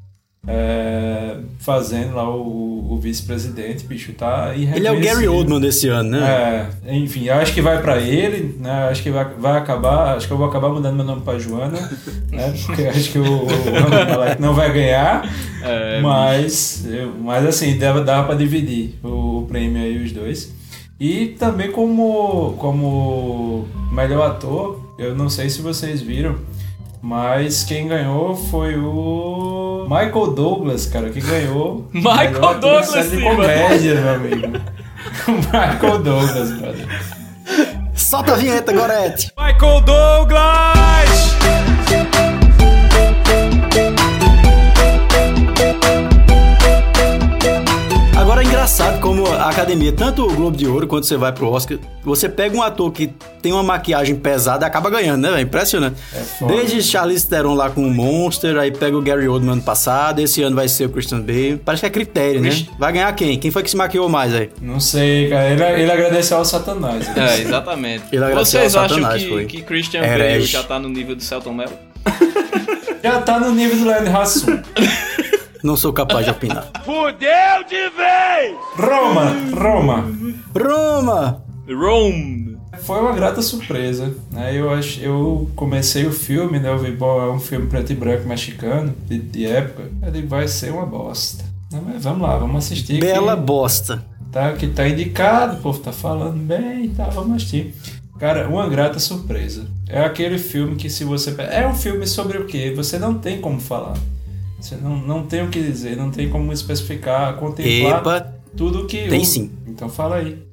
É, 0.47 1.35
fazendo 1.59 2.15
lá 2.15 2.29
o, 2.29 2.87
o 2.93 2.97
vice-presidente, 3.01 3.85
bicho, 3.85 4.13
tá 4.13 4.53
Ele 4.55 4.87
é 4.87 4.91
o 4.91 4.99
Gary. 4.99 5.27
Oldman 5.27 5.59
desse 5.59 5.89
ano, 5.89 6.11
né? 6.11 6.69
É, 6.85 6.95
enfim, 6.95 7.27
acho 7.29 7.53
que 7.53 7.61
vai 7.61 7.81
pra 7.81 7.97
ele, 7.99 8.57
né? 8.59 8.87
Acho 8.89 9.03
que 9.03 9.11
vai, 9.11 9.25
vai 9.37 9.57
acabar, 9.57 10.15
acho 10.15 10.25
que 10.25 10.31
eu 10.31 10.37
vou 10.37 10.47
acabar 10.47 10.69
mudando 10.69 10.95
meu 10.95 11.05
nome 11.05 11.21
pra 11.21 11.37
Joana, 11.37 11.77
né? 12.31 12.53
Porque 12.65 12.83
acho 12.83 13.11
que 13.11 13.19
o, 13.19 13.23
o 13.43 13.49
não 14.39 14.53
vai 14.53 14.71
ganhar, 14.71 15.29
É, 15.63 15.99
mas, 16.01 16.85
eu- 16.89 17.13
mas 17.21 17.45
assim, 17.45 17.77
dava, 17.77 18.01
dava 18.01 18.27
pra 18.27 18.35
dividir 18.35 18.95
o, 19.03 19.39
o 19.39 19.45
prêmio 19.47 19.81
aí, 19.81 20.01
os 20.03 20.11
dois. 20.13 20.55
E 20.99 21.35
também 21.37 21.71
como, 21.71 22.53
como 22.57 23.67
melhor 23.91 24.27
ator, 24.31 24.79
eu 24.97 25.13
não 25.13 25.29
sei 25.29 25.49
se 25.49 25.61
vocês 25.61 26.01
viram, 26.01 26.37
mas 27.01 27.63
quem 27.63 27.87
ganhou 27.87 28.35
foi 28.35 28.75
o 28.75 29.66
Michael 29.87 30.27
Douglas, 30.33 30.85
cara, 30.85 31.09
que 31.09 31.21
ganhou. 31.21 31.87
Michael 31.93 32.59
Douglas, 32.59 32.91
de 33.09 33.17
sim, 33.17 33.23
mano. 33.23 33.35
comédia, 33.37 34.01
meu 34.01 34.15
amigo. 34.15 34.47
Michael 35.27 35.99
Douglas, 35.99 36.51
brother. 36.51 36.87
Solta 37.95 38.33
a 38.33 38.35
vinheta, 38.35 38.73
Gorete! 38.73 39.31
Michael 39.37 39.81
Douglas! 39.81 40.96
Engraçado 48.67 48.99
como 48.99 49.25
a 49.25 49.49
academia, 49.49 49.93
tanto 49.93 50.27
o 50.27 50.33
Globo 50.35 50.57
de 50.57 50.67
Ouro 50.67 50.87
quanto 50.87 51.07
você 51.07 51.15
vai 51.15 51.31
pro 51.31 51.49
Oscar, 51.49 51.77
você 52.03 52.27
pega 52.27 52.53
um 52.53 52.61
ator 52.61 52.91
que 52.91 53.07
tem 53.41 53.53
uma 53.53 53.63
maquiagem 53.63 54.13
pesada 54.13 54.65
e 54.65 54.67
acaba 54.67 54.89
ganhando, 54.89 55.21
né? 55.21 55.29
velho? 55.29 55.41
Impressionante. 55.41 55.95
foda. 56.37 56.53
Desde 56.53 56.83
Charlize 56.83 57.25
Theron 57.25 57.53
lá 57.53 57.69
com 57.69 57.81
o 57.87 57.89
Monster, 57.89 58.57
aí 58.57 58.69
pega 58.69 58.97
o 58.97 59.01
Gary 59.01 59.25
Oldman 59.25 59.53
ano 59.53 59.61
passado, 59.61 60.19
esse 60.19 60.43
ano 60.43 60.53
vai 60.53 60.67
ser 60.67 60.83
o 60.83 60.89
Christian 60.89 61.21
Bale. 61.21 61.61
Parece 61.63 61.79
que 61.81 61.87
é 61.87 61.89
critério, 61.89 62.41
né? 62.41 62.49
Vai 62.77 62.91
ganhar 62.91 63.15
quem? 63.15 63.39
Quem 63.39 63.51
foi 63.51 63.63
que 63.63 63.69
se 63.69 63.77
maquiou 63.77 64.09
mais 64.09 64.35
aí? 64.35 64.49
Não 64.61 64.81
sei, 64.81 65.29
cara. 65.29 65.49
Ele, 65.49 65.83
ele 65.83 65.91
agradeceu 65.91 66.35
ao 66.37 66.43
Satanás. 66.43 67.07
É, 67.15 67.39
exatamente. 67.39 68.03
Ele 68.11 68.21
agradeceu 68.25 68.59
Vocês 68.59 68.75
ao 68.75 68.83
acham 68.83 68.97
Satanás, 68.97 69.23
que, 69.23 69.29
foi. 69.29 69.45
que 69.45 69.61
Christian 69.61 70.01
Bale 70.01 70.41
já 70.41 70.61
tá 70.61 70.77
no 70.77 70.89
nível 70.89 71.15
do 71.15 71.23
Celton 71.23 71.53
Mello? 71.53 71.73
Já 73.03 73.21
tá 73.21 73.39
no 73.39 73.53
nível 73.53 73.77
do 73.77 73.85
Leandro 73.85 74.17
Hassum. 74.17 74.59
Não 75.63 75.75
sou 75.75 75.93
capaz 75.93 76.25
de 76.25 76.31
opinar. 76.31 76.71
Roma, 78.75 79.35
Roma. 79.55 80.05
Roma! 80.55 81.43
Rome! 81.67 82.57
Foi 82.79 82.99
uma 82.99 83.11
grata 83.13 83.41
surpresa. 83.41 84.13
Né? 84.31 84.55
Eu, 84.55 84.71
ach, 84.71 84.99
eu 85.01 85.49
comecei 85.55 86.05
o 86.05 86.11
filme, 86.11 86.59
né? 86.59 86.69
Eu 86.69 86.77
vi, 86.77 86.91
bom, 86.91 87.21
é 87.21 87.31
um 87.31 87.39
filme 87.39 87.67
preto 87.67 87.91
e 87.91 87.95
branco 87.95 88.27
mexicano, 88.27 88.93
de, 89.07 89.19
de 89.19 89.45
época. 89.45 89.89
Digo, 90.11 90.27
vai 90.27 90.47
ser 90.47 90.71
uma 90.71 90.85
bosta. 90.85 91.43
Não, 91.71 91.81
mas 91.81 92.03
vamos 92.03 92.21
lá, 92.21 92.37
vamos 92.37 92.63
assistir. 92.63 92.99
Bela 92.99 93.35
que, 93.35 93.41
bosta. 93.41 94.05
tá, 94.31 94.53
que 94.53 94.67
tá 94.67 94.87
indicado, 94.87 95.57
o 95.57 95.61
povo 95.61 95.79
tá 95.79 95.91
falando 95.91 96.37
bem 96.37 96.85
e 96.85 96.89
tá, 96.89 97.05
vamos 97.05 97.35
assistir. 97.37 97.75
Cara, 98.19 98.47
uma 98.47 98.67
grata 98.67 98.99
surpresa. 98.99 99.67
É 99.87 100.03
aquele 100.03 100.39
filme 100.39 100.75
que 100.75 100.89
se 100.89 101.03
você... 101.03 101.35
É 101.51 101.67
um 101.67 101.75
filme 101.75 102.07
sobre 102.07 102.37
o 102.37 102.45
quê? 102.45 102.73
Você 102.75 102.97
não 102.97 103.15
tem 103.15 103.39
como 103.39 103.59
falar. 103.59 103.95
Você 104.59 104.75
não, 104.75 104.97
não 104.97 105.23
tem 105.23 105.43
o 105.43 105.49
que 105.49 105.61
dizer, 105.61 105.95
não 105.95 106.09
tem 106.11 106.29
como 106.29 106.51
especificar, 106.51 107.35
contemplar 107.35 107.99
Epa, 107.99 108.33
tudo 108.55 108.85
que... 108.87 109.07
tem 109.07 109.21
o- 109.21 109.25
sim. 109.25 109.51
Então 109.67 109.87
fala 109.89 110.17
aí. 110.17 110.45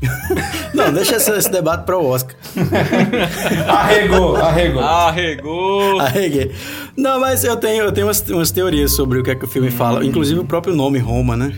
Não, 0.72 0.90
deixa 0.90 1.16
esse, 1.16 1.30
esse 1.32 1.50
debate 1.50 1.84
para 1.84 1.98
o 1.98 2.06
Oscar. 2.06 2.34
Arregou, 3.68 4.36
arregou. 4.36 4.82
Arregou! 4.82 6.00
Arreguei. 6.00 6.52
Não, 6.96 7.20
mas 7.20 7.44
eu 7.44 7.56
tenho, 7.56 7.84
eu 7.84 7.92
tenho 7.92 8.06
umas, 8.06 8.26
umas 8.28 8.50
teorias 8.50 8.92
sobre 8.92 9.18
o 9.18 9.22
que 9.22 9.30
é 9.30 9.34
que 9.34 9.44
o 9.44 9.48
filme 9.48 9.70
fala. 9.70 10.04
Inclusive 10.04 10.40
o 10.40 10.44
próprio 10.44 10.74
nome 10.74 10.98
Roma, 10.98 11.36
né? 11.36 11.52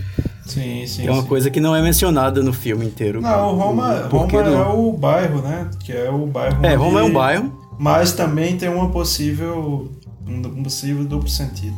Sim, 0.45 0.85
sim, 0.87 1.07
É 1.07 1.11
uma 1.13 1.23
sim. 1.23 1.29
coisa 1.29 1.51
que 1.51 1.61
não 1.61 1.75
é 1.77 1.81
mencionada 1.81 2.43
no 2.43 2.53
filme 2.53 2.85
inteiro. 2.85 3.21
Não, 3.21 3.55
o 3.55 3.57
Roma, 3.57 4.09
Roma 4.11 4.43
não? 4.43 4.61
é 4.61 4.67
o 4.75 4.93
bairro, 4.93 5.41
né? 5.41 5.71
Que 5.85 5.93
é 5.93 6.11
o 6.11 6.27
bairro. 6.27 6.65
É, 6.67 6.75
Roma 6.75 7.01
é 7.01 7.03
um 7.05 7.13
bairro. 7.13 7.53
Mas 7.79 8.13
também 8.13 8.57
tem 8.57 8.69
uma 8.69 8.91
possível. 8.91 9.89
Um 10.27 10.63
possível 10.63 11.05
duplo 11.05 11.29
sentido. 11.29 11.77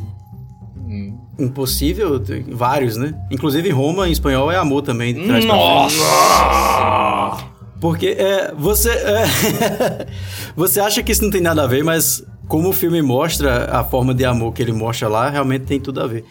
Impossível, 1.37 2.19
tem 2.19 2.43
vários, 2.43 2.95
né? 2.95 3.13
Inclusive 3.29 3.69
Roma 3.69 4.07
em 4.07 4.11
espanhol 4.11 4.51
é 4.51 4.55
amor 4.55 4.81
também. 4.81 5.13
frente. 5.13 5.47
Nossa! 5.47 7.45
Porque 7.81 8.07
é, 8.07 8.53
você. 8.57 8.89
é, 8.89 10.07
você 10.55 10.79
acha 10.79 11.03
que 11.03 11.11
isso 11.11 11.23
não 11.23 11.29
tem 11.29 11.41
nada 11.41 11.63
a 11.63 11.67
ver, 11.67 11.83
mas 11.83 12.23
como 12.47 12.69
o 12.69 12.73
filme 12.73 13.01
mostra 13.01 13.65
a 13.65 13.83
forma 13.83 14.13
de 14.13 14.23
amor 14.23 14.53
que 14.53 14.61
ele 14.61 14.71
mostra 14.71 15.09
lá, 15.09 15.29
realmente 15.29 15.65
tem 15.65 15.79
tudo 15.79 16.01
a 16.01 16.07
ver. 16.07 16.23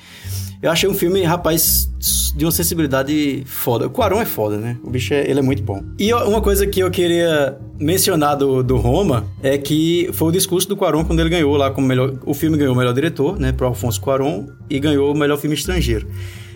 Eu 0.64 0.70
achei 0.70 0.88
um 0.88 0.94
filme, 0.94 1.22
rapaz, 1.24 1.90
de 2.34 2.42
uma 2.42 2.50
sensibilidade 2.50 3.42
foda. 3.44 3.86
O 3.86 3.90
Quaron 3.90 4.18
é 4.22 4.24
foda, 4.24 4.56
né? 4.56 4.78
O 4.82 4.88
bicho 4.88 5.12
é, 5.12 5.28
ele 5.28 5.38
é 5.38 5.42
muito 5.42 5.62
bom. 5.62 5.84
E 5.98 6.10
uma 6.10 6.40
coisa 6.40 6.66
que 6.66 6.80
eu 6.80 6.90
queria 6.90 7.58
mencionar 7.78 8.34
do, 8.34 8.62
do 8.62 8.78
Roma 8.78 9.26
é 9.42 9.58
que 9.58 10.08
foi 10.14 10.28
o 10.28 10.32
discurso 10.32 10.66
do 10.66 10.74
Quaron 10.74 11.04
quando 11.04 11.20
ele 11.20 11.28
ganhou 11.28 11.54
lá 11.54 11.70
como 11.70 11.86
melhor. 11.86 12.14
O 12.24 12.32
filme 12.32 12.56
ganhou 12.56 12.72
o 12.72 12.78
melhor 12.78 12.94
diretor, 12.94 13.38
né? 13.38 13.52
Pro 13.52 13.66
Alfonso 13.66 14.00
Cuarón 14.00 14.46
e 14.70 14.80
ganhou 14.80 15.12
o 15.12 15.14
melhor 15.14 15.36
filme 15.36 15.54
estrangeiro. 15.54 16.08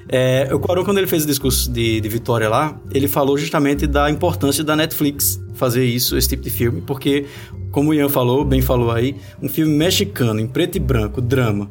É, 0.09 0.49
o 0.55 0.59
Cuarón, 0.59 0.87
quando 0.87 0.97
ele 0.97 1.07
fez 1.07 1.25
o 1.25 1.27
discurso 1.27 1.71
de, 1.71 2.01
de 2.01 2.09
vitória 2.09 2.49
lá, 2.49 2.81
ele 2.95 3.09
falou 3.09 3.37
justamente 3.37 3.87
da 3.87 4.11
importância 4.11 4.65
da 4.65 4.75
Netflix 4.75 5.39
fazer 5.53 5.85
isso, 5.85 6.17
esse 6.17 6.29
tipo 6.29 6.43
de 6.43 6.51
filme, 6.51 6.81
porque, 6.81 7.27
como 7.71 7.91
o 7.91 7.95
Ian 7.95 8.09
falou, 8.09 8.43
bem 8.43 8.63
falou 8.63 8.91
aí, 8.91 9.17
um 9.43 9.51
filme 9.51 9.75
mexicano, 9.75 10.41
em 10.41 10.47
preto 10.47 10.77
e 10.77 10.81
branco, 10.81 11.21
drama. 11.21 11.71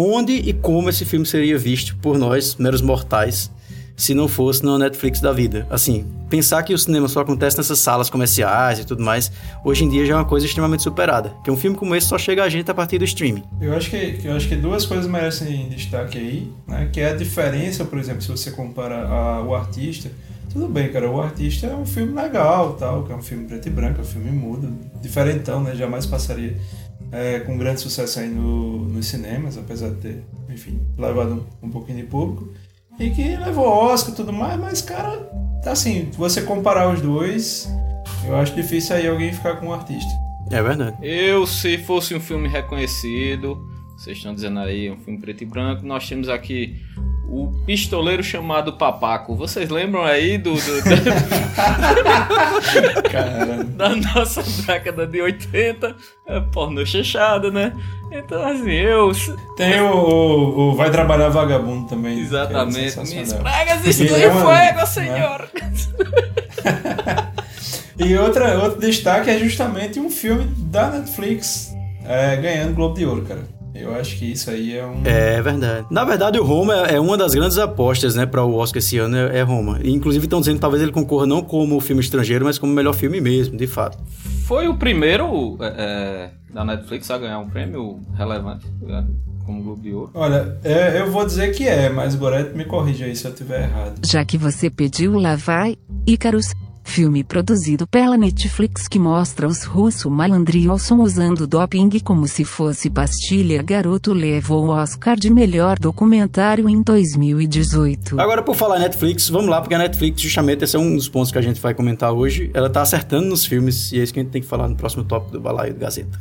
Onde 0.00 0.32
e 0.32 0.52
como 0.52 0.88
esse 0.88 1.04
filme 1.04 1.26
seria 1.26 1.58
visto 1.58 1.96
por 1.96 2.16
nós, 2.16 2.54
meros 2.54 2.80
mortais, 2.80 3.50
se 3.96 4.14
não 4.14 4.28
fosse 4.28 4.64
na 4.64 4.78
Netflix 4.78 5.20
da 5.20 5.32
vida? 5.32 5.66
Assim, 5.68 6.06
pensar 6.30 6.62
que 6.62 6.72
o 6.72 6.78
cinema 6.78 7.08
só 7.08 7.18
acontece 7.22 7.56
nessas 7.56 7.80
salas 7.80 8.08
comerciais 8.08 8.78
e 8.78 8.84
tudo 8.84 9.02
mais, 9.02 9.32
hoje 9.64 9.82
em 9.84 9.88
dia 9.88 10.06
já 10.06 10.12
é 10.14 10.16
uma 10.16 10.24
coisa 10.24 10.46
extremamente 10.46 10.84
superada. 10.84 11.32
Que 11.42 11.50
um 11.50 11.56
filme 11.56 11.76
como 11.76 11.96
esse 11.96 12.06
só 12.06 12.16
chega 12.16 12.44
a 12.44 12.48
gente 12.48 12.70
a 12.70 12.74
partir 12.74 12.96
do 12.98 13.04
streaming. 13.04 13.42
Eu 13.60 13.74
acho 13.76 13.90
que, 13.90 14.20
eu 14.22 14.36
acho 14.36 14.46
que 14.46 14.54
duas 14.54 14.86
coisas 14.86 15.08
merecem 15.10 15.68
destaque 15.68 16.16
aí, 16.16 16.52
né? 16.68 16.88
Que 16.92 17.00
é 17.00 17.10
a 17.10 17.16
diferença, 17.16 17.84
por 17.84 17.98
exemplo, 17.98 18.22
se 18.22 18.28
você 18.28 18.52
compara 18.52 19.04
a- 19.04 19.42
o 19.42 19.52
artista. 19.52 20.08
Tudo 20.52 20.68
bem, 20.68 20.92
cara, 20.92 21.10
o 21.10 21.20
artista 21.20 21.66
é 21.66 21.74
um 21.74 21.84
filme 21.84 22.12
legal, 22.12 22.74
tal, 22.74 23.02
que 23.02 23.12
é 23.12 23.16
um 23.16 23.20
filme 23.20 23.46
preto 23.48 23.66
e 23.66 23.70
branco, 23.70 23.98
é 23.98 24.02
um 24.02 24.06
filme 24.06 24.30
mudo, 24.30 24.72
diferentão, 25.02 25.60
né? 25.60 25.74
Jamais 25.74 26.06
passaria 26.06 26.56
é, 27.10 27.40
com 27.40 27.56
grande 27.56 27.80
sucesso 27.80 28.20
aí 28.20 28.28
no, 28.28 28.84
nos 28.84 29.06
cinemas, 29.06 29.56
apesar 29.56 29.90
de 29.90 29.96
ter, 29.96 30.24
enfim, 30.48 30.80
levado 30.96 31.46
um, 31.62 31.68
um 31.68 31.70
pouquinho 31.70 31.98
de 31.98 32.04
público. 32.04 32.52
E 32.98 33.10
que 33.10 33.36
levou 33.36 33.66
Oscar 33.66 34.12
e 34.12 34.16
tudo 34.16 34.32
mais, 34.32 34.58
mas, 34.58 34.82
cara, 34.82 35.30
assim, 35.64 36.08
se 36.10 36.18
você 36.18 36.42
comparar 36.42 36.92
os 36.92 37.00
dois, 37.00 37.68
eu 38.26 38.36
acho 38.36 38.54
difícil 38.54 38.96
aí 38.96 39.06
alguém 39.06 39.32
ficar 39.32 39.56
com 39.56 39.68
o 39.68 39.72
artista. 39.72 40.10
É 40.50 40.62
verdade. 40.62 40.96
Eu, 41.02 41.46
se 41.46 41.78
fosse 41.78 42.14
um 42.14 42.20
filme 42.20 42.48
reconhecido, 42.48 43.58
vocês 43.96 44.16
estão 44.16 44.34
dizendo 44.34 44.58
aí, 44.58 44.90
um 44.90 44.96
filme 44.98 45.20
preto 45.20 45.42
e 45.42 45.46
branco, 45.46 45.86
nós 45.86 46.08
temos 46.08 46.28
aqui 46.28 46.76
o 47.28 47.52
pistoleiro 47.66 48.22
chamado 48.22 48.72
Papaco. 48.74 49.34
Vocês 49.36 49.68
lembram 49.68 50.04
aí 50.04 50.38
do, 50.38 50.54
do- 50.54 50.82
da, 53.04 53.88
da 53.88 53.96
nossa 53.96 54.42
década 54.66 55.06
de 55.06 55.20
80? 55.20 55.94
É, 56.26 56.40
pornô 56.52 56.84
chechado, 56.86 57.50
né? 57.52 57.72
Então, 58.10 58.42
assim, 58.46 58.70
eu. 58.70 59.12
Tem 59.56 59.80
o, 59.80 59.92
o- 59.92 60.70
o 60.70 60.74
Vai 60.74 60.90
Trabalhar 60.90 61.28
Vagabundo 61.28 61.86
também. 61.88 62.18
é 62.18 62.22
Exatamente. 62.22 62.76
Minhas 62.78 62.94
sensacional. 62.94 63.42
pragas 63.42 63.80
Ele 63.80 63.90
estão 63.90 64.16
é 64.16 64.26
em 64.26 64.30
fuego, 64.30 64.78
né? 64.78 64.86
senhor! 64.86 65.48
E 68.00 68.16
outra, 68.16 68.56
outro 68.62 68.78
destaque 68.80 69.28
é 69.28 69.36
justamente 69.40 69.98
um 69.98 70.08
filme 70.08 70.44
da 70.56 70.88
Netflix 70.88 71.74
é, 72.06 72.36
ganhando 72.36 72.72
Globo 72.72 72.94
de 72.96 73.04
Ouro, 73.04 73.22
cara. 73.22 73.40
Eu 73.80 73.94
acho 73.94 74.16
que 74.16 74.32
isso 74.32 74.50
aí 74.50 74.76
é 74.76 74.84
um. 74.84 75.02
É 75.04 75.40
verdade. 75.40 75.86
Na 75.90 76.04
verdade, 76.04 76.38
o 76.38 76.44
Roma 76.44 76.86
é 76.86 76.98
é 76.98 77.00
uma 77.00 77.16
das 77.16 77.32
grandes 77.32 77.58
apostas, 77.58 78.16
né, 78.16 78.26
para 78.26 78.44
o 78.44 78.54
Oscar 78.56 78.78
esse 78.78 78.98
ano 78.98 79.16
é, 79.16 79.38
é 79.38 79.42
Roma. 79.42 79.78
E, 79.82 79.90
inclusive 79.92 80.26
estão 80.26 80.40
dizendo 80.40 80.56
que 80.56 80.60
talvez 80.60 80.82
ele 80.82 80.90
concorra 80.92 81.26
não 81.26 81.42
como 81.42 81.80
filme 81.80 82.02
estrangeiro, 82.02 82.44
mas 82.44 82.58
como 82.58 82.72
melhor 82.72 82.92
filme 82.92 83.20
mesmo, 83.20 83.56
de 83.56 83.66
fato. 83.66 83.96
Foi 84.44 84.66
o 84.66 84.76
primeiro 84.76 85.56
é, 85.60 85.66
é, 85.66 86.30
da 86.52 86.64
Netflix 86.64 87.08
a 87.10 87.18
ganhar 87.18 87.38
um 87.38 87.48
prêmio 87.48 88.00
relevante 88.16 88.66
é, 88.88 89.04
como 89.46 89.62
Globo 89.62 89.82
de 89.82 89.92
Ouro. 89.92 90.10
Olha, 90.12 90.58
é, 90.64 91.00
eu 91.00 91.10
vou 91.10 91.24
dizer 91.24 91.54
que 91.54 91.68
é, 91.68 91.88
mas 91.88 92.16
Goreto 92.16 92.56
me 92.56 92.64
corrija 92.64 93.04
aí 93.04 93.14
se 93.14 93.24
eu 93.26 93.30
estiver 93.30 93.62
errado. 93.62 94.00
Já 94.04 94.24
que 94.24 94.36
você 94.36 94.68
pediu, 94.68 95.18
lá 95.18 95.36
vai, 95.36 95.76
Icarus. 96.06 96.52
Filme 96.88 97.22
produzido 97.22 97.86
pela 97.86 98.16
Netflix 98.16 98.88
que 98.88 98.98
mostra 98.98 99.46
os 99.46 99.62
russos 99.62 100.10
malandrilson 100.10 100.96
usando 100.96 101.46
doping 101.46 102.00
como 102.02 102.26
se 102.26 102.44
fosse 102.44 102.88
pastilha. 102.88 103.62
Garoto 103.62 104.12
levou 104.14 104.64
o 104.64 104.70
Oscar 104.70 105.14
de 105.14 105.30
melhor 105.30 105.78
documentário 105.78 106.66
em 106.66 106.82
2018. 106.82 108.18
Agora, 108.18 108.42
por 108.42 108.56
falar 108.56 108.78
Netflix, 108.78 109.28
vamos 109.28 109.48
lá, 109.48 109.60
porque 109.60 109.74
a 109.74 109.78
Netflix, 109.78 110.20
justamente, 110.22 110.64
esse 110.64 110.76
é 110.76 110.78
um 110.78 110.96
dos 110.96 111.08
pontos 111.08 111.30
que 111.30 111.38
a 111.38 111.42
gente 111.42 111.60
vai 111.60 111.74
comentar 111.74 112.10
hoje. 112.10 112.50
Ela 112.54 112.70
tá 112.70 112.80
acertando 112.80 113.28
nos 113.28 113.44
filmes, 113.44 113.92
e 113.92 114.00
é 114.00 114.02
isso 114.02 114.12
que 114.12 114.18
a 114.18 114.22
gente 114.22 114.32
tem 114.32 114.42
que 114.42 114.48
falar 114.48 114.66
no 114.66 114.74
próximo 114.74 115.04
tópico 115.04 115.32
do 115.32 115.40
Balaio 115.40 115.74
do 115.74 115.80
Gazeta. 115.80 116.18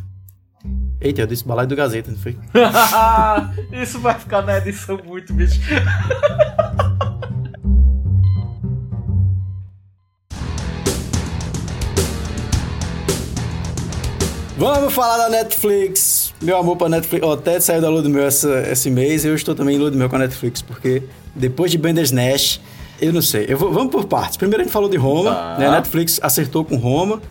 Eita, 0.99 1.21
eu 1.21 1.27
disse 1.27 1.47
Balaio 1.47 1.69
do 1.69 1.75
Gazeta, 1.75 2.12
não 2.12 2.17
foi? 2.17 2.38
Isso 3.71 3.99
vai 3.99 4.15
ficar 4.15 4.41
na 4.41 4.58
edição 4.58 4.99
muito, 5.06 5.32
bicho. 5.34 5.60
Vamos 14.58 14.93
falar 14.93 15.17
da 15.17 15.30
Netflix. 15.30 16.34
Meu 16.41 16.58
amor 16.58 16.76
pra 16.78 16.89
Netflix. 16.89 17.26
Ó, 17.26 17.34
até 17.34 17.60
saiu 17.60 17.82
da 17.82 17.89
lua 17.89 18.02
do 18.02 18.10
mel 18.10 18.26
essa, 18.26 18.50
esse 18.72 18.89
mês. 18.89 19.24
Eu 19.24 19.36
estou 19.36 19.54
também 19.54 19.76
em 19.78 19.91
mel 19.91 20.10
com 20.10 20.15
a 20.15 20.20
Netflix, 20.20 20.62
porque 20.62 21.04
depois 21.36 21.70
de 21.70 21.78
Bandersnatch, 21.78 22.60
eu 23.00 23.13
não 23.13 23.22
sei. 23.22 23.46
Eu 23.48 23.58
vou- 23.58 23.72
vamos 23.72 23.91
por 23.91 24.06
partes. 24.06 24.36
Primeiro 24.38 24.62
a 24.62 24.63
gente 24.65 24.74
falou 24.74 24.89
de 24.89 24.98
Roma, 24.98 25.32
Tá. 25.34 25.58
né? 25.60 25.67
A 25.67 25.72
Netflix 25.74 26.20
acertou 26.24 26.65
com 26.65 26.76
Roma. 26.78 27.22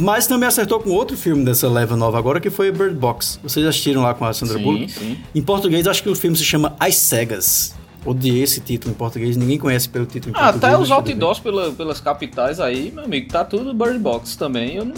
Mas 0.00 0.28
também 0.28 0.46
acertou 0.48 0.78
com 0.78 0.90
outro 0.90 1.16
filme 1.16 1.44
dessa 1.44 1.68
leva 1.68 1.96
nova 1.96 2.16
agora, 2.18 2.40
que 2.40 2.50
foi 2.50 2.70
Bird 2.70 2.94
Box. 2.94 3.40
Vocês 3.42 3.66
assistiram 3.66 4.02
lá 4.02 4.14
com 4.14 4.24
a 4.24 4.32
Sandra 4.32 4.56
Sim, 4.56 4.62
Bullock? 4.62 4.92
sim. 4.92 5.18
Em 5.34 5.42
português, 5.42 5.88
acho 5.88 6.02
que 6.04 6.08
o 6.08 6.14
filme 6.14 6.36
se 6.36 6.44
chama 6.44 6.76
As 6.78 6.94
Cegas. 6.94 7.74
Odiei 8.06 8.42
esse 8.44 8.60
título 8.60 8.94
em 8.94 8.96
português, 8.96 9.36
ninguém 9.36 9.58
conhece 9.58 9.88
pelo 9.88 10.06
título 10.06 10.32
em 10.32 10.38
Ah, 10.38 10.52
português. 10.52 10.72
até 10.72 10.82
os 10.82 10.90
outdoors 10.92 11.40
pela- 11.40 11.72
pelas 11.72 12.00
capitais 12.00 12.60
aí, 12.60 12.92
meu 12.94 13.04
amigo, 13.04 13.28
tá 13.28 13.44
tudo 13.44 13.74
Bird 13.74 13.98
Box 13.98 14.36
também. 14.36 14.76
Eu 14.76 14.84
não 14.84 14.94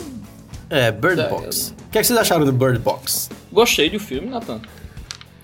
É, 0.71 0.91
Bird 0.93 1.21
É, 1.21 1.29
Box. 1.29 1.75
O 1.87 1.91
que, 1.91 1.99
é 1.99 2.01
que 2.01 2.07
vocês 2.07 2.19
acharam 2.19 2.45
do 2.45 2.53
Bird 2.53 2.79
Box? 2.79 3.29
gostei 3.53 3.91
do 3.91 3.99
filme, 3.99 4.29
Nathan. 4.29 4.61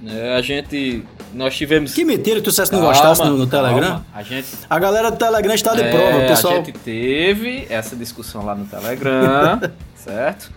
É, 0.06 0.36
a 0.36 0.42
gente. 0.42 1.02
Nós 1.34 1.56
tivemos. 1.56 1.92
Que 1.94 2.04
mentira 2.04 2.36
que 2.36 2.42
tu 2.42 2.50
dissesse 2.50 2.70
não 2.72 2.80
Calma, 2.80 2.94
gostasse 2.94 3.22
no, 3.24 3.36
no 3.36 3.46
calma. 3.46 3.68
Telegram? 3.68 4.04
A 4.14 4.22
gente 4.22 4.46
A 4.70 4.78
galera 4.78 5.10
do 5.10 5.16
Telegram 5.16 5.54
está 5.54 5.74
de 5.74 5.82
É, 5.82 5.90
prova, 5.90 6.24
o 6.24 6.28
pessoal. 6.28 6.52
A 6.54 6.56
gente 6.58 6.72
teve 6.72 7.66
essa 7.68 7.96
discussão 7.96 8.44
lá 8.44 8.54
no 8.54 8.66
Telegram, 8.66 9.60
certo? 9.96 10.52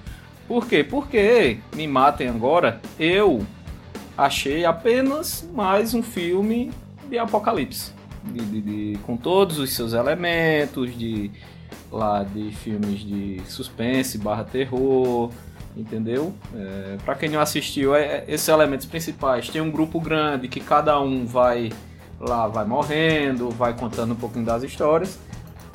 Por 0.48 0.68
quê? 0.68 0.84
Porque, 0.84 1.58
me 1.76 1.88
matem 1.88 2.28
agora, 2.28 2.80
eu 3.00 3.46
achei 4.18 4.66
apenas 4.66 5.48
mais 5.54 5.94
um 5.94 6.04
filme 6.04 6.72
de 7.10 7.18
apocalipse. 7.18 7.92
De, 8.24 8.40
de- 8.46 8.62
de- 8.62 8.98
com 9.00 9.16
todos 9.18 9.58
os 9.58 9.74
seus 9.74 9.94
elementos, 9.94 10.96
de 10.98 11.32
lá 11.92 12.24
de 12.24 12.52
filmes 12.52 13.00
de 13.00 13.42
suspense 13.48 14.18
barra 14.18 14.44
terror, 14.44 15.32
entendeu? 15.76 16.34
É, 16.56 16.98
para 17.04 17.16
quem 17.16 17.30
não 17.30 17.40
assistiu, 17.40 17.96
é, 17.96 18.02
é- 18.02 18.26
esses 18.28 18.48
elementos 18.48 18.86
principais. 18.86 19.50
Tem 19.50 19.62
um 19.62 19.72
grupo 19.72 20.00
grande 20.00 20.48
que 20.48 20.60
cada 20.60 21.00
um 21.00 21.26
vai 21.26 21.72
lá, 22.20 22.48
vai 22.48 22.66
morrendo, 22.66 23.50
vai 23.50 23.74
contando 23.74 24.14
um 24.14 24.18
pouquinho 24.18 24.46
das 24.46 24.64
histórias. 24.64 25.18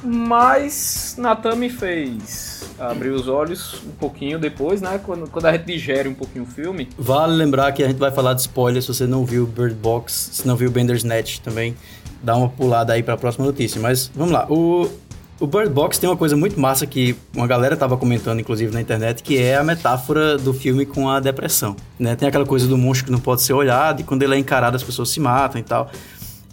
Mas 0.03 1.17
Natan 1.17 1.57
me 1.57 1.71
fez 1.71 2.69
abrir 2.79 3.09
os 3.09 3.27
olhos 3.27 3.81
um 3.87 3.93
pouquinho 3.93 4.39
depois, 4.39 4.83
né? 4.83 5.01
Quando, 5.03 5.31
quando 5.31 5.47
a 5.47 5.53
gente 5.53 5.65
digere 5.65 6.09
um 6.09 6.15
pouquinho 6.15 6.45
o 6.45 6.47
filme. 6.47 6.89
Vale 6.99 7.33
lembrar 7.35 7.73
que 7.73 7.83
a 7.83 7.89
gente 7.89 7.99
vai 7.99 8.11
falar 8.11 8.35
de 8.35 8.43
spoiler 8.43 8.83
se 8.83 8.89
você 8.89 9.07
não 9.07 9.25
viu 9.25 9.47
Bird 9.47 9.75
Box, 9.75 10.31
se 10.33 10.47
não 10.47 10.57
viu 10.57 10.71
Bandersnatch 10.71 11.39
também, 11.39 11.75
dá 12.23 12.37
uma 12.37 12.51
pulada 12.51 12.93
aí 12.93 13.03
para 13.03 13.15
a 13.15 13.17
próxima 13.17 13.47
notícia. 13.47 13.81
Mas 13.81 14.11
vamos 14.15 14.33
lá. 14.33 14.47
O, 14.51 14.91
O 15.45 15.47
Bird 15.47 15.69
Box 15.69 15.99
tem 15.99 16.09
uma 16.09 16.17
coisa 16.17 16.39
muito 16.39 16.59
massa 16.59 16.87
que 16.87 17.15
uma 17.37 17.47
galera 17.47 17.77
tava 17.77 17.99
comentando, 17.99 18.41
inclusive, 18.41 18.73
na 18.73 18.81
internet, 18.81 19.23
que 19.23 19.37
é 19.37 19.57
a 19.57 19.63
metáfora 19.63 20.39
do 20.39 20.55
filme 20.55 20.87
com 20.87 21.07
a 21.07 21.21
depressão. 21.21 21.77
Né? 21.99 22.17
Tem 22.17 22.27
aquela 22.27 22.47
coisa 22.47 22.67
do 22.67 22.79
monstro 22.79 23.05
que 23.05 23.13
não 23.13 23.19
pode 23.19 23.43
ser 23.43 23.53
olhado 23.53 24.01
e 24.01 24.05
quando 24.05 24.23
ele 24.23 24.35
é 24.35 24.39
encarado 24.39 24.75
as 24.75 24.83
pessoas 24.83 25.11
se 25.11 25.21
matam 25.21 25.61
e 25.61 25.63
tal. 25.63 25.91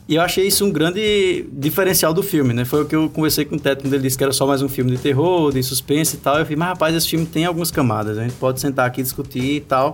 E 0.09 0.15
eu 0.15 0.21
achei 0.21 0.45
isso 0.45 0.65
um 0.65 0.69
grande 0.69 1.45
diferencial 1.53 2.13
do 2.13 2.21
filme, 2.21 2.53
né? 2.53 2.65
Foi 2.65 2.81
o 2.81 2.85
que 2.85 2.93
eu 2.93 3.09
conversei 3.09 3.45
com 3.45 3.55
o 3.55 3.59
Teto 3.59 3.83
quando 3.83 3.93
ele 3.93 4.03
disse 4.03 4.17
que 4.17 4.25
era 4.25 4.33
só 4.33 4.45
mais 4.45 4.61
um 4.61 4.67
filme 4.67 4.91
de 4.91 4.97
terror, 4.97 5.53
de 5.53 5.63
suspense 5.63 6.17
e 6.17 6.19
tal. 6.19 6.39
Eu 6.39 6.43
falei, 6.43 6.57
mas 6.57 6.67
rapaz, 6.67 6.93
esse 6.93 7.07
filme 7.07 7.25
tem 7.25 7.45
algumas 7.45 7.71
camadas, 7.71 8.17
a 8.17 8.23
gente 8.23 8.33
pode 8.33 8.59
sentar 8.59 8.85
aqui 8.87 9.01
discutir 9.01 9.55
e 9.55 9.61
tal. 9.61 9.93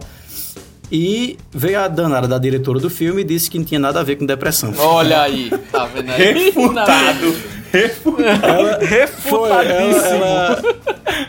E 0.92 1.38
veio 1.52 1.80
a 1.80 1.88
danada 1.88 2.28
da 2.28 2.40
diretora 2.40 2.80
do 2.80 2.90
filme 2.90 3.22
e 3.22 3.24
disse 3.24 3.48
que 3.48 3.60
não 3.60 3.66
tinha 3.66 3.80
nada 3.80 4.00
a 4.00 4.04
ver 4.04 4.16
com 4.16 4.26
depressão. 4.26 4.74
Olha 4.80 5.22
aí, 5.22 5.52
tá 5.72 5.86
vendo 5.86 6.10
aí? 6.10 6.34
Refutado. 6.34 7.57
Ela, 8.44 8.78
foi, 8.80 8.86
Refutadíssimo. 8.88 10.24
ela, 10.24 10.62
ela, 10.62 10.64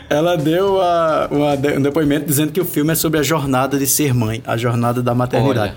ela 0.09 0.37
deu 0.37 0.81
a- 0.81 1.27
uma 1.31 1.53
um 1.53 1.81
depoimento 1.81 2.25
dizendo 2.25 2.51
que 2.51 2.59
o 2.61 2.65
filme 2.65 2.91
é 2.91 2.95
sobre 2.95 3.19
a 3.19 3.23
jornada 3.23 3.77
de 3.77 3.87
ser 3.87 4.13
mãe, 4.13 4.41
a 4.45 4.57
jornada 4.57 5.01
da 5.01 5.13
maternidade. 5.15 5.73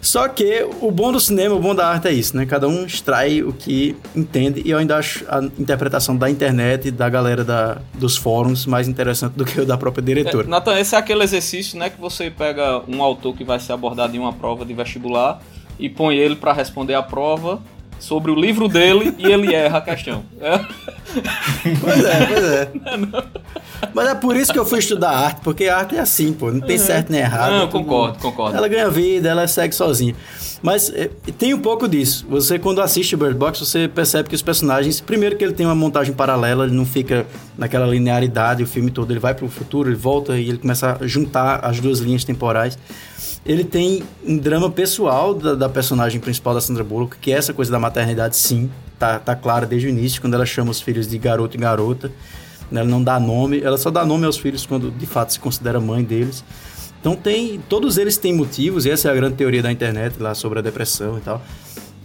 Só 0.00 0.28
que 0.28 0.64
o 0.80 0.90
bom 0.92 1.10
do 1.10 1.18
cinema, 1.18 1.54
o 1.56 1.58
bom 1.58 1.74
da 1.74 1.88
arte 1.88 2.06
é 2.06 2.12
isso, 2.12 2.36
né? 2.36 2.46
Cada 2.46 2.68
um 2.68 2.84
extrai 2.86 3.42
o 3.42 3.52
que 3.52 3.96
entende 4.14 4.62
e 4.64 4.70
eu 4.70 4.78
ainda 4.78 4.96
acho 4.96 5.24
a 5.28 5.42
interpretação 5.58 6.14
da 6.16 6.30
internet 6.30 6.88
e 6.88 6.90
da 6.92 7.08
galera 7.08 7.42
da, 7.42 7.78
dos 7.94 8.16
fóruns 8.16 8.66
mais 8.66 8.86
interessante 8.86 9.32
do 9.32 9.44
que 9.44 9.60
o 9.60 9.66
da 9.66 9.76
própria 9.76 10.04
diretora. 10.04 10.46
Nathan, 10.46 10.78
esse 10.78 10.94
é 10.94 10.98
aquele 10.98 11.24
exercício, 11.24 11.76
né, 11.76 11.90
que 11.90 12.00
você 12.00 12.30
pega 12.30 12.82
um 12.86 13.02
autor 13.02 13.34
que 13.34 13.42
vai 13.42 13.58
ser 13.58 13.72
abordado 13.72 14.14
em 14.14 14.18
uma 14.20 14.32
prova 14.32 14.64
de 14.64 14.72
vestibular 14.74 15.40
e 15.76 15.88
põe 15.88 16.16
ele 16.16 16.36
pra 16.36 16.52
responder 16.52 16.94
a 16.94 17.02
prova 17.02 17.58
sobre 17.98 18.30
o 18.30 18.34
livro 18.34 18.68
dele 18.68 19.14
e 19.18 19.26
ele 19.26 19.54
erra 19.54 19.78
a 19.78 19.80
questão. 19.80 20.22
É. 20.40 20.58
Pois 21.80 22.04
é, 22.04 22.26
pois 22.26 22.44
é. 22.44 22.68
Mas 23.92 24.08
é 24.08 24.14
por 24.14 24.36
isso 24.36 24.52
que 24.52 24.58
eu 24.58 24.64
fui 24.64 24.78
estudar 24.78 25.10
arte, 25.10 25.40
porque 25.42 25.68
arte 25.68 25.96
é 25.96 26.00
assim, 26.00 26.32
pô, 26.32 26.50
não 26.50 26.60
tem 26.60 26.78
certo 26.78 27.10
nem 27.10 27.20
errado. 27.20 27.50
Não, 27.50 27.56
é 27.58 27.60
tudo- 27.66 27.70
concordo, 27.84 28.18
concordo. 28.18 28.56
Ela 28.56 28.68
ganha 28.68 28.88
vida, 28.90 29.28
ela 29.28 29.46
segue 29.46 29.74
sozinha. 29.74 30.14
Mas 30.62 30.90
é, 30.94 31.10
tem 31.38 31.52
um 31.54 31.58
pouco 31.58 31.86
disso. 31.86 32.26
Você, 32.28 32.58
quando 32.58 32.80
assiste 32.80 33.14
o 33.14 33.18
Bird 33.18 33.34
Box, 33.34 33.60
você 33.60 33.86
percebe 33.88 34.28
que 34.28 34.34
os 34.34 34.42
personagens, 34.42 35.00
primeiro 35.00 35.36
que 35.36 35.44
ele 35.44 35.52
tem 35.52 35.66
uma 35.66 35.74
montagem 35.74 36.14
paralela, 36.14 36.64
ele 36.64 36.74
não 36.74 36.86
fica 36.86 37.26
naquela 37.56 37.86
linearidade, 37.86 38.62
o 38.62 38.66
filme 38.66 38.90
todo, 38.90 39.10
ele 39.10 39.20
vai 39.20 39.34
pro 39.34 39.48
futuro, 39.48 39.88
ele 39.88 39.96
volta 39.96 40.38
e 40.38 40.48
ele 40.48 40.58
começa 40.58 40.98
a 41.00 41.06
juntar 41.06 41.64
as 41.64 41.80
duas 41.80 42.00
linhas 42.00 42.24
temporais. 42.24 42.78
Ele 43.44 43.64
tem 43.64 44.02
um 44.26 44.36
drama 44.36 44.70
pessoal 44.70 45.32
da, 45.32 45.54
da 45.54 45.68
personagem 45.68 46.20
principal 46.20 46.52
da 46.54 46.60
Sandra 46.60 46.82
Bullock, 46.82 47.16
que 47.18 47.32
é 47.32 47.36
essa 47.36 47.52
coisa 47.52 47.70
da 47.70 47.78
maternidade, 47.78 48.36
sim, 48.36 48.70
tá, 48.98 49.18
tá 49.18 49.36
clara 49.36 49.64
desde 49.64 49.86
o 49.86 49.90
início, 49.90 50.20
quando 50.20 50.34
ela 50.34 50.44
chama 50.44 50.70
os 50.70 50.80
filhos 50.80 51.06
de 51.08 51.16
garoto 51.16 51.56
e 51.56 51.60
garota. 51.60 52.08
né? 52.70 52.80
Ela 52.80 52.88
não 52.88 53.02
dá 53.02 53.20
nome, 53.20 53.60
ela 53.60 53.78
só 53.78 53.90
dá 53.90 54.04
nome 54.04 54.26
aos 54.26 54.36
filhos 54.36 54.66
quando 54.66 54.90
de 54.90 55.06
fato 55.06 55.32
se 55.32 55.40
considera 55.40 55.80
mãe 55.80 56.02
deles. 56.02 56.44
Então 57.00 57.14
tem, 57.14 57.60
todos 57.68 57.98
eles 57.98 58.16
têm 58.16 58.34
motivos, 58.34 58.84
e 58.84 58.90
essa 58.90 59.08
é 59.08 59.12
a 59.12 59.14
grande 59.14 59.36
teoria 59.36 59.62
da 59.62 59.70
internet 59.70 60.20
lá 60.20 60.34
sobre 60.34 60.58
a 60.58 60.62
depressão 60.62 61.16
e 61.18 61.20
tal. 61.20 61.40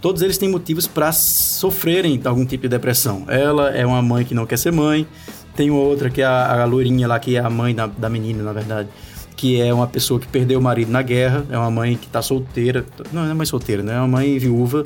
Todos 0.00 0.22
eles 0.22 0.38
têm 0.38 0.48
motivos 0.48 0.86
para 0.86 1.12
sofrerem 1.12 2.20
algum 2.24 2.44
tipo 2.44 2.62
de 2.62 2.68
depressão. 2.68 3.24
Ela 3.28 3.70
é 3.70 3.84
uma 3.84 4.02
mãe 4.02 4.24
que 4.24 4.34
não 4.34 4.46
quer 4.46 4.58
ser 4.58 4.72
mãe, 4.72 5.06
tem 5.54 5.70
outra 5.70 6.10
que 6.10 6.22
é 6.22 6.24
a, 6.24 6.62
a 6.62 6.64
loirinha 6.64 7.06
lá, 7.06 7.18
que 7.18 7.36
é 7.36 7.40
a 7.40 7.50
mãe 7.50 7.74
da, 7.74 7.86
da 7.86 8.08
menina, 8.08 8.42
na 8.42 8.52
verdade, 8.52 8.88
que 9.36 9.60
é 9.60 9.72
uma 9.72 9.86
pessoa 9.86 10.20
que 10.20 10.26
perdeu 10.26 10.58
o 10.58 10.62
marido 10.62 10.90
na 10.90 11.02
guerra, 11.02 11.44
é 11.50 11.58
uma 11.58 11.70
mãe 11.70 11.96
que 11.96 12.06
tá 12.06 12.22
solteira, 12.22 12.84
não, 13.12 13.24
não 13.24 13.30
é 13.30 13.34
mãe 13.34 13.46
solteira, 13.46 13.82
né? 13.82 13.94
É 13.94 13.98
uma 13.98 14.08
mãe 14.08 14.38
viúva. 14.38 14.84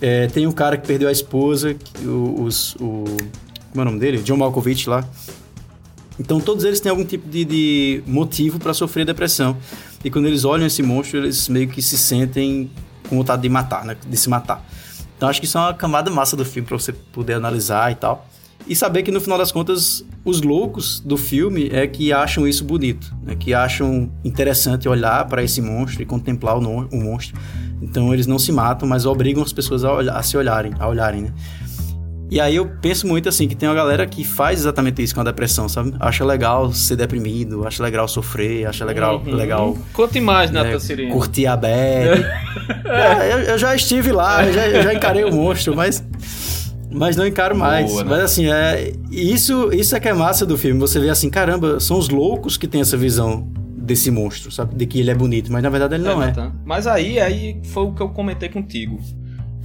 É, 0.00 0.26
tem 0.28 0.46
um 0.46 0.52
cara 0.52 0.76
que 0.76 0.86
perdeu 0.86 1.08
a 1.08 1.12
esposa, 1.12 1.74
que 1.74 2.06
os, 2.06 2.76
o. 2.76 3.04
Como 3.70 3.80
é 3.80 3.82
o 3.82 3.84
nome 3.84 3.98
dele? 3.98 4.18
John 4.18 4.36
Malkovich 4.36 4.88
lá. 4.88 5.04
Então 6.18 6.40
todos 6.40 6.64
eles 6.64 6.80
têm 6.80 6.90
algum 6.90 7.04
tipo 7.04 7.28
de, 7.28 7.44
de 7.44 8.02
motivo 8.06 8.58
para 8.58 8.74
sofrer 8.74 9.04
depressão. 9.04 9.56
E 10.04 10.10
quando 10.10 10.26
eles 10.26 10.44
olham 10.44 10.66
esse 10.66 10.82
monstro, 10.82 11.18
eles 11.18 11.48
meio 11.48 11.68
que 11.68 11.82
se 11.82 11.98
sentem 11.98 12.70
com 13.08 13.16
vontade 13.16 13.42
de 13.42 13.48
matar, 13.48 13.84
né? 13.84 13.96
De 14.06 14.16
se 14.16 14.28
matar. 14.28 14.64
Então 15.16 15.28
acho 15.28 15.40
que 15.40 15.46
isso 15.46 15.58
é 15.58 15.60
uma 15.60 15.74
camada 15.74 16.10
massa 16.10 16.36
do 16.36 16.44
filme 16.44 16.66
para 16.66 16.78
você 16.78 16.92
poder 16.92 17.34
analisar 17.34 17.90
e 17.90 17.94
tal. 17.96 18.26
E 18.66 18.76
saber 18.76 19.02
que 19.02 19.10
no 19.10 19.20
final 19.20 19.38
das 19.38 19.50
contas, 19.50 20.04
os 20.24 20.42
loucos 20.42 21.00
do 21.00 21.16
filme 21.16 21.70
é 21.72 21.86
que 21.86 22.12
acham 22.12 22.46
isso 22.46 22.64
bonito, 22.64 23.14
né? 23.22 23.34
que 23.34 23.54
acham 23.54 24.10
interessante 24.22 24.86
olhar 24.88 25.24
para 25.26 25.42
esse 25.42 25.62
monstro 25.62 26.02
e 26.02 26.04
contemplar 26.06 26.58
o, 26.58 26.60
o 26.60 26.96
monstro. 27.02 27.38
Então 27.80 28.12
eles 28.12 28.26
não 28.26 28.38
se 28.38 28.52
matam, 28.52 28.86
mas 28.88 29.06
obrigam 29.06 29.42
as 29.42 29.52
pessoas 29.52 29.84
a, 29.84 29.92
olhar- 29.94 30.16
a 30.16 30.22
se 30.22 30.36
olharem, 30.36 30.72
a 30.78 30.86
olharem, 30.86 31.22
né? 31.22 31.32
E 32.30 32.38
aí 32.42 32.56
eu 32.56 32.66
penso 32.82 33.06
muito 33.06 33.26
assim, 33.26 33.48
que 33.48 33.54
tem 33.54 33.66
uma 33.66 33.74
galera 33.74 34.06
que 34.06 34.22
faz 34.22 34.60
exatamente 34.60 35.02
isso 35.02 35.14
com 35.14 35.22
a 35.22 35.24
depressão, 35.24 35.66
sabe? 35.66 35.94
Acha 35.98 36.22
legal 36.26 36.70
ser 36.74 36.94
deprimido, 36.96 37.66
acha 37.66 37.82
legal 37.82 38.06
sofrer, 38.06 38.66
acha 38.66 38.84
legal, 38.84 39.22
Uhum. 39.24 39.34
legal 39.34 39.78
Conte 39.94 40.20
mais, 40.20 40.54
é, 40.54 40.78
Cirino. 40.78 41.10
curtir 41.10 41.46
a 41.46 41.56
bad. 41.56 42.22
É, 42.84 43.32
eu, 43.32 43.38
eu 43.52 43.58
já 43.58 43.74
estive 43.74 44.12
lá, 44.12 44.44
eu 44.44 44.52
já, 44.52 44.66
eu 44.68 44.82
já 44.82 44.92
encarei 44.92 45.24
o 45.24 45.32
monstro, 45.34 45.74
mas, 45.74 46.04
mas 46.90 47.16
não 47.16 47.26
encaro 47.26 47.56
mais. 47.56 47.90
Boa, 47.90 48.04
né? 48.04 48.10
Mas 48.10 48.20
assim, 48.20 48.50
é, 48.50 48.92
isso, 49.10 49.70
isso 49.72 49.94
é 49.94 50.00
que 50.00 50.08
é 50.08 50.14
massa 50.14 50.46
do 50.46 50.56
filme. 50.56 50.78
Você 50.80 50.98
vê 50.98 51.10
assim, 51.10 51.30
caramba, 51.30 51.80
são 51.80 51.98
os 51.98 52.08
loucos 52.08 52.56
que 52.56 52.66
têm 52.66 52.80
essa 52.80 52.96
visão 52.96 53.48
desse 53.76 54.10
monstro, 54.10 54.50
sabe? 54.50 54.74
De 54.74 54.86
que 54.86 55.00
ele 55.00 55.10
é 55.10 55.14
bonito, 55.14 55.50
mas 55.50 55.62
na 55.62 55.70
verdade 55.70 55.94
ele 55.94 56.04
não 56.04 56.22
é. 56.22 56.26
Nathan. 56.26 56.52
Mas 56.64 56.86
aí, 56.86 57.18
aí 57.18 57.60
foi 57.64 57.84
o 57.84 57.92
que 57.92 58.02
eu 58.02 58.10
comentei 58.10 58.48
contigo. 58.48 59.00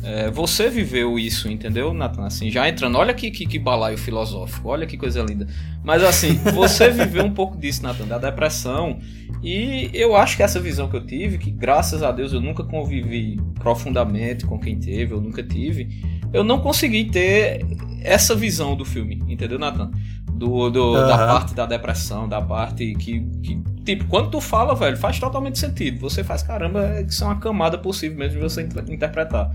É, 0.03 0.29
você 0.29 0.69
viveu 0.69 1.17
isso, 1.17 1.49
entendeu, 1.49 1.93
Nathan? 1.93 2.25
Assim, 2.25 2.51
já 2.51 2.67
entrando, 2.67 2.97
olha 2.97 3.13
que, 3.13 3.31
que, 3.31 3.45
que 3.45 3.57
balaio 3.57 3.97
filosófico, 3.97 4.67
olha 4.67 4.85
que 4.85 4.97
coisa 4.97 5.21
linda. 5.21 5.47
Mas 5.81 6.03
assim, 6.03 6.33
você 6.53 6.89
viveu 6.91 7.23
um 7.23 7.33
pouco 7.33 7.57
disso, 7.57 7.81
Nathan, 7.83 8.05
da 8.05 8.17
depressão. 8.17 8.99
E 9.41 9.89
eu 9.93 10.15
acho 10.15 10.35
que 10.35 10.43
essa 10.43 10.59
visão 10.59 10.89
que 10.89 10.95
eu 10.97 11.05
tive, 11.05 11.37
que 11.37 11.51
graças 11.51 12.03
a 12.03 12.11
Deus 12.11 12.33
eu 12.33 12.41
nunca 12.41 12.63
convivi 12.63 13.39
profundamente 13.55 14.45
com 14.45 14.59
quem 14.59 14.77
teve, 14.77 15.13
eu 15.13 15.21
nunca 15.21 15.41
tive, 15.41 15.87
eu 16.33 16.43
não 16.43 16.59
consegui 16.59 17.05
ter 17.05 17.65
essa 18.01 18.35
visão 18.35 18.75
do 18.75 18.83
filme, 18.83 19.21
entendeu, 19.29 19.57
Nathan? 19.59 19.91
Do, 20.33 20.69
do- 20.69 20.93
da 20.93 21.15
Aham. 21.15 21.27
parte 21.27 21.53
da 21.53 21.65
depressão, 21.65 22.27
da 22.27 22.41
parte 22.41 22.93
que, 22.95 23.21
que. 23.41 23.61
Tipo, 23.85 24.05
quando 24.05 24.29
tu 24.31 24.41
fala, 24.41 24.73
velho, 24.75 24.97
faz 24.97 25.19
totalmente 25.19 25.59
sentido. 25.59 25.99
Você 26.01 26.23
faz, 26.23 26.41
caramba, 26.41 27.01
isso 27.07 27.23
é 27.23 27.27
uma 27.27 27.35
camada 27.39 27.77
possível 27.77 28.17
mesmo 28.17 28.35
de 28.37 28.41
você 28.41 28.63
inter- 28.63 28.83
interpretar. 28.89 29.51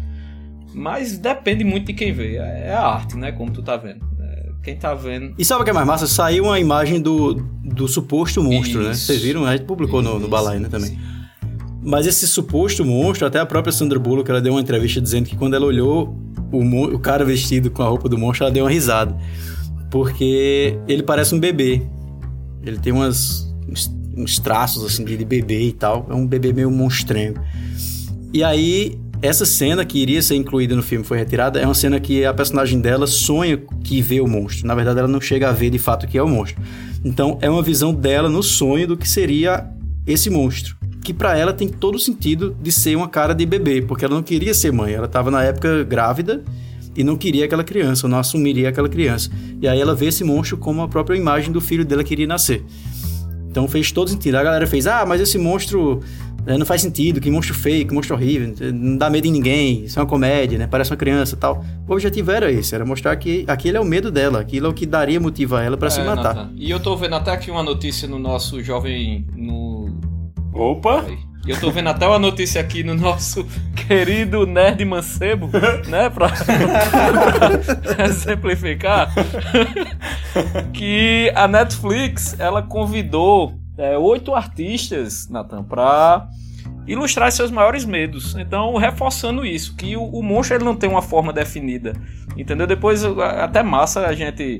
Mas 0.74 1.18
depende 1.18 1.64
muito 1.64 1.86
de 1.86 1.94
quem 1.94 2.12
vê. 2.12 2.36
É 2.36 2.66
é 2.68 2.72
a 2.74 2.86
arte, 2.86 3.16
né? 3.16 3.32
Como 3.32 3.50
tu 3.50 3.62
tá 3.62 3.76
vendo. 3.76 4.00
É, 4.20 4.50
Quem 4.62 4.76
tá 4.76 4.94
vendo. 4.94 5.34
E 5.38 5.44
sabe 5.44 5.62
o 5.62 5.64
que 5.64 5.70
é 5.70 5.72
mais 5.72 5.86
massa? 5.86 6.06
Saiu 6.06 6.44
uma 6.44 6.60
imagem 6.60 7.00
do, 7.00 7.34
do 7.64 7.88
suposto 7.88 8.42
monstro, 8.42 8.82
né? 8.82 8.90
Isso. 8.92 9.06
Vocês 9.06 9.22
viram? 9.22 9.44
A 9.46 9.56
gente 9.56 9.66
publicou 9.66 10.00
no, 10.02 10.14
no 10.14 10.20
Isso, 10.20 10.28
Balai, 10.28 10.58
né, 10.58 10.68
também. 10.68 10.96
Mas 11.82 12.06
esse 12.06 12.26
suposto 12.28 12.84
monstro, 12.84 13.26
até 13.26 13.40
a 13.40 13.46
própria 13.46 13.72
Sandra 13.72 13.98
Bullock, 13.98 14.30
ela 14.30 14.40
deu 14.42 14.52
uma 14.52 14.60
entrevista 14.60 15.00
dizendo 15.00 15.26
que 15.26 15.36
quando 15.36 15.54
ela 15.54 15.64
olhou 15.64 16.14
o, 16.52 16.94
o 16.94 16.98
cara 16.98 17.24
vestido 17.24 17.70
com 17.70 17.82
a 17.82 17.88
roupa 17.88 18.08
do 18.08 18.18
monstro, 18.18 18.44
ela 18.44 18.52
deu 18.52 18.64
uma 18.64 18.70
risada. 18.70 19.16
Porque 19.90 20.78
ele 20.86 21.02
parece 21.02 21.34
um 21.34 21.40
bebê. 21.40 21.82
Ele 22.62 22.78
tem 22.78 22.92
umas, 22.92 23.52
uns, 23.68 23.90
uns 24.16 24.38
traços, 24.38 24.84
assim, 24.84 25.04
de 25.04 25.16
de 25.16 25.24
bebê 25.24 25.68
e 25.68 25.72
tal. 25.72 26.06
É 26.10 26.14
um 26.14 26.26
bebê 26.26 26.52
meio 26.52 26.70
monstrengo. 26.70 27.40
E 28.32 28.44
aí, 28.44 28.98
essa 29.22 29.44
cena 29.44 29.84
que 29.84 29.98
iria 29.98 30.22
ser 30.22 30.36
incluída 30.36 30.76
no 30.76 30.82
filme 30.82 31.04
foi 31.04 31.18
retirada, 31.18 31.58
é 31.58 31.64
uma 31.64 31.74
cena 31.74 31.98
que 31.98 32.24
a 32.24 32.32
personagem 32.32 32.80
dela 32.80 33.06
sonha 33.06 33.56
que 33.82 34.00
vê 34.00 34.20
o 34.20 34.28
monstro. 34.28 34.66
Na 34.66 34.74
verdade, 34.74 34.98
ela 34.98 35.08
não 35.08 35.20
chega 35.20 35.48
a 35.48 35.52
ver 35.52 35.70
de 35.70 35.78
fato 35.78 36.06
que 36.06 36.18
é 36.18 36.22
o 36.22 36.28
monstro. 36.28 36.62
Então, 37.04 37.38
é 37.40 37.48
uma 37.48 37.62
visão 37.62 37.92
dela 37.92 38.28
no 38.28 38.42
sonho 38.42 38.86
do 38.86 38.96
que 38.96 39.08
seria 39.08 39.66
esse 40.06 40.30
monstro. 40.30 40.77
Que 41.08 41.14
pra 41.14 41.34
ela 41.34 41.54
tem 41.54 41.66
todo 41.66 41.94
o 41.94 41.98
sentido 41.98 42.54
de 42.60 42.70
ser 42.70 42.94
uma 42.94 43.08
cara 43.08 43.34
de 43.34 43.46
bebê, 43.46 43.80
porque 43.80 44.04
ela 44.04 44.14
não 44.14 44.22
queria 44.22 44.52
ser 44.52 44.70
mãe. 44.70 44.92
Ela 44.92 45.08
tava 45.08 45.30
na 45.30 45.42
época 45.42 45.82
grávida 45.82 46.44
e 46.94 47.02
não 47.02 47.16
queria 47.16 47.46
aquela 47.46 47.64
criança, 47.64 48.06
ou 48.06 48.10
não 48.10 48.18
assumiria 48.18 48.68
aquela 48.68 48.90
criança. 48.90 49.30
E 49.58 49.66
aí 49.66 49.80
ela 49.80 49.94
vê 49.94 50.08
esse 50.08 50.22
monstro 50.22 50.58
como 50.58 50.82
a 50.82 50.86
própria 50.86 51.16
imagem 51.16 51.50
do 51.50 51.62
filho 51.62 51.82
dela 51.82 52.04
que 52.04 52.12
iria 52.12 52.26
nascer. 52.26 52.62
Então 53.50 53.66
fez 53.66 53.90
todo 53.90 54.10
sentido. 54.10 54.34
A 54.34 54.42
galera 54.42 54.66
fez, 54.66 54.86
ah, 54.86 55.06
mas 55.06 55.18
esse 55.18 55.38
monstro 55.38 56.00
né, 56.44 56.58
não 56.58 56.66
faz 56.66 56.82
sentido, 56.82 57.22
que 57.22 57.30
monstro 57.30 57.54
feio, 57.54 57.86
que 57.86 57.94
monstro 57.94 58.14
horrível, 58.14 58.54
não 58.74 58.98
dá 58.98 59.08
medo 59.08 59.26
em 59.26 59.32
ninguém, 59.32 59.84
isso 59.84 59.98
é 59.98 60.02
uma 60.02 60.08
comédia, 60.08 60.58
né? 60.58 60.66
Parece 60.66 60.90
uma 60.90 60.96
criança 60.98 61.34
e 61.36 61.38
tal. 61.38 61.64
O 61.88 61.92
objetivo 61.94 62.30
era 62.30 62.52
esse, 62.52 62.74
era 62.74 62.84
mostrar 62.84 63.16
que 63.16 63.44
aquele 63.48 63.78
é 63.78 63.80
o 63.80 63.84
medo 63.84 64.10
dela, 64.10 64.40
aquilo 64.40 64.66
é 64.66 64.68
o 64.68 64.74
que 64.74 64.84
daria 64.84 65.18
motivo 65.18 65.56
a 65.56 65.62
ela 65.62 65.76
pra 65.78 65.88
se 65.88 66.00
É, 66.00 66.04
matar. 66.04 66.34
Nathan. 66.34 66.52
E 66.56 66.70
eu 66.70 66.78
tô 66.78 66.94
vendo 66.96 67.14
até 67.14 67.30
aqui 67.30 67.50
uma 67.50 67.62
notícia 67.62 68.06
no 68.06 68.18
nosso 68.18 68.62
jovem. 68.62 69.26
No. 69.34 69.77
Opa! 70.58 71.04
E 71.46 71.50
eu 71.52 71.60
tô 71.60 71.70
vendo 71.70 71.88
até 71.88 72.04
uma 72.04 72.18
notícia 72.18 72.60
aqui 72.60 72.82
no 72.82 72.92
nosso 72.92 73.46
querido 73.86 74.44
Nerd 74.44 74.84
Mancebo, 74.84 75.48
né? 75.86 76.10
Pra 76.10 76.32
exemplificar. 78.04 79.14
que 80.72 81.32
a 81.36 81.46
Netflix 81.46 82.38
ela 82.40 82.60
convidou 82.60 83.54
é, 83.78 83.96
oito 83.96 84.34
artistas, 84.34 85.28
Nathan, 85.28 85.62
pra 85.62 86.28
ilustrar 86.88 87.30
seus 87.30 87.52
maiores 87.52 87.84
medos. 87.84 88.34
Então, 88.36 88.74
reforçando 88.76 89.46
isso, 89.46 89.76
que 89.76 89.96
o, 89.96 90.02
o 90.02 90.24
monstro 90.24 90.56
ele 90.56 90.64
não 90.64 90.74
tem 90.74 90.90
uma 90.90 91.02
forma 91.02 91.32
definida. 91.32 91.92
Entendeu? 92.36 92.66
Depois, 92.66 93.04
até 93.04 93.62
massa 93.62 94.06
a 94.06 94.12
gente 94.12 94.58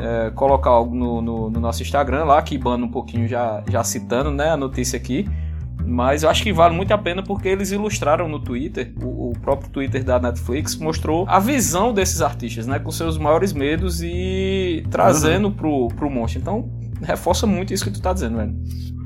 é, 0.00 0.30
colocar 0.30 0.70
algo 0.70 0.94
no, 0.94 1.20
no, 1.20 1.50
no, 1.50 1.60
nosso 1.60 1.82
Instagram 1.82 2.24
lá, 2.24 2.40
que 2.42 2.54
Ibano 2.54 2.86
um 2.86 2.90
pouquinho 2.90 3.28
já, 3.28 3.62
já 3.68 3.84
citando 3.84 4.30
né, 4.30 4.50
a 4.50 4.56
notícia 4.56 4.96
aqui. 4.96 5.28
Mas 5.84 6.22
eu 6.22 6.30
acho 6.30 6.42
que 6.42 6.52
vale 6.52 6.74
muito 6.74 6.92
a 6.92 6.98
pena 6.98 7.22
porque 7.22 7.48
eles 7.48 7.72
ilustraram 7.72 8.28
no 8.28 8.38
Twitter, 8.38 8.92
o, 9.02 9.30
o, 9.30 9.32
próprio 9.40 9.70
Twitter 9.70 10.04
da 10.04 10.18
Netflix 10.18 10.76
mostrou 10.76 11.24
a 11.26 11.40
visão 11.40 11.92
desses 11.92 12.20
artistas, 12.20 12.66
né? 12.66 12.78
Com 12.78 12.90
seus 12.90 13.16
maiores 13.18 13.52
medos 13.52 14.02
e 14.02 14.84
trazendo 14.90 15.46
uhum. 15.48 15.52
pro, 15.52 15.88
pro 15.88 16.10
monstro. 16.10 16.40
Então, 16.40 16.70
reforça 17.02 17.46
muito 17.46 17.72
isso 17.72 17.84
que 17.84 17.90
tu 17.90 18.00
tá 18.00 18.12
dizendo, 18.12 18.36
velho. 18.36 18.54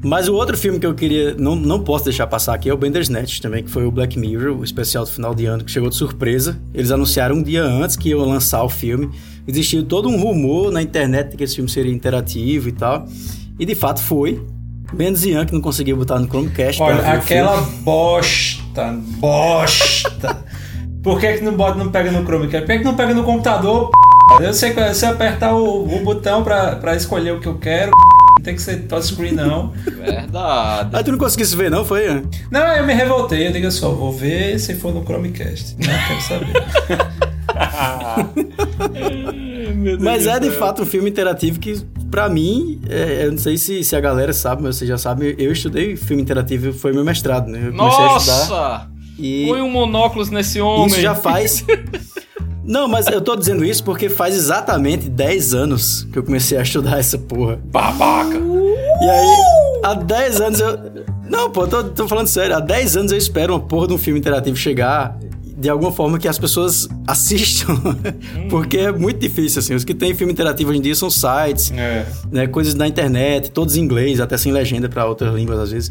Mas 0.04 0.28
o 0.28 0.34
outro 0.34 0.56
filme 0.58 0.78
que 0.78 0.84
eu 0.84 0.94
queria, 0.94 1.34
não, 1.34 1.56
não 1.56 1.82
posso 1.82 2.04
deixar 2.04 2.26
passar 2.26 2.54
aqui 2.54 2.68
é 2.68 2.74
o 2.74 2.76
Bandersnatch 2.76 3.40
também, 3.40 3.64
que 3.64 3.70
foi 3.70 3.86
o 3.86 3.90
Black 3.90 4.18
Mirror, 4.18 4.58
o 4.58 4.62
especial 4.62 5.04
do 5.04 5.10
final 5.10 5.34
de 5.34 5.46
ano, 5.46 5.64
que 5.64 5.70
chegou 5.70 5.88
de 5.88 5.94
surpresa. 5.94 6.60
Eles 6.74 6.90
anunciaram 6.90 7.36
um 7.36 7.42
dia 7.42 7.64
antes 7.64 7.96
que 7.96 8.10
iam 8.10 8.20
lançar 8.20 8.62
o 8.62 8.68
filme. 8.68 9.10
Existia 9.46 9.82
todo 9.82 10.08
um 10.08 10.20
rumor 10.20 10.72
na 10.72 10.80
internet 10.80 11.30
de 11.30 11.36
que 11.36 11.44
esse 11.44 11.56
filme 11.56 11.70
seria 11.70 11.92
interativo 11.92 12.68
e 12.68 12.72
tal. 12.72 13.06
E 13.58 13.66
de 13.66 13.74
fato 13.74 14.00
foi. 14.00 14.44
Menos 14.92 15.24
Ian 15.24 15.44
que 15.44 15.52
não 15.52 15.60
conseguiu 15.60 15.96
botar 15.96 16.18
no 16.18 16.26
Chromecast. 16.26 16.80
Olha, 16.80 17.12
aquela 17.12 17.60
bosta, 17.82 18.92
bosta. 19.18 20.44
Por 21.02 21.20
que, 21.20 21.34
que 21.34 21.44
não 21.44 21.54
bota, 21.54 21.76
não 21.76 21.90
pega 21.90 22.10
no 22.10 22.24
Chromecast? 22.24 22.66
Por 22.66 22.72
que, 22.72 22.78
que 22.78 22.84
não 22.84 22.94
pega 22.94 23.12
no 23.12 23.24
computador? 23.24 23.90
Eu 24.40 24.54
sei 24.54 24.72
que 24.72 24.94
se 24.94 25.04
eu 25.04 25.10
apertar 25.10 25.54
o, 25.54 25.84
o 25.84 26.00
botão 26.02 26.42
pra, 26.42 26.76
pra 26.76 26.96
escolher 26.96 27.32
o 27.32 27.40
que 27.40 27.46
eu 27.46 27.58
quero, 27.58 27.90
não 28.38 28.42
tem 28.42 28.54
que 28.54 28.62
ser 28.62 28.86
touchscreen, 28.86 29.32
não. 29.32 29.70
Verdade. 29.84 30.90
Ah, 30.92 31.02
tu 31.02 31.12
não 31.12 31.18
conseguiu 31.18 31.46
ver, 31.58 31.70
não? 31.70 31.84
Foi? 31.84 32.22
Não, 32.50 32.66
eu 32.74 32.86
me 32.86 32.94
revoltei. 32.94 33.48
Eu 33.48 33.52
digo 33.52 33.70
só, 33.70 33.90
vou 33.90 34.12
ver 34.12 34.58
se 34.58 34.74
for 34.74 34.94
no 34.94 35.04
Chromecast. 35.04 35.76
Não 35.78 36.08
quero 36.08 36.20
saber. 36.22 37.34
Mas 40.00 40.26
é 40.26 40.38
de 40.40 40.50
fato 40.50 40.82
um 40.82 40.86
filme 40.86 41.10
interativo 41.10 41.58
que, 41.58 41.80
pra 42.10 42.28
mim, 42.28 42.80
é, 42.88 43.26
eu 43.26 43.32
não 43.32 43.38
sei 43.38 43.56
se, 43.56 43.82
se 43.84 43.94
a 43.94 44.00
galera 44.00 44.32
sabe, 44.32 44.62
mas 44.62 44.76
você 44.76 44.86
já 44.86 44.98
sabe, 44.98 45.34
eu 45.38 45.52
estudei 45.52 45.96
filme 45.96 46.22
interativo, 46.22 46.72
foi 46.72 46.92
meu 46.92 47.04
mestrado, 47.04 47.48
né? 47.48 47.66
Eu 47.66 47.72
Nossa! 47.72 48.88
E... 49.18 49.46
Põe 49.46 49.62
um 49.62 49.70
monóculos 49.70 50.30
nesse 50.30 50.60
homem. 50.60 50.86
Isso 50.86 51.00
já 51.00 51.14
faz. 51.14 51.64
Não, 52.64 52.88
mas 52.88 53.06
eu 53.08 53.20
tô 53.20 53.36
dizendo 53.36 53.62
isso 53.62 53.84
porque 53.84 54.08
faz 54.08 54.34
exatamente 54.34 55.08
10 55.08 55.52
anos 55.52 56.08
que 56.10 56.18
eu 56.18 56.22
comecei 56.22 56.56
a 56.56 56.62
estudar 56.62 56.98
essa 56.98 57.18
porra. 57.18 57.60
Babaca! 57.66 58.38
E 58.38 59.10
aí, 59.10 59.80
há 59.84 59.94
10 59.94 60.40
anos 60.40 60.60
eu. 60.60 60.78
Não, 61.28 61.50
pô, 61.50 61.66
tô, 61.66 61.84
tô 61.84 62.08
falando 62.08 62.26
sério. 62.26 62.56
Há 62.56 62.60
10 62.60 62.96
anos 62.96 63.12
eu 63.12 63.18
espero 63.18 63.52
uma 63.52 63.60
porra 63.60 63.88
de 63.88 63.94
um 63.94 63.98
filme 63.98 64.18
interativo 64.18 64.56
chegar 64.56 65.18
de 65.64 65.70
alguma 65.70 65.90
forma 65.90 66.18
que 66.18 66.28
as 66.28 66.38
pessoas 66.38 66.86
assistam, 67.08 67.72
hum. 67.72 68.48
porque 68.50 68.76
é 68.76 68.92
muito 68.92 69.18
difícil, 69.18 69.60
assim. 69.60 69.74
Os 69.74 69.82
que 69.82 69.94
tem 69.94 70.14
filme 70.14 70.30
interativo 70.30 70.68
hoje 70.68 70.78
em 70.78 70.82
dia 70.82 70.94
são 70.94 71.08
sites, 71.08 71.72
é. 71.74 72.06
né, 72.30 72.46
coisas 72.46 72.74
na 72.74 72.86
internet, 72.86 73.50
todos 73.50 73.74
em 73.74 73.80
inglês, 73.80 74.20
até 74.20 74.36
sem 74.36 74.52
legenda 74.52 74.90
para 74.90 75.06
outras 75.06 75.34
línguas 75.34 75.58
às 75.58 75.70
vezes. 75.70 75.90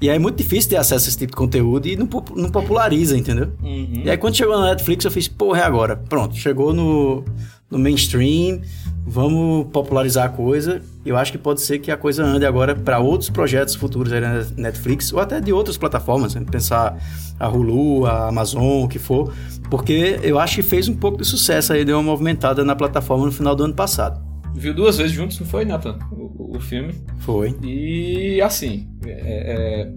E 0.00 0.08
aí 0.08 0.14
é 0.14 0.18
muito 0.20 0.36
difícil 0.36 0.70
ter 0.70 0.76
acesso 0.76 1.06
a 1.06 1.08
esse 1.08 1.18
tipo 1.18 1.32
de 1.32 1.36
conteúdo 1.36 1.88
e 1.88 1.96
não, 1.96 2.08
não 2.36 2.48
populariza, 2.48 3.18
entendeu? 3.18 3.50
Uhum. 3.60 4.02
E 4.04 4.08
aí 4.08 4.16
quando 4.16 4.36
chegou 4.36 4.56
na 4.56 4.70
Netflix 4.70 5.04
eu 5.04 5.10
fiz, 5.10 5.26
porra, 5.26 5.62
é 5.62 5.64
agora. 5.64 5.96
Pronto, 5.96 6.36
chegou 6.36 6.72
no, 6.72 7.24
no 7.70 7.78
mainstream, 7.78 8.60
vamos 9.06 9.66
popularizar 9.72 10.26
a 10.26 10.28
coisa. 10.28 10.82
Eu 11.04 11.16
acho 11.16 11.32
que 11.32 11.38
pode 11.38 11.60
ser 11.60 11.78
que 11.78 11.90
a 11.90 11.96
coisa 11.96 12.24
ande 12.24 12.46
agora 12.46 12.74
para 12.74 12.98
outros 12.98 13.30
projetos 13.30 13.74
futuros 13.74 14.12
aí 14.12 14.20
na 14.20 14.44
Netflix 14.56 15.12
ou 15.12 15.20
até 15.20 15.40
de 15.40 15.52
outras 15.52 15.76
plataformas, 15.76 16.34
né? 16.34 16.44
pensar 16.50 16.98
a 17.38 17.48
Hulu, 17.48 18.06
a 18.06 18.28
Amazon, 18.28 18.84
o 18.84 18.88
que 18.88 18.98
for, 18.98 19.32
porque 19.70 20.18
eu 20.22 20.38
acho 20.38 20.56
que 20.56 20.62
fez 20.62 20.88
um 20.88 20.96
pouco 20.96 21.18
de 21.18 21.24
sucesso 21.24 21.72
aí, 21.72 21.84
deu 21.84 21.96
uma 21.96 22.02
movimentada 22.02 22.64
na 22.64 22.74
plataforma 22.74 23.26
no 23.26 23.32
final 23.32 23.54
do 23.54 23.64
ano 23.64 23.74
passado. 23.74 24.26
Viu 24.54 24.74
duas 24.74 24.96
vezes 24.98 25.12
juntos, 25.12 25.38
não 25.38 25.46
foi, 25.46 25.64
Nathan? 25.64 25.98
O, 26.10 26.56
o 26.56 26.60
filme. 26.60 26.94
Foi. 27.18 27.54
E 27.62 28.40
assim, 28.40 28.88
é, 29.06 29.12
é, 29.12 29.92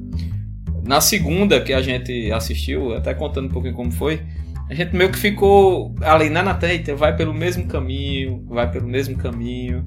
na 0.84 1.01
segunda 1.01 1.59
que 1.61 1.74
a 1.74 1.82
gente 1.82 2.32
assistiu, 2.32 2.93
até 2.93 3.13
contando 3.13 3.45
um 3.45 3.49
pouquinho 3.51 3.74
como 3.74 3.91
foi, 3.91 4.22
a 4.72 4.74
gente 4.74 4.95
meio 4.95 5.11
que 5.11 5.19
ficou 5.19 5.93
ali 5.99 6.30
na 6.30 6.41
Nathan, 6.41 6.95
vai 6.95 7.13
pelo 7.13 7.34
mesmo 7.34 7.67
caminho, 7.67 8.41
vai 8.47 8.72
pelo 8.72 8.88
mesmo 8.88 9.17
caminho. 9.17 9.84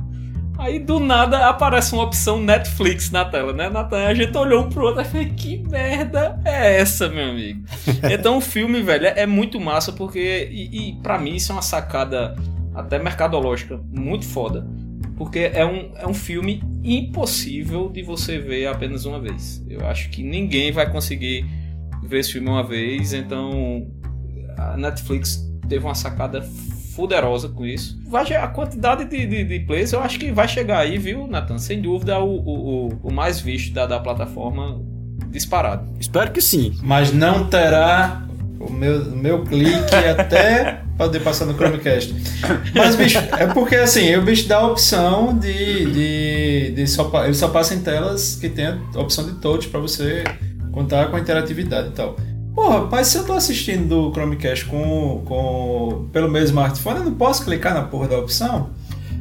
Aí 0.58 0.78
do 0.78 1.00
nada 1.00 1.48
aparece 1.48 1.94
uma 1.94 2.02
opção 2.02 2.38
Netflix 2.38 3.10
na 3.10 3.24
tela, 3.24 3.54
né, 3.54 3.70
Natan? 3.70 4.04
A 4.04 4.12
gente 4.12 4.36
olhou 4.36 4.66
um 4.66 4.68
pro 4.68 4.84
outro 4.84 5.00
e 5.00 5.04
falou: 5.06 5.26
que 5.28 5.56
merda 5.70 6.38
é 6.44 6.80
essa, 6.80 7.08
meu 7.08 7.30
amigo? 7.30 7.64
então 8.12 8.36
o 8.36 8.42
filme, 8.42 8.82
velho, 8.82 9.06
é, 9.06 9.20
é 9.20 9.26
muito 9.26 9.58
massa 9.58 9.90
porque. 9.90 10.50
E, 10.52 10.90
e 10.90 10.92
para 11.00 11.18
mim 11.18 11.36
isso 11.36 11.50
é 11.50 11.54
uma 11.54 11.62
sacada 11.62 12.36
até 12.74 12.98
mercadológica, 12.98 13.80
muito 13.90 14.26
foda. 14.26 14.66
Porque 15.16 15.50
é 15.54 15.64
um, 15.64 15.92
é 15.96 16.06
um 16.06 16.14
filme 16.14 16.62
impossível 16.84 17.88
de 17.88 18.02
você 18.02 18.38
ver 18.38 18.66
apenas 18.66 19.06
uma 19.06 19.18
vez. 19.18 19.64
Eu 19.66 19.86
acho 19.86 20.10
que 20.10 20.22
ninguém 20.22 20.72
vai 20.72 20.90
conseguir 20.92 21.46
ver 22.02 22.18
esse 22.18 22.32
filme 22.32 22.48
uma 22.48 22.62
vez, 22.62 23.14
então 23.14 23.88
a 24.56 24.76
Netflix 24.76 25.44
teve 25.68 25.84
uma 25.84 25.94
sacada 25.94 26.42
fuderosa 26.94 27.48
com 27.48 27.66
isso. 27.66 27.98
Vai, 28.06 28.32
a 28.34 28.46
quantidade 28.46 29.04
de, 29.04 29.26
de, 29.26 29.44
de, 29.44 29.60
plays 29.60 29.92
eu 29.92 30.00
acho 30.00 30.18
que 30.18 30.30
vai 30.30 30.46
chegar 30.46 30.78
aí, 30.78 30.96
viu, 30.96 31.26
Nathan? 31.26 31.58
Sem 31.58 31.82
dúvida, 31.82 32.18
o, 32.20 32.36
o, 32.36 32.88
o 33.02 33.12
mais 33.12 33.40
visto 33.40 33.74
da, 33.74 33.86
da 33.86 33.98
plataforma 33.98 34.80
disparado. 35.28 35.84
Espero 35.98 36.30
que 36.30 36.40
sim. 36.40 36.76
Mas 36.82 37.12
não 37.12 37.48
terá 37.48 38.24
o 38.60 38.72
meu, 38.72 39.02
o 39.02 39.16
meu 39.16 39.42
clique 39.44 39.94
até 40.18 40.82
poder 40.96 41.20
passar 41.20 41.46
no 41.46 41.54
Chromecast. 41.54 42.14
Mas, 42.74 42.94
bicho, 42.94 43.18
é 43.18 43.46
porque 43.48 43.76
assim, 43.76 44.14
o 44.14 44.22
bicho 44.22 44.46
dá 44.46 44.58
a 44.58 44.66
opção 44.68 45.36
de. 45.36 45.92
de, 45.92 46.72
de 46.72 46.86
só, 46.86 47.10
ele 47.24 47.34
só 47.34 47.48
passa 47.48 47.74
em 47.74 47.80
telas 47.80 48.36
que 48.36 48.48
tem 48.48 48.66
a 48.66 48.78
opção 48.94 49.26
de 49.26 49.32
touch 49.40 49.68
para 49.68 49.80
você 49.80 50.24
contar 50.72 51.06
com 51.06 51.16
a 51.16 51.20
interatividade 51.20 51.88
e 51.88 51.92
tal. 51.92 52.16
Porra, 52.54 52.86
mas 52.88 53.08
se 53.08 53.18
eu 53.18 53.24
tô 53.24 53.32
assistindo 53.32 53.88
do 53.88 54.12
Chromecast 54.12 54.66
com, 54.66 55.22
com, 55.24 56.08
pelo 56.12 56.30
meu 56.30 56.44
smartphone, 56.44 56.98
eu 56.98 57.04
não 57.04 57.14
posso 57.14 57.44
clicar 57.44 57.74
na 57.74 57.82
porra 57.82 58.06
da 58.06 58.18
opção? 58.18 58.70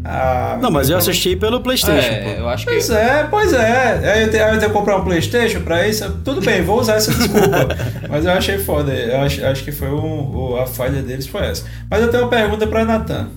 Ah, 0.05 0.59
não, 0.61 0.69
mas 0.69 0.89
eu 0.89 0.97
assisti 0.97 1.35
pelo 1.35 1.61
PlayStation. 1.61 2.13
É, 2.13 2.39
eu 2.39 2.47
acho 2.47 2.65
que. 2.65 2.71
Pois 2.71 2.89
é, 2.89 3.23
pois 3.23 3.53
é. 3.53 4.13
Aí 4.13 4.23
eu 4.23 4.31
tenho, 4.31 4.43
eu 4.43 4.59
tenho 4.59 4.71
que 4.71 4.77
comprar 4.77 4.97
um 4.97 5.03
PlayStation 5.03 5.61
pra 5.61 5.87
isso. 5.87 6.19
Tudo 6.25 6.41
bem, 6.41 6.61
vou 6.61 6.79
usar 6.79 6.95
essa 6.95 7.11
desculpa. 7.11 7.69
mas 8.09 8.25
eu 8.25 8.33
achei 8.33 8.59
foda. 8.59 8.93
Eu 8.93 9.21
acho, 9.21 9.43
acho 9.45 9.63
que 9.63 9.71
foi 9.71 9.89
um, 9.89 10.57
a 10.57 10.67
falha 10.67 11.01
deles 11.01 11.25
foi 11.25 11.47
essa. 11.47 11.65
Mas 11.89 12.01
eu 12.01 12.11
tenho 12.11 12.23
uma 12.23 12.29
pergunta 12.29 12.67
pra 12.67 12.83
Natan. 12.83 13.29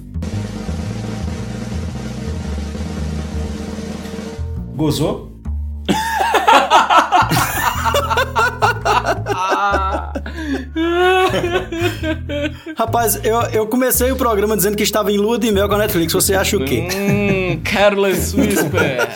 Gozou? 4.74 5.32
Rapaz, 12.77 13.20
eu, 13.24 13.41
eu 13.53 13.66
comecei 13.66 14.11
o 14.11 14.16
programa 14.16 14.57
dizendo 14.57 14.77
que 14.77 14.83
estava 14.83 15.11
em 15.11 15.16
lua 15.16 15.39
de 15.39 15.51
mel 15.51 15.68
com 15.68 15.74
a 15.74 15.79
Netflix. 15.79 16.12
Você 16.12 16.35
acha 16.35 16.57
o 16.57 16.64
quê? 16.64 16.89
Hum, 16.95 17.61
Careless 17.64 18.39
Whisper. 18.39 19.09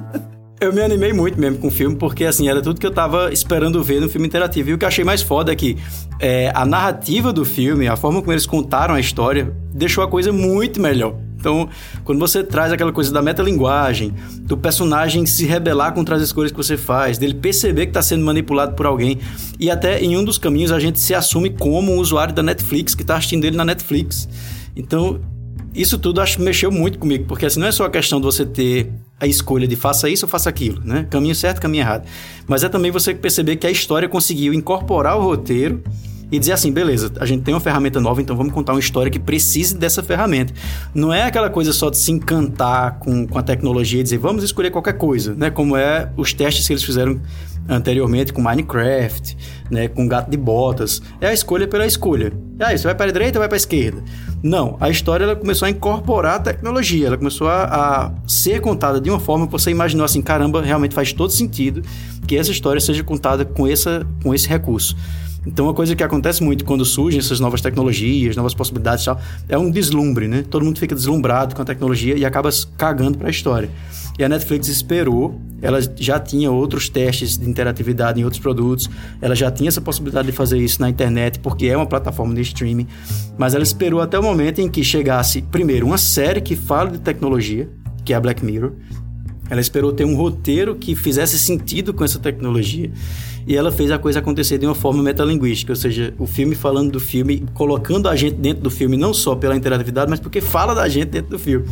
eu 0.60 0.72
me 0.72 0.80
animei 0.80 1.12
muito 1.12 1.40
mesmo 1.40 1.58
com 1.58 1.68
o 1.68 1.70
filme, 1.70 1.96
porque 1.96 2.24
assim, 2.24 2.48
era 2.48 2.60
tudo 2.60 2.80
que 2.80 2.86
eu 2.86 2.90
tava 2.90 3.32
esperando 3.32 3.82
ver 3.82 4.00
no 4.00 4.08
filme 4.08 4.26
interativo. 4.26 4.70
E 4.70 4.74
o 4.74 4.78
que 4.78 4.84
eu 4.84 4.88
achei 4.88 5.04
mais 5.04 5.22
foda 5.22 5.52
é 5.52 5.56
que 5.56 5.76
é, 6.20 6.50
a 6.54 6.66
narrativa 6.66 7.32
do 7.32 7.44
filme, 7.44 7.88
a 7.88 7.96
forma 7.96 8.20
como 8.20 8.32
eles 8.32 8.46
contaram 8.46 8.94
a 8.94 9.00
história, 9.00 9.54
deixou 9.72 10.04
a 10.04 10.08
coisa 10.08 10.32
muito 10.32 10.80
melhor. 10.80 11.14
Então, 11.38 11.68
quando 12.04 12.18
você 12.18 12.42
traz 12.42 12.72
aquela 12.72 12.92
coisa 12.92 13.12
da 13.12 13.22
metalinguagem, 13.22 14.12
do 14.40 14.56
personagem 14.56 15.24
se 15.24 15.46
rebelar 15.46 15.94
contra 15.94 16.16
as 16.16 16.22
escolhas 16.22 16.50
que 16.50 16.56
você 16.56 16.76
faz, 16.76 17.16
dele 17.16 17.34
perceber 17.34 17.86
que 17.86 17.90
está 17.90 18.02
sendo 18.02 18.24
manipulado 18.24 18.74
por 18.74 18.86
alguém, 18.86 19.18
e 19.58 19.70
até 19.70 20.00
em 20.00 20.16
um 20.16 20.24
dos 20.24 20.36
caminhos 20.36 20.72
a 20.72 20.80
gente 20.80 20.98
se 20.98 21.14
assume 21.14 21.50
como 21.50 21.92
um 21.92 21.98
usuário 21.98 22.34
da 22.34 22.42
Netflix, 22.42 22.94
que 22.94 23.02
está 23.02 23.16
assistindo 23.16 23.44
ele 23.44 23.56
na 23.56 23.64
Netflix. 23.64 24.28
Então, 24.74 25.20
isso 25.74 25.96
tudo 25.96 26.20
acho 26.20 26.40
mexeu 26.42 26.72
muito 26.72 26.98
comigo, 26.98 27.24
porque 27.26 27.46
assim, 27.46 27.60
não 27.60 27.68
é 27.68 27.72
só 27.72 27.84
a 27.84 27.90
questão 27.90 28.18
de 28.18 28.26
você 28.26 28.44
ter 28.44 28.90
a 29.20 29.26
escolha 29.26 29.66
de 29.66 29.76
faça 29.76 30.08
isso 30.08 30.26
ou 30.26 30.30
faça 30.30 30.48
aquilo, 30.48 30.80
né? 30.84 31.06
Caminho 31.08 31.34
certo, 31.34 31.60
caminho 31.60 31.82
errado. 31.82 32.04
Mas 32.48 32.64
é 32.64 32.68
também 32.68 32.90
você 32.90 33.14
perceber 33.14 33.56
que 33.56 33.66
a 33.66 33.70
história 33.70 34.08
conseguiu 34.08 34.52
incorporar 34.52 35.16
o 35.16 35.22
roteiro 35.22 35.82
e 36.30 36.38
dizer 36.38 36.52
assim, 36.52 36.70
beleza, 36.70 37.12
a 37.18 37.26
gente 37.26 37.42
tem 37.42 37.54
uma 37.54 37.60
ferramenta 37.60 38.00
nova, 38.00 38.20
então 38.20 38.36
vamos 38.36 38.52
contar 38.52 38.72
uma 38.72 38.80
história 38.80 39.10
que 39.10 39.18
precise 39.18 39.76
dessa 39.76 40.02
ferramenta. 40.02 40.52
Não 40.94 41.12
é 41.12 41.22
aquela 41.22 41.48
coisa 41.48 41.72
só 41.72 41.88
de 41.90 41.96
se 41.96 42.12
encantar 42.12 42.98
com, 42.98 43.26
com 43.26 43.38
a 43.38 43.42
tecnologia 43.42 44.00
e 44.00 44.02
dizer, 44.02 44.18
vamos 44.18 44.44
escolher 44.44 44.70
qualquer 44.70 44.94
coisa, 44.94 45.34
né? 45.34 45.50
Como 45.50 45.76
é 45.76 46.10
os 46.16 46.32
testes 46.32 46.66
que 46.66 46.72
eles 46.72 46.82
fizeram 46.82 47.20
anteriormente 47.68 48.32
com 48.32 48.40
Minecraft, 48.40 49.36
né? 49.70 49.88
Com 49.88 50.06
Gato 50.06 50.30
de 50.30 50.36
Botas. 50.36 51.02
É 51.20 51.28
a 51.28 51.32
escolha 51.32 51.66
pela 51.66 51.86
escolha. 51.86 52.32
Ah, 52.60 52.76
você 52.76 52.84
vai 52.84 52.94
para 52.94 53.08
a 53.08 53.12
direita 53.12 53.38
ou 53.38 53.40
vai 53.40 53.48
para 53.48 53.56
a 53.56 53.58
esquerda? 53.58 54.02
Não, 54.42 54.76
a 54.80 54.88
história 54.88 55.24
ela 55.24 55.36
começou 55.36 55.66
a 55.66 55.70
incorporar 55.70 56.36
a 56.36 56.38
tecnologia, 56.40 57.08
ela 57.08 57.16
começou 57.16 57.48
a, 57.48 57.64
a 57.64 58.12
ser 58.26 58.60
contada 58.60 59.00
de 59.00 59.10
uma 59.10 59.18
forma 59.18 59.46
que 59.46 59.52
você 59.52 59.70
imaginou 59.70 60.04
assim, 60.04 60.22
caramba, 60.22 60.62
realmente 60.62 60.94
faz 60.94 61.12
todo 61.12 61.32
sentido 61.32 61.82
que 62.26 62.36
essa 62.36 62.50
história 62.50 62.80
seja 62.80 63.02
contada 63.02 63.44
com, 63.44 63.66
essa, 63.66 64.06
com 64.22 64.34
esse 64.34 64.48
recurso. 64.48 64.96
Então, 65.46 65.66
uma 65.66 65.74
coisa 65.74 65.94
que 65.94 66.02
acontece 66.02 66.42
muito 66.42 66.64
quando 66.64 66.84
surgem 66.84 67.18
essas 67.20 67.40
novas 67.40 67.60
tecnologias, 67.60 68.36
novas 68.36 68.54
possibilidades 68.54 69.04
e 69.04 69.06
tal, 69.06 69.20
é 69.48 69.56
um 69.56 69.70
deslumbre, 69.70 70.28
né? 70.28 70.44
Todo 70.48 70.64
mundo 70.64 70.78
fica 70.78 70.94
deslumbrado 70.94 71.54
com 71.54 71.62
a 71.62 71.64
tecnologia 71.64 72.16
e 72.16 72.24
acaba 72.24 72.50
cagando 72.76 73.16
para 73.16 73.28
a 73.28 73.30
história. 73.30 73.70
E 74.18 74.24
a 74.24 74.28
Netflix 74.28 74.66
esperou, 74.66 75.40
ela 75.62 75.78
já 75.96 76.18
tinha 76.18 76.50
outros 76.50 76.88
testes 76.88 77.38
de 77.38 77.48
interatividade 77.48 78.20
em 78.20 78.24
outros 78.24 78.42
produtos, 78.42 78.90
ela 79.22 79.34
já 79.34 79.48
tinha 79.48 79.68
essa 79.68 79.80
possibilidade 79.80 80.26
de 80.26 80.32
fazer 80.32 80.58
isso 80.58 80.80
na 80.80 80.90
internet, 80.90 81.38
porque 81.38 81.66
é 81.66 81.76
uma 81.76 81.86
plataforma 81.86 82.34
de 82.34 82.40
streaming, 82.40 82.88
mas 83.38 83.54
ela 83.54 83.62
esperou 83.62 84.00
até 84.00 84.18
o 84.18 84.22
momento 84.22 84.60
em 84.60 84.68
que 84.68 84.82
chegasse, 84.82 85.40
primeiro, 85.42 85.86
uma 85.86 85.98
série 85.98 86.40
que 86.40 86.56
fala 86.56 86.90
de 86.90 86.98
tecnologia, 86.98 87.70
que 88.04 88.12
é 88.12 88.16
a 88.16 88.20
Black 88.20 88.44
Mirror. 88.44 88.72
Ela 89.48 89.60
esperou 89.60 89.92
ter 89.92 90.04
um 90.04 90.16
roteiro 90.16 90.74
que 90.74 90.96
fizesse 90.96 91.38
sentido 91.38 91.94
com 91.94 92.04
essa 92.04 92.18
tecnologia 92.18 92.90
e 93.46 93.56
ela 93.56 93.72
fez 93.72 93.90
a 93.90 93.98
coisa 93.98 94.18
acontecer 94.18 94.58
de 94.58 94.66
uma 94.66 94.74
forma 94.74 95.02
metalinguística, 95.02 95.72
ou 95.72 95.76
seja, 95.76 96.14
o 96.18 96.26
filme 96.26 96.54
falando 96.54 96.92
do 96.92 97.00
filme, 97.00 97.44
colocando 97.54 98.08
a 98.08 98.16
gente 98.16 98.36
dentro 98.36 98.62
do 98.62 98.70
filme, 98.70 98.96
não 98.96 99.14
só 99.14 99.34
pela 99.34 99.56
interatividade, 99.56 100.10
mas 100.10 100.20
porque 100.20 100.40
fala 100.40 100.74
da 100.74 100.88
gente 100.88 101.08
dentro 101.08 101.30
do 101.30 101.38
filme. 101.38 101.66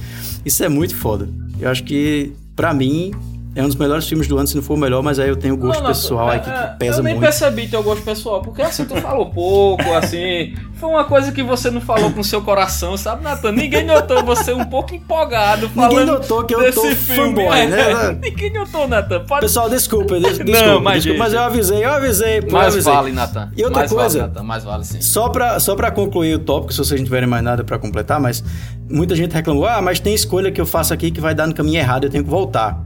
Isso 0.44 0.62
é 0.64 0.68
muito 0.68 0.94
foda. 0.94 1.28
Eu 1.60 1.68
acho 1.68 1.84
que, 1.84 2.32
pra 2.54 2.72
mim, 2.72 3.12
é 3.56 3.62
um 3.62 3.66
dos 3.66 3.74
melhores 3.76 4.06
filmes 4.06 4.28
do 4.28 4.36
ano, 4.38 4.46
se 4.46 4.54
não 4.54 4.62
for 4.62 4.74
o 4.74 4.76
melhor, 4.76 5.02
mas 5.02 5.18
aí 5.18 5.28
eu 5.28 5.34
tenho 5.36 5.56
gosto 5.56 5.78
Não, 5.80 5.88
não, 5.88 5.94
pessoal 5.94 6.28
aí 6.28 6.38
que, 6.40 6.50
é, 6.50 6.52
que 6.52 6.78
pesa 6.78 6.98
Eu 7.00 7.02
nem 7.02 7.14
muito. 7.14 7.24
percebi 7.24 7.66
teu 7.66 7.82
gosto 7.82 8.02
pessoal, 8.04 8.42
porque 8.42 8.62
assim, 8.62 8.84
tu 8.84 8.94
falou 8.96 9.26
pouco, 9.30 9.92
assim. 9.94 10.54
Foi 10.74 10.90
uma 10.90 11.04
coisa 11.04 11.32
que 11.32 11.42
você 11.42 11.70
não 11.70 11.80
falou 11.80 12.10
com 12.12 12.22
seu 12.22 12.42
coração, 12.42 12.98
sabe, 12.98 13.24
Natan? 13.24 13.50
Ninguém 13.52 13.82
notou 13.84 14.22
você 14.22 14.52
um 14.52 14.64
pouco 14.66 14.94
empolgado 14.94 15.70
falando 15.70 15.90
Ninguém 15.90 16.06
notou 16.06 16.44
que 16.44 16.54
eu 16.54 16.60
desse 16.60 16.74
tô 16.74 16.86
filme. 16.94 17.28
fanboy, 17.42 17.58
É, 17.58 17.66
né? 17.66 18.18
Ninguém 18.22 18.52
notou, 18.52 18.86
Natan. 18.86 19.24
Pode... 19.24 19.40
Pessoal, 19.40 19.70
desculpa, 19.70 20.20
des- 20.20 20.36
desculpa, 20.38 20.60
Não, 20.66 20.80
mas, 20.82 21.02
desculpa, 21.02 21.24
mas 21.24 21.32
eu 21.32 21.40
avisei, 21.40 21.82
eu 21.84 21.90
avisei, 21.90 22.40
pô, 22.42 22.48
eu 22.48 22.52
mais 22.52 22.74
avisei. 22.74 22.92
vale, 22.92 23.12
Natan. 23.12 23.50
E 23.56 23.64
outra 23.64 23.78
mais 23.80 23.90
coisa- 23.92 24.18
Vale, 24.18 24.30
Natan, 24.32 24.42
mais 24.44 24.64
vale 24.64 24.84
sim. 24.84 25.00
Só 25.00 25.30
pra, 25.30 25.58
só 25.58 25.74
pra 25.74 25.90
concluir 25.90 26.34
o 26.34 26.38
tópico, 26.40 26.72
se 26.74 26.78
vocês 26.78 27.00
não 27.00 27.04
tiverem 27.06 27.26
mais 27.28 27.42
nada 27.42 27.64
pra 27.64 27.78
completar, 27.78 28.20
mas 28.20 28.44
muita 28.90 29.16
gente 29.16 29.32
reclamou, 29.32 29.64
ah, 29.66 29.80
mas 29.80 29.98
tem 29.98 30.14
escolha 30.14 30.52
que 30.52 30.60
eu 30.60 30.66
faço 30.66 30.92
aqui 30.92 31.10
que 31.10 31.22
vai 31.22 31.34
dar 31.34 31.46
no 31.46 31.54
caminho 31.54 31.78
errado, 31.78 32.04
eu 32.04 32.10
tenho 32.10 32.22
que 32.22 32.28
voltar. 32.30 32.78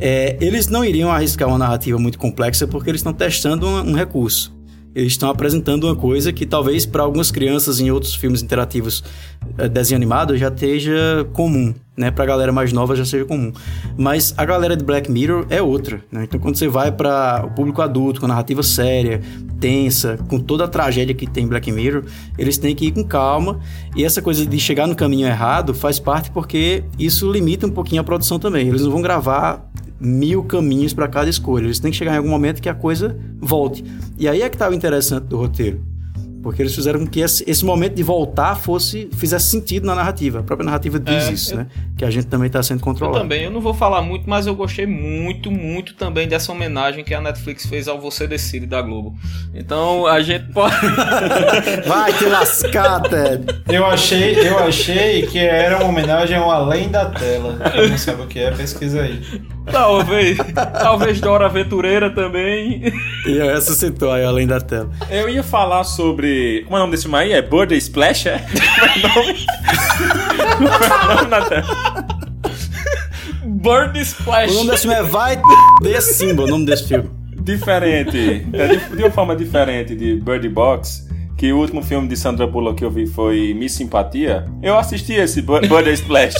É, 0.00 0.36
eles 0.40 0.66
não 0.68 0.84
iriam 0.84 1.10
arriscar 1.10 1.48
uma 1.48 1.58
narrativa 1.58 1.98
muito 1.98 2.18
complexa 2.18 2.66
porque 2.66 2.90
eles 2.90 3.00
estão 3.00 3.12
testando 3.12 3.66
um, 3.66 3.90
um 3.90 3.94
recurso. 3.94 4.58
Eles 4.92 5.12
estão 5.12 5.30
apresentando 5.30 5.84
uma 5.84 5.94
coisa 5.94 6.32
que 6.32 6.44
talvez 6.44 6.84
para 6.84 7.02
algumas 7.02 7.30
crianças 7.30 7.78
em 7.78 7.92
outros 7.92 8.14
filmes 8.14 8.42
interativos 8.42 9.04
eh, 9.56 9.68
desenho 9.68 9.96
animado 9.96 10.36
já 10.36 10.48
esteja 10.48 11.24
comum, 11.32 11.72
né? 11.96 12.10
Pra 12.10 12.26
galera 12.26 12.50
mais 12.50 12.72
nova 12.72 12.96
já 12.96 13.04
seja 13.04 13.24
comum. 13.24 13.52
Mas 13.96 14.34
a 14.36 14.44
galera 14.44 14.76
de 14.76 14.84
Black 14.84 15.08
Mirror 15.08 15.46
é 15.48 15.62
outra, 15.62 16.02
né? 16.10 16.24
Então 16.24 16.40
quando 16.40 16.56
você 16.56 16.66
vai 16.66 16.90
para 16.90 17.44
o 17.46 17.50
público 17.50 17.80
adulto, 17.80 18.18
com 18.18 18.26
a 18.26 18.30
narrativa 18.30 18.64
séria, 18.64 19.20
tensa, 19.60 20.18
com 20.26 20.40
toda 20.40 20.64
a 20.64 20.68
tragédia 20.68 21.14
que 21.14 21.26
tem 21.26 21.46
Black 21.46 21.70
Mirror, 21.70 22.02
eles 22.36 22.58
têm 22.58 22.74
que 22.74 22.86
ir 22.86 22.90
com 22.90 23.04
calma. 23.04 23.60
E 23.94 24.04
essa 24.04 24.20
coisa 24.20 24.44
de 24.44 24.58
chegar 24.58 24.88
no 24.88 24.96
caminho 24.96 25.28
errado 25.28 25.72
faz 25.72 26.00
parte 26.00 26.32
porque 26.32 26.82
isso 26.98 27.30
limita 27.30 27.64
um 27.64 27.70
pouquinho 27.70 28.00
a 28.00 28.04
produção 28.04 28.40
também. 28.40 28.66
Eles 28.66 28.82
não 28.82 28.90
vão 28.90 29.02
gravar 29.02 29.70
mil 30.00 30.42
caminhos 30.44 30.92
para 30.94 31.06
cada 31.08 31.28
escolha. 31.28 31.64
Eles 31.64 31.78
têm 31.78 31.90
que 31.90 31.96
chegar 31.96 32.14
em 32.14 32.16
algum 32.16 32.30
momento 32.30 32.60
que 32.62 32.68
a 32.68 32.74
coisa 32.74 33.16
volte. 33.38 33.84
E 34.18 34.26
aí 34.28 34.42
é 34.42 34.48
que 34.48 34.56
tá 34.56 34.68
o 34.68 34.74
interessante 34.74 35.24
do 35.24 35.36
roteiro. 35.36 35.84
Porque 36.42 36.62
eles 36.62 36.74
fizeram 36.74 37.00
com 37.00 37.06
que 37.06 37.20
esse, 37.20 37.44
esse 37.46 37.62
momento 37.62 37.92
de 37.96 38.02
voltar 38.02 38.54
fosse 38.54 39.10
fizesse 39.12 39.50
sentido 39.50 39.84
na 39.86 39.94
narrativa. 39.94 40.38
A 40.40 40.42
própria 40.42 40.64
narrativa 40.64 40.98
diz 40.98 41.28
É, 41.28 41.32
isso, 41.32 41.52
eu- 41.52 41.58
né? 41.58 41.66
Que 41.98 42.02
a 42.02 42.10
gente 42.10 42.28
também 42.28 42.46
está 42.46 42.62
sendo 42.62 42.78
Eu 42.80 42.84
controlado. 42.84 43.18
também, 43.20 43.42
eu 43.44 43.50
não 43.50 43.60
vou 43.60 43.74
falar 43.74 44.00
muito, 44.00 44.26
mas 44.26 44.46
eu 44.46 44.54
gostei 44.54 44.86
muito, 44.86 45.50
muito 45.50 45.92
também 45.96 46.26
dessa 46.26 46.50
homenagem 46.50 47.04
que 47.04 47.12
a 47.12 47.20
Netflix 47.20 47.66
fez 47.66 47.86
ao 47.88 48.00
Você 48.00 48.26
Decide 48.26 48.64
da 48.64 48.80
Globo. 48.80 49.14
Então 49.54 50.06
a 50.06 50.22
gente 50.22 50.50
pode. 50.50 50.74
Vai 51.86 52.10
te 52.14 52.24
lascar, 52.24 53.00
Ted! 53.02 53.44
Eu 53.68 53.84
achei, 53.84 54.34
eu 54.48 54.58
achei 54.60 55.26
que 55.26 55.38
era 55.38 55.76
uma 55.76 55.88
homenagem 55.88 56.38
ao 56.38 56.50
Além 56.50 56.88
da 56.88 57.04
Tela. 57.04 57.58
Quem 57.70 57.90
não 57.90 57.98
sabe 57.98 58.22
o 58.22 58.26
que 58.26 58.38
é, 58.38 58.50
pesquisa 58.50 59.02
aí. 59.02 59.20
Talvez. 59.70 60.38
Talvez 60.54 61.20
Dora 61.20 61.46
Aventureira 61.46 62.10
também. 62.10 62.82
E 63.26 63.38
essa 63.38 63.74
citou 63.74 64.10
aí, 64.12 64.24
além 64.24 64.46
da 64.46 64.60
tela. 64.60 64.90
Eu 65.10 65.28
ia 65.28 65.42
falar 65.42 65.84
sobre. 65.84 66.62
Como 66.64 66.76
é 66.76 66.78
o 66.78 66.82
nome 66.82 66.92
desse 66.92 67.04
filme 67.04 67.18
aí? 67.18 67.32
É 67.32 67.42
Birthday 67.42 67.78
Splash? 67.78 68.26
É? 68.26 68.38
Como 68.38 69.08
é 69.08 69.20
o 69.20 69.26
nome? 69.26 69.46
Como 70.58 70.68
é 70.68 71.12
o 71.12 71.16
nome 71.16 71.28
na 71.28 71.42
tela? 71.42 72.06
Bird 73.44 73.98
Splash. 74.00 74.52
O 74.52 74.54
nome 74.54 74.70
desse 74.70 74.82
filme 74.82 74.96
é 74.96 75.02
Vai 75.02 75.40
de 75.82 76.00
Simba, 76.00 76.44
o 76.44 76.46
nome 76.46 76.66
desse 76.66 76.88
filme. 76.88 77.10
Diferente. 77.42 78.46
É 78.52 78.66
de, 78.68 78.96
de 78.96 79.02
uma 79.02 79.10
forma 79.10 79.34
diferente 79.36 79.94
de 79.94 80.16
Bird 80.16 80.48
Box. 80.48 81.08
Que 81.36 81.52
o 81.54 81.58
último 81.58 81.82
filme 81.82 82.06
de 82.06 82.16
Sandra 82.18 82.46
Bullock 82.46 82.76
que 82.78 82.84
eu 82.84 82.90
vi 82.90 83.06
foi 83.06 83.54
Miss 83.54 83.72
Simpatia. 83.72 84.44
Eu 84.62 84.76
assisti 84.78 85.14
esse 85.14 85.40
Bir- 85.40 85.60
Birthday 85.66 85.94
Splash. 85.94 86.34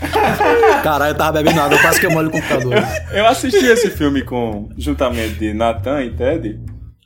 Caralho, 0.82 1.12
eu 1.12 1.16
tava 1.16 1.42
bebendo 1.42 1.60
água, 1.60 1.78
quase 1.78 2.00
que 2.00 2.06
eu 2.06 2.10
molho 2.10 2.28
o 2.28 2.30
computador. 2.30 2.74
Eu 3.12 3.26
assisti 3.26 3.64
esse 3.64 3.90
filme 3.90 4.22
com 4.22 4.68
juntamente 4.76 5.34
de 5.34 5.52
Nathan 5.52 6.02
e 6.02 6.10
Ted. 6.10 6.60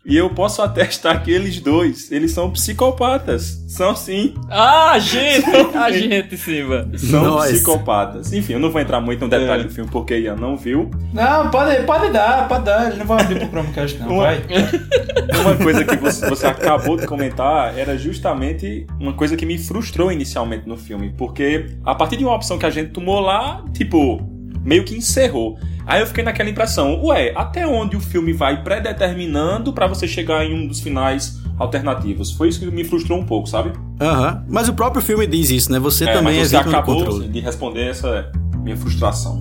E 0.04 0.16
eu 0.16 0.30
posso 0.30 0.60
atestar 0.62 1.22
que 1.22 1.30
eles 1.30 1.60
dois, 1.60 2.10
eles 2.10 2.32
são 2.32 2.50
psicopatas. 2.50 3.62
São 3.68 3.94
sim. 3.94 4.34
Ah, 4.50 4.98
gente! 4.98 5.46
A 5.76 5.90
gente, 5.92 6.36
Simba. 6.36 6.88
São 6.96 7.22
Nós. 7.24 7.52
psicopatas. 7.52 8.32
Enfim, 8.32 8.54
eu 8.54 8.58
não 8.58 8.70
vou 8.70 8.80
entrar 8.80 9.00
muito 9.00 9.20
no 9.20 9.28
detalhe 9.28 9.62
do 9.64 9.70
filme 9.70 9.88
porque 9.90 10.18
Ian 10.18 10.34
não 10.34 10.56
viu. 10.56 10.90
Não, 11.12 11.48
pode, 11.50 11.82
pode 11.84 12.10
dar, 12.10 12.48
pode 12.48 12.64
dar. 12.64 12.88
Ele 12.90 12.98
não 12.98 13.06
vai 13.06 13.20
abrir 13.22 13.38
pro 13.38 13.48
Chromecast, 13.48 13.98
não. 14.00 14.08
Uma- 14.08 14.22
Vai. 14.24 14.42
Uma 15.42 15.56
coisa 15.56 15.84
que 15.84 15.96
você, 15.96 16.28
você 16.28 16.46
acabou 16.46 16.96
de 16.96 17.06
comentar 17.06 17.76
era 17.78 17.96
justamente 17.96 18.86
uma 19.00 19.12
coisa 19.12 19.36
que 19.36 19.44
me 19.46 19.56
frustrou 19.58 20.12
inicialmente 20.12 20.68
no 20.68 20.76
filme. 20.76 21.12
Porque 21.16 21.66
a 21.84 21.94
partir 21.94 22.16
de 22.16 22.24
uma 22.24 22.34
opção 22.34 22.58
que 22.58 22.66
a 22.66 22.70
gente 22.70 22.90
tomou 22.90 23.18
lá, 23.20 23.64
tipo, 23.72 24.20
meio 24.64 24.84
que 24.84 24.96
encerrou. 24.96 25.58
Aí 25.86 26.00
eu 26.00 26.06
fiquei 26.06 26.22
naquela 26.22 26.48
impressão, 26.48 27.02
ué, 27.04 27.32
até 27.34 27.66
onde 27.66 27.96
o 27.96 28.00
filme 28.00 28.32
vai 28.32 28.62
predeterminando 28.62 29.72
pra 29.72 29.86
você 29.86 30.06
chegar 30.06 30.44
em 30.44 30.54
um 30.54 30.66
dos 30.66 30.80
finais 30.80 31.40
alternativos? 31.58 32.32
Foi 32.32 32.48
isso 32.48 32.60
que 32.60 32.66
me 32.66 32.84
frustrou 32.84 33.18
um 33.18 33.24
pouco, 33.24 33.48
sabe? 33.48 33.72
Aham. 34.00 34.44
Mas 34.48 34.68
o 34.68 34.72
próprio 34.72 35.02
filme 35.02 35.26
diz 35.26 35.50
isso, 35.50 35.70
né? 35.72 35.78
Você 35.78 36.04
É, 36.04 36.12
também 36.12 36.38
mas 36.38 36.52
é 36.52 36.58
você 36.58 36.64
do 36.64 36.70
acabou 36.70 37.20
de 37.20 37.40
responder 37.40 37.88
essa 37.88 38.30
minha 38.62 38.76
frustração. 38.76 39.38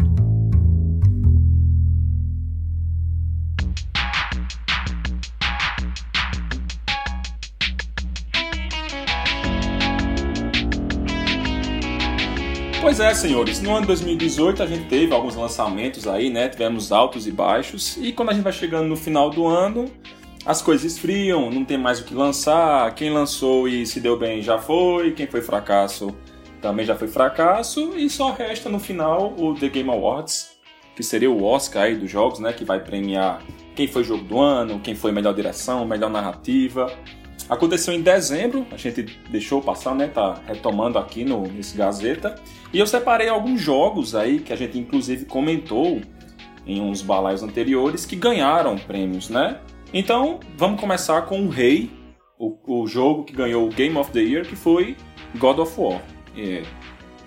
Pois 12.82 13.00
é, 13.00 13.14
senhores. 13.14 13.62
No 13.62 13.74
ano 13.74 13.82
de 13.82 13.88
2018 13.88 14.64
a 14.64 14.66
gente 14.66 14.88
teve 14.88 15.14
alguns 15.14 15.36
lançamentos 15.36 16.08
aí, 16.08 16.32
né? 16.32 16.50
Tivemos 16.50 16.92
altos 16.92 17.28
e 17.28 17.32
baixos. 17.32 17.96
E 17.98 18.12
quando 18.12 18.30
a 18.30 18.34
gente 18.34 18.44
vai 18.44 18.52
chegando 18.52 18.88
no 18.88 18.98
final 18.98 19.30
do 19.30 19.46
ano, 19.46 19.86
as 20.44 20.64
coisas 20.64 20.94
esfriam, 20.94 21.52
não 21.52 21.64
tem 21.64 21.78
mais 21.78 22.00
o 22.00 22.04
que 22.04 22.16
lançar. 22.16 22.94
Quem 22.96 23.12
lançou 23.12 23.68
e 23.68 23.86
se 23.86 24.00
deu 24.00 24.18
bem 24.18 24.42
já 24.42 24.58
foi, 24.58 25.12
quem 25.12 25.28
foi 25.28 25.42
fracasso 25.42 26.14
também 26.60 26.84
já 26.84 26.96
foi 26.96 27.08
fracasso. 27.08 27.96
E 27.96 28.10
só 28.10 28.32
resta 28.32 28.68
no 28.68 28.80
final 28.80 29.36
o 29.38 29.54
The 29.54 29.70
Game 29.70 29.90
Awards, 29.92 30.58
que 30.96 31.04
seria 31.04 31.30
o 31.30 31.44
Oscar 31.44 31.84
aí 31.84 31.96
dos 31.96 32.10
jogos, 32.10 32.40
né? 32.40 32.52
Que 32.52 32.66
vai 32.66 32.80
premiar 32.80 33.44
quem 33.76 33.88
foi 33.88 34.04
jogo 34.04 34.24
do 34.24 34.40
ano, 34.40 34.80
quem 34.80 34.96
foi 34.96 35.12
melhor 35.12 35.36
direção, 35.36 35.86
melhor 35.86 36.10
narrativa. 36.10 36.92
Aconteceu 37.52 37.94
em 37.94 38.02
dezembro, 38.02 38.66
a 38.72 38.78
gente 38.78 39.04
deixou 39.30 39.62
passar, 39.62 39.94
né? 39.94 40.08
Tá 40.08 40.40
retomando 40.48 40.98
aqui 40.98 41.26
no, 41.26 41.42
nesse 41.48 41.78
Gazeta. 41.78 42.36
E 42.72 42.80
eu 42.80 42.88
separei 42.88 43.28
alguns 43.28 43.60
jogos 43.60 44.16
aí 44.16 44.40
que 44.40 44.54
a 44.54 44.56
gente 44.56 44.80
inclusive 44.80 45.26
comentou 45.26 46.00
em 46.66 46.80
uns 46.80 47.02
balaios 47.02 47.44
anteriores 47.44 48.06
que 48.06 48.16
ganharam 48.16 48.78
prêmios, 48.78 49.30
né? 49.30 49.60
Então, 49.94 50.40
vamos 50.58 50.80
começar 50.80 51.24
com 51.24 51.42
o 51.42 51.50
Rei, 51.50 51.92
o, 52.40 52.56
o 52.66 52.88
jogo 52.88 53.26
que 53.26 53.34
ganhou 53.34 53.68
o 53.68 53.70
Game 53.70 53.98
of 53.98 54.12
the 54.12 54.22
Year, 54.22 54.46
que 54.46 54.56
foi 54.56 54.96
God 55.36 55.60
of 55.60 55.78
War. 55.78 56.02
E, 56.34 56.64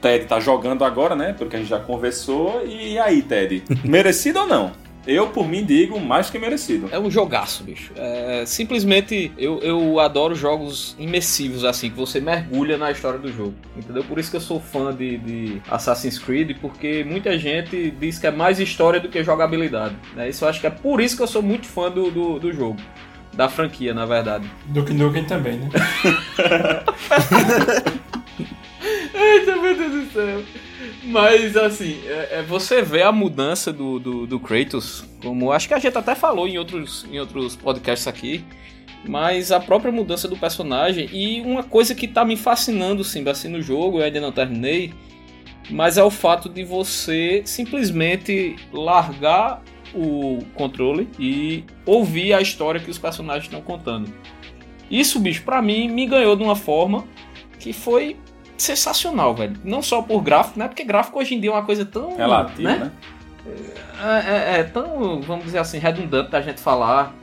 Ted 0.01 0.25
tá 0.25 0.41
jogando 0.41 0.87
agora, 0.87 1.15
né? 1.15 1.35
Porque 1.37 1.57
a 1.57 1.59
gente 1.59 1.69
já 1.69 1.81
conversou. 1.81 2.63
E 2.67 2.99
aí, 2.99 3.21
Ted? 3.21 3.63
Merecido 3.85 4.41
ou 4.41 4.47
não? 4.47 4.73
Eu, 5.07 5.29
por 5.29 5.47
mim, 5.47 5.65
digo 5.65 6.01
mais 6.01 6.31
que 6.31 6.39
merecido. 6.39 6.89
É 6.91 6.99
um 6.99 7.11
jogaço, 7.11 7.63
bicho. 7.63 7.93
É, 7.97 8.45
simplesmente 8.47 9.31
eu, 9.37 9.59
eu 9.59 10.01
adoro 10.01 10.35
jogos 10.35 10.97
imersivos, 10.99 11.65
assim, 11.65 11.91
que 11.91 11.97
você 11.97 12.21
mergulha 12.21 12.79
na 12.79 12.91
história 12.91 13.19
do 13.19 13.31
jogo. 13.31 13.55
Entendeu? 13.77 14.03
Por 14.05 14.19
isso 14.19 14.31
que 14.31 14.37
eu 14.37 14.41
sou 14.41 14.59
fã 14.59 14.95
de, 14.95 15.19
de 15.19 15.63
Assassin's 15.71 16.19
Creed, 16.19 16.57
porque 16.61 17.05
muita 17.05 17.39
gente 17.39 17.91
diz 17.91 18.19
que 18.19 18.27
é 18.27 18.31
mais 18.31 18.59
história 18.59 18.99
do 18.99 19.09
que 19.09 19.23
jogabilidade. 19.23 19.95
Né? 20.15 20.31
Isso 20.31 20.45
eu 20.45 20.49
acho 20.49 20.61
que 20.61 20.67
é 20.67 20.71
por 20.71 21.01
isso 21.01 21.17
que 21.17 21.23
eu 21.23 21.29
sou 21.29 21.43
muito 21.43 21.67
fã 21.67 21.91
do, 21.91 22.11
do, 22.11 22.39
do 22.39 22.53
jogo. 22.53 22.79
Da 23.35 23.49
franquia, 23.49 23.93
na 23.93 24.07
verdade. 24.07 24.49
Duke 24.67 24.95
Nukem 24.95 25.25
também, 25.25 25.59
né? 25.59 25.69
Meu 29.65 29.77
Deus 29.77 29.93
do 29.93 30.13
céu. 30.13 30.43
Mas 31.05 31.57
assim, 31.57 32.01
é, 32.07 32.39
é 32.39 32.43
você 32.43 32.81
vê 32.81 33.03
a 33.03 33.13
mudança 33.13 33.73
do, 33.73 33.99
do, 33.99 34.27
do 34.27 34.41
Kratos, 34.41 35.05
como 35.23 35.53
acho 35.53 35.69
que 35.69 35.75
a 35.75 35.79
gente 35.79 35.97
até 35.97 36.15
falou 36.15 36.49
em 36.49 36.57
outros, 36.57 37.07
em 37.11 37.19
outros 37.19 37.55
podcasts 37.55 38.09
aqui, 38.09 38.45
mas 39.07 39.53
a 39.53 39.61
própria 39.61 39.93
mudança 39.93 40.27
do 40.27 40.37
personagem 40.37 41.09
e 41.13 41.41
uma 41.43 41.63
coisa 41.63 41.95
que 41.95 42.09
tá 42.09 42.25
me 42.25 42.37
fascinando, 42.37 43.05
Simba, 43.05 43.33
assim, 43.33 43.49
no 43.49 43.61
jogo, 43.61 43.99
eu 43.99 44.05
ainda 44.05 44.21
não 44.21 44.33
terminei, 44.33 44.95
mas 45.71 45.99
é 45.99 46.03
o 46.03 46.11
fato 46.11 46.49
de 46.49 46.65
você 46.65 47.43
simplesmente 47.45 48.57
largar 48.73 49.63
o 49.95 50.39
controle 50.55 51.09
e 51.19 51.65
ouvir 51.87 52.33
a 52.33 52.41
história 52.41 52.81
que 52.81 52.91
os 52.91 52.99
personagens 52.99 53.45
estão 53.45 53.61
contando. 53.61 54.13
Isso, 54.91 55.19
bicho, 55.21 55.43
pra 55.43 55.63
mim 55.63 55.89
me 55.89 56.07
ganhou 56.07 56.35
de 56.35 56.43
uma 56.43 56.57
forma 56.57 57.05
que 57.59 57.73
foi 57.73 58.17
sensacional, 58.57 59.35
velho. 59.35 59.57
Não 59.65 59.83
só 59.83 60.03
por 60.03 60.21
gráfico, 60.23 60.59
né? 60.59 60.69
Porque 60.69 60.85
gráfico 60.85 61.19
hoje 61.19 61.35
em 61.35 61.41
dia 61.41 61.51
é 61.51 61.53
uma 61.53 61.65
coisa 61.65 61.85
tão. 61.85 62.17
Relativo, 62.17 62.63
né? 62.63 62.77
né? 62.79 62.91
É, 64.03 64.57
é- 64.57 64.61
é 64.61 64.63
tão, 64.65 65.21
vamos 65.21 65.45
dizer 65.45 65.59
assim, 65.59 65.79
redundante 65.79 66.31
da 66.31 66.41
gente 66.41 66.61
falar. 66.61 67.15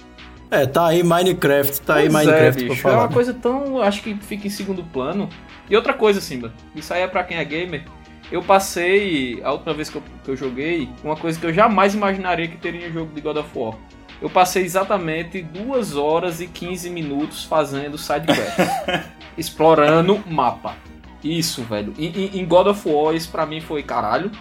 É, 0.49 0.65
tá 0.65 0.87
aí 0.87 1.01
Minecraft, 1.01 1.81
tá 1.81 1.95
aí 1.95 2.09
Pois 2.09 2.13
Minecraft 2.13 2.47
é, 2.47 2.51
pra 2.51 2.61
bicho, 2.75 2.87
é 2.87 2.91
falar. 2.91 3.03
uma 3.03 3.09
coisa 3.09 3.33
tão. 3.33 3.81
Acho 3.81 4.01
que 4.03 4.13
fica 4.15 4.47
em 4.47 4.49
segundo 4.49 4.83
plano. 4.83 5.29
E 5.69 5.75
outra 5.75 5.93
coisa, 5.93 6.19
Simba, 6.19 6.51
isso 6.75 6.93
aí 6.93 7.01
é 7.01 7.07
pra 7.07 7.23
quem 7.23 7.37
é 7.37 7.45
gamer. 7.45 7.83
Eu 8.29 8.41
passei, 8.43 9.41
a 9.43 9.51
última 9.51 9.73
vez 9.73 9.89
que 9.89 9.97
eu, 9.97 10.03
que 10.23 10.29
eu 10.31 10.35
joguei, 10.37 10.89
uma 11.03 11.15
coisa 11.15 11.39
que 11.39 11.45
eu 11.45 11.53
jamais 11.53 11.93
imaginaria 11.93 12.47
que 12.47 12.57
teria 12.57 12.87
em 12.87 12.91
jogo 12.91 13.13
de 13.13 13.21
God 13.21 13.37
of 13.37 13.49
War. 13.55 13.75
Eu 14.21 14.29
passei 14.29 14.63
exatamente 14.63 15.41
2 15.41 15.95
horas 15.95 16.39
e 16.41 16.47
15 16.47 16.89
minutos 16.89 17.43
fazendo 17.43 17.97
side 17.97 18.27
quests, 18.27 19.01
explorando 19.37 20.21
mapa. 20.27 20.75
Isso, 21.23 21.63
velho. 21.63 21.93
Em, 21.97 22.45
God 22.45 22.67
of 22.67 22.87
War, 22.87 23.13
isso 23.15 23.29
pra 23.29 23.45
mim 23.45 23.61
foi 23.61 23.83
caralho. 23.83 24.31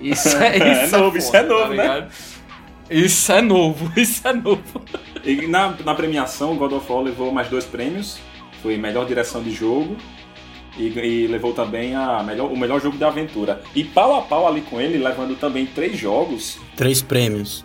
Isso 0.00 0.28
é, 0.38 0.58
É 0.58 0.84
isso 0.84 0.98
novo, 0.98 1.16
isso 1.18 1.36
é 1.36 1.42
novo, 1.42 1.68
né? 1.68 1.82
ligado? 1.82 2.12
Isso 2.90 3.32
é 3.32 3.40
novo, 3.40 3.92
isso 3.98 4.28
é 4.28 4.32
novo. 4.32 4.82
E 5.24 5.46
na, 5.46 5.74
na 5.84 5.94
premiação, 5.94 6.56
God 6.56 6.72
of 6.72 6.92
War 6.92 7.02
levou 7.02 7.32
mais 7.32 7.48
dois 7.48 7.64
prêmios. 7.64 8.18
Foi 8.62 8.76
melhor 8.76 9.06
direção 9.06 9.42
de 9.42 9.50
jogo 9.50 9.96
e, 10.76 10.86
e 10.86 11.26
levou 11.26 11.52
também 11.52 11.94
a 11.94 12.22
melhor, 12.22 12.50
o 12.50 12.56
melhor 12.56 12.80
jogo 12.80 12.96
de 12.96 13.04
aventura. 13.04 13.62
E 13.74 13.84
pau 13.84 14.16
a 14.16 14.22
pau 14.22 14.46
ali 14.46 14.60
com 14.60 14.80
ele, 14.80 14.98
levando 14.98 15.36
também 15.38 15.66
três 15.66 15.98
jogos. 15.98 16.58
Três 16.76 17.02
prêmios. 17.02 17.64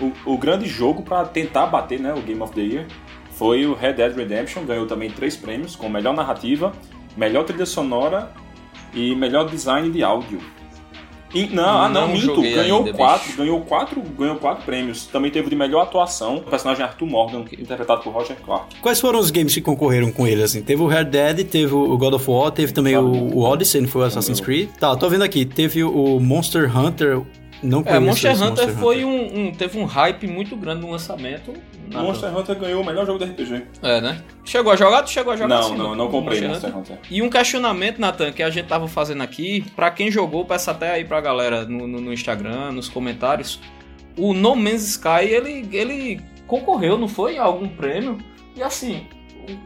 O, 0.00 0.32
o 0.32 0.38
grande 0.38 0.66
jogo 0.66 1.02
para 1.02 1.24
tentar 1.24 1.66
bater 1.66 2.00
né, 2.00 2.12
o 2.12 2.20
Game 2.20 2.40
of 2.40 2.52
the 2.54 2.62
Year 2.62 2.86
foi 3.32 3.66
o 3.66 3.74
Red 3.74 3.94
Dead 3.94 4.16
Redemption. 4.16 4.64
Ganhou 4.64 4.86
também 4.86 5.10
três 5.10 5.36
prêmios, 5.36 5.76
com 5.76 5.88
melhor 5.88 6.14
narrativa, 6.14 6.72
melhor 7.16 7.44
trilha 7.44 7.66
sonora 7.66 8.30
e 8.94 9.14
melhor 9.14 9.48
design 9.48 9.90
de 9.90 10.02
áudio. 10.02 10.40
E- 11.34 11.46
não, 11.46 11.82
ah, 11.82 11.88
não, 11.88 12.08
Não 12.08 12.12
minto. 12.14 12.42
Ganhou 12.42 12.80
ainda, 12.80 12.92
quatro, 12.92 13.26
bicho. 13.26 13.38
ganhou 13.38 13.60
quatro, 13.62 14.02
ganhou 14.18 14.36
quatro 14.36 14.64
prêmios. 14.64 15.06
Também 15.06 15.30
teve 15.30 15.48
de 15.48 15.56
melhor 15.56 15.82
atuação, 15.82 16.36
o 16.36 16.42
personagem 16.42 16.84
Arthur 16.84 17.06
Morgan, 17.06 17.44
interpretado 17.58 18.02
por 18.02 18.12
Roger 18.12 18.36
Clark. 18.44 18.76
Quais 18.82 19.00
foram 19.00 19.18
os 19.18 19.30
games 19.30 19.54
que 19.54 19.62
concorreram 19.62 20.12
com 20.12 20.26
ele, 20.26 20.42
assim? 20.42 20.60
Teve 20.62 20.82
o 20.82 20.86
Red 20.86 21.04
Dead, 21.04 21.46
teve 21.46 21.74
o 21.74 21.96
God 21.96 22.14
of 22.14 22.30
War, 22.30 22.50
teve 22.50 22.72
também 22.72 22.96
o, 22.98 23.34
o 23.34 23.42
Odyssey, 23.44 23.80
não 23.80 23.88
foi 23.88 24.02
o 24.02 24.04
Assassin's 24.04 24.40
Creed? 24.40 24.68
Tá, 24.78 24.94
tô 24.94 25.08
vendo 25.08 25.22
aqui. 25.24 25.46
Teve 25.46 25.82
o 25.82 26.20
Monster 26.20 26.76
Hunter, 26.76 27.22
não 27.62 27.80
É, 27.80 27.82
conheço 27.84 28.00
Monster 28.06 28.32
esse 28.32 28.42
Hunter 28.44 28.68
foi 28.76 29.04
um, 29.04 29.46
um- 29.48 29.52
teve 29.52 29.78
um 29.78 29.84
hype 29.84 30.26
muito 30.26 30.56
grande 30.56 30.80
no 30.82 30.90
lançamento. 30.90 31.52
Nada. 31.90 32.04
Monster 32.04 32.36
Hunter 32.36 32.58
ganhou 32.58 32.82
o 32.82 32.86
melhor 32.86 33.04
jogo 33.06 33.18
de 33.18 33.30
RPG. 33.30 33.62
É, 33.82 34.00
né? 34.00 34.22
Chegou 34.44 34.72
a 34.72 34.76
jogar? 34.76 35.02
Tu 35.02 35.10
chegou 35.10 35.32
a 35.32 35.36
jogar 35.36 35.48
Não, 35.48 35.60
assim, 35.60 35.76
não, 35.76 35.94
não 35.94 36.08
comprei 36.10 36.40
Monster 36.46 36.76
Hunter. 36.76 36.98
E 37.10 37.20
um 37.22 37.28
questionamento, 37.30 37.98
Nathan, 38.00 38.32
que 38.32 38.42
a 38.42 38.50
gente 38.50 38.66
tava 38.66 38.88
fazendo 38.88 39.22
aqui, 39.22 39.64
pra 39.76 39.90
quem 39.90 40.10
jogou, 40.10 40.44
peça 40.44 40.70
até 40.70 40.90
aí 40.90 41.04
pra 41.04 41.20
galera 41.20 41.64
no, 41.64 41.86
no- 41.86 42.00
no 42.00 42.12
Instagram, 42.12 42.72
nos 42.72 42.88
comentários. 42.88 43.60
O 44.16 44.32
No 44.34 44.54
Man's 44.56 44.88
Sky, 44.90 45.24
ele, 45.24 45.68
ele 45.72 46.20
concorreu, 46.46 46.98
não 46.98 47.08
foi? 47.08 47.38
A 47.38 47.42
algum 47.44 47.68
prêmio. 47.68 48.18
E 48.56 48.62
assim, 48.62 49.06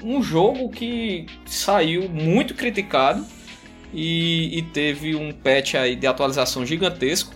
um 0.04 0.22
jogo 0.22 0.68
que 0.70 1.26
saiu 1.44 2.08
muito 2.08 2.54
criticado 2.54 3.24
e, 3.92 4.58
e 4.58 4.62
teve 4.62 5.14
um 5.14 5.32
patch 5.32 5.74
aí 5.74 5.96
de 5.96 6.06
atualização 6.06 6.64
gigantesco 6.66 7.34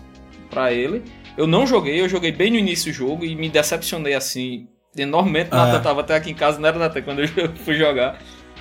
pra 0.51 0.71
ele. 0.71 1.01
Eu 1.35 1.47
não 1.47 1.65
joguei, 1.65 1.99
eu 1.99 2.07
joguei 2.09 2.31
bem 2.31 2.51
no 2.51 2.57
início 2.57 2.91
do 2.91 2.95
jogo 2.95 3.25
e 3.25 3.35
me 3.35 3.49
decepcionei 3.49 4.13
assim 4.13 4.67
enormemente. 4.95 5.49
É. 5.51 5.55
Nathan 5.55 5.81
tava 5.81 6.01
até 6.01 6.15
aqui 6.15 6.29
em 6.29 6.35
casa, 6.35 6.59
não 6.59 6.67
era 6.67 6.77
Nathan 6.77 7.01
quando 7.01 7.21
eu 7.21 7.27
fui 7.65 7.75
jogar. 7.75 8.19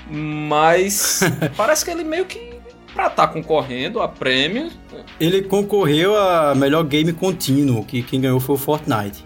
Mas 0.08 1.20
parece 1.56 1.84
que 1.84 1.90
ele 1.90 2.04
meio 2.04 2.24
que 2.24 2.54
pra 2.94 3.06
estar 3.08 3.28
concorrendo 3.28 4.00
a 4.00 4.08
prêmios. 4.08 4.72
Ele 5.18 5.42
concorreu 5.42 6.16
a 6.16 6.54
melhor 6.54 6.84
game 6.84 7.12
contínuo, 7.12 7.84
que 7.84 8.02
quem 8.02 8.20
ganhou 8.20 8.40
foi 8.40 8.54
o 8.54 8.58
Fortnite. 8.58 9.24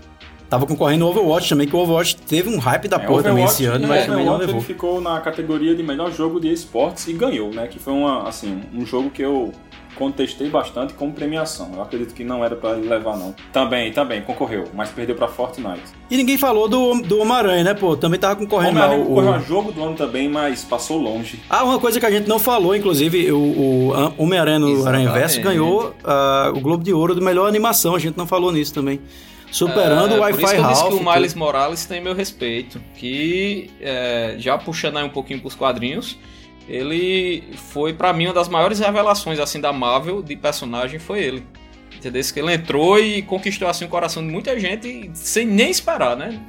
Tava 0.49 0.67
concorrendo 0.67 1.07
o 1.07 1.09
Overwatch 1.09 1.49
também, 1.49 1.67
que 1.67 1.75
o 1.75 1.79
Overwatch 1.79 2.17
teve 2.17 2.49
um 2.49 2.59
hype 2.59 2.87
da 2.87 2.97
É, 2.97 3.01
porra 3.01 3.23
também 3.25 3.45
esse 3.45 3.65
ano, 3.65 3.87
é, 3.87 3.89
mas 3.89 4.07
também 4.07 4.25
não 4.25 4.37
levou. 4.37 4.57
ele 4.57 4.65
ficou 4.65 5.01
na 5.01 5.19
categoria 5.21 5.75
de 5.75 5.83
melhor 5.83 6.13
jogo 6.13 6.39
de 6.39 6.53
esportes 6.53 7.09
e 7.09 7.13
ganhou, 7.15 7.51
né? 7.51 7.67
Que 7.67 7.79
foi 7.79 7.93
uma, 7.93 8.29
assim, 8.29 8.63
um 8.73 8.85
jogo 8.85 9.11
que 9.11 9.23
eu 9.23 9.53
contestei 9.95 10.49
bastante 10.49 10.95
como 10.95 11.13
premiação. 11.13 11.71
Eu 11.75 11.83
acredito 11.83 12.15
que 12.15 12.25
não 12.25 12.45
era 12.45 12.55
pra 12.57 12.73
ele 12.73 12.89
levar, 12.89 13.17
não. 13.17 13.35
Também, 13.53 13.93
também, 13.93 14.23
concorreu, 14.23 14.65
mas 14.75 14.91
perdeu 14.91 15.15
pra 15.17 15.29
Fortnite. 15.29 15.83
E 16.11 16.17
ninguém 16.17 16.37
falou 16.37 16.69
do, 16.69 17.01
do 17.03 17.19
Homem-Aranha, 17.21 17.65
né, 17.65 17.75
pô? 17.75 17.97
Também 17.97 18.19
tava 18.21 18.37
concorrendo. 18.37 18.71
Homem-Aranha 18.79 19.03
O, 19.03 19.07
concorreu 19.07 19.31
o... 19.31 19.35
a 19.35 19.39
jogo 19.39 19.73
do 19.73 19.83
ano 19.83 19.95
também, 19.97 20.29
mas 20.29 20.65
passou 20.65 20.99
longe. 20.99 21.41
Ah, 21.49 21.65
uma 21.65 21.79
coisa 21.79 21.99
que 21.99 22.07
a 22.07 22.11
gente 22.11 22.29
não 22.29 22.39
falou, 22.39 22.75
inclusive, 22.77 23.31
o, 23.33 23.39
o 23.39 23.93
Homem-Aranha 24.19 24.59
no 24.59 24.69
Exatamente. 24.69 25.07
Aranha 25.09 25.13
Verso 25.13 25.41
ganhou 25.41 25.95
ah, 26.05 26.53
o 26.55 26.61
Globo 26.61 26.83
de 26.85 26.93
Ouro 26.93 27.15
do 27.15 27.23
melhor 27.23 27.49
animação, 27.49 27.95
a 27.95 27.99
gente 27.99 28.17
não 28.19 28.27
falou 28.27 28.53
nisso 28.53 28.75
também. 28.75 29.01
Superando 29.51 30.15
É, 30.15 30.19
o 30.19 30.21
por 30.21 30.31
isso 30.31 30.41
Wi-Fi 30.41 30.55
que 30.57 30.61
eu 30.63 30.69
disse 30.69 30.81
Ralph. 30.83 30.95
que 30.99 31.05
o. 31.05 31.13
Miles 31.15 31.35
Morales 31.35 31.87
tem 31.87 32.01
meu 32.01 32.13
respeito. 32.13 32.81
Que, 32.97 33.71
é, 33.81 34.35
já 34.39 34.59
puxando 34.59 34.97
aí 34.97 35.05
um 35.05 35.09
pouquinho 35.09 35.41
pros 35.41 35.55
quadrinhos, 35.55 36.19
ele 36.69 37.43
foi 37.57 37.93
pra 37.93 38.13
mim 38.13 38.27
uma 38.27 38.35
das 38.35 38.49
maiores 38.49 38.79
revelações 38.79 39.39
assim 39.39 39.61
da 39.61 39.73
Marvel 39.73 40.23
de 40.23 40.37
personagem 40.37 40.99
foi 40.99 41.23
ele. 41.23 41.47
Entendeu? 41.97 42.23
Que 42.33 42.41
ele 42.41 42.53
entrou 42.53 42.99
e 42.99 43.23
conquistou 43.23 43.69
assim 43.69 43.85
o 43.85 43.89
coração 43.89 44.25
de 44.25 44.31
muita 44.31 44.59
gente 44.59 45.11
sem 45.15 45.47
nem 45.47 45.71
esperar, 45.71 46.17
né? 46.17 46.41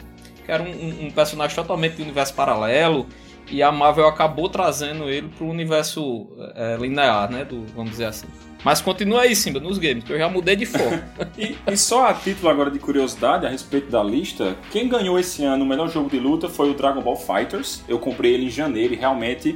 Que 0.45 0.51
era 0.51 0.61
um, 0.63 1.05
um- 1.05 1.11
personagem 1.11 1.55
totalmente 1.55 1.95
de 1.95 2.01
universo 2.01 2.33
paralelo 2.33 3.07
e 3.49 3.61
a 3.61 3.71
Marvel 3.71 4.07
acabou 4.07 4.49
trazendo 4.49 5.09
ele 5.09 5.29
pro 5.37 5.47
universo 5.47 6.27
é, 6.55 6.77
linear, 6.79 7.31
né? 7.31 7.45
Do, 7.45 7.65
vamos 7.75 7.91
dizer 7.91 8.05
assim. 8.05 8.27
Mas 8.63 8.81
continua 8.81 9.21
aí, 9.21 9.35
Simba, 9.35 9.59
nos 9.59 9.77
games, 9.77 10.03
que 10.03 10.11
eu 10.11 10.17
já 10.17 10.27
mudei 10.27 10.55
de 10.55 10.65
foco. 10.65 10.99
E, 11.37 11.55
e 11.71 11.77
só 11.77 12.07
a 12.07 12.13
título 12.13 12.49
agora 12.49 12.71
de 12.71 12.79
curiosidade 12.79 13.45
a 13.45 13.49
respeito 13.49 13.91
da 13.91 14.01
lista, 14.01 14.55
quem 14.71 14.87
ganhou 14.87 15.19
esse 15.19 15.43
ano 15.43 15.63
o 15.65 15.67
melhor 15.67 15.89
jogo 15.89 16.09
de 16.09 16.17
luta 16.17 16.47
foi 16.49 16.69
o 16.71 16.73
Dragon 16.73 17.01
Ball 17.01 17.15
Fighters. 17.17 17.83
Eu 17.87 17.99
comprei 17.99 18.33
ele 18.33 18.45
em 18.45 18.49
janeiro 18.49 18.93
e 18.93 18.97
realmente 18.97 19.55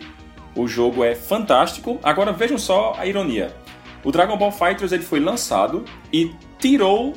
o 0.60 0.68
jogo 0.68 1.04
é 1.04 1.16
fantástico. 1.16 2.00
Agora 2.04 2.32
vejam 2.32 2.58
só 2.58 2.94
a 2.98 3.06
ironia. 3.06 3.56
O 4.04 4.12
Dragon 4.12 4.38
Ball 4.38 4.52
Fighters 4.52 4.92
ele 4.92 5.04
foi 5.04 5.20
lançado 5.20 5.84
e 6.12 6.32
tirou 6.58 7.14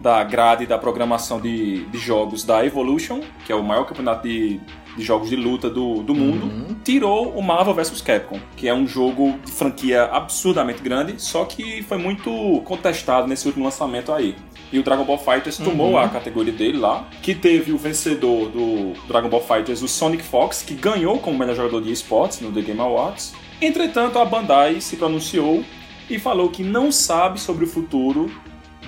da 0.00 0.22
grade 0.24 0.66
da 0.66 0.76
programação 0.76 1.40
de, 1.40 1.84
de 1.86 1.98
jogos 1.98 2.42
da 2.42 2.64
Evolution, 2.64 3.20
que 3.44 3.52
é 3.52 3.54
o 3.54 3.62
maior 3.62 3.84
campeonato 3.84 4.26
de, 4.26 4.60
de 4.96 5.02
jogos 5.02 5.30
de 5.30 5.36
luta 5.36 5.70
do, 5.70 6.02
do 6.02 6.14
mundo, 6.14 6.76
tirou 6.84 7.30
o 7.30 7.42
Marvel 7.42 7.74
vs 7.74 8.00
Capcom, 8.00 8.38
que 8.56 8.68
é 8.68 8.74
um 8.74 8.86
jogo 8.86 9.38
de 9.44 9.52
franquia 9.52 10.04
absurdamente 10.04 10.82
grande, 10.82 11.14
só 11.18 11.44
que 11.44 11.82
foi 11.82 11.98
muito 11.98 12.60
contestado 12.64 13.26
nesse 13.26 13.46
último 13.46 13.64
lançamento 13.64 14.12
aí. 14.12 14.36
E 14.72 14.78
o 14.78 14.82
Dragon 14.82 15.04
Ball 15.04 15.18
Fighters 15.18 15.58
tomou 15.58 15.98
a 15.98 16.08
categoria 16.08 16.52
dele 16.52 16.78
lá, 16.78 17.06
que 17.22 17.34
teve 17.34 17.72
o 17.72 17.78
vencedor 17.78 18.48
do 18.48 18.92
Dragon 19.06 19.28
Ball 19.28 19.42
Fighters, 19.42 19.82
o 19.82 19.88
Sonic 19.88 20.22
Fox, 20.22 20.62
que 20.62 20.74
ganhou 20.74 21.18
como 21.18 21.38
melhor 21.38 21.54
jogador 21.54 21.82
de 21.82 21.92
esportes 21.92 22.40
no 22.40 22.50
The 22.50 22.62
Game 22.62 22.80
Awards. 22.80 23.34
Entretanto, 23.60 24.18
a 24.18 24.24
Bandai 24.24 24.80
se 24.80 24.96
pronunciou 24.96 25.62
e 26.08 26.18
falou 26.18 26.48
que 26.48 26.62
não 26.62 26.90
sabe 26.90 27.38
sobre 27.38 27.64
o 27.64 27.68
futuro 27.68 28.30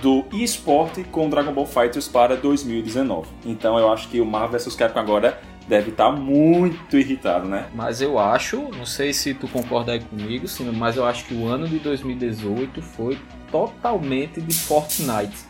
do 0.03 0.25
eSport 0.33 1.03
com 1.11 1.31
Dragon 1.31 1.53
Ball 1.53 1.67
Fighters 1.67 2.09
para 2.09 2.37
2019. 2.37 3.29
Então 3.47 3.79
eu 3.79 3.91
acho 3.91 4.09
que 4.09 4.21
o 4.21 4.27
Marvel 4.27 4.59
vs 4.59 4.75
Capcom 4.75 5.01
agora 5.01 5.41
deve 5.69 5.91
estar 5.91 6.11
muito 6.13 6.97
irritado, 6.99 7.49
né? 7.49 7.69
Mas 7.75 8.01
eu 8.01 8.19
acho, 8.19 8.71
não 8.77 8.87
sei 8.87 9.13
se 9.13 9.35
tu 9.35 9.49
concorda 9.49 9.93
aí 9.93 10.01
comigo, 10.01 10.47
sim, 10.47 10.71
mas 10.73 10.97
eu 10.97 11.05
acho 11.05 11.25
que 11.25 11.35
o 11.35 11.47
ano 11.47 11.67
de 11.67 11.79
2018 11.79 12.83
foi 12.83 13.19
totalmente 13.51 14.41
de 14.41 14.55
Fortnite. 14.55 15.45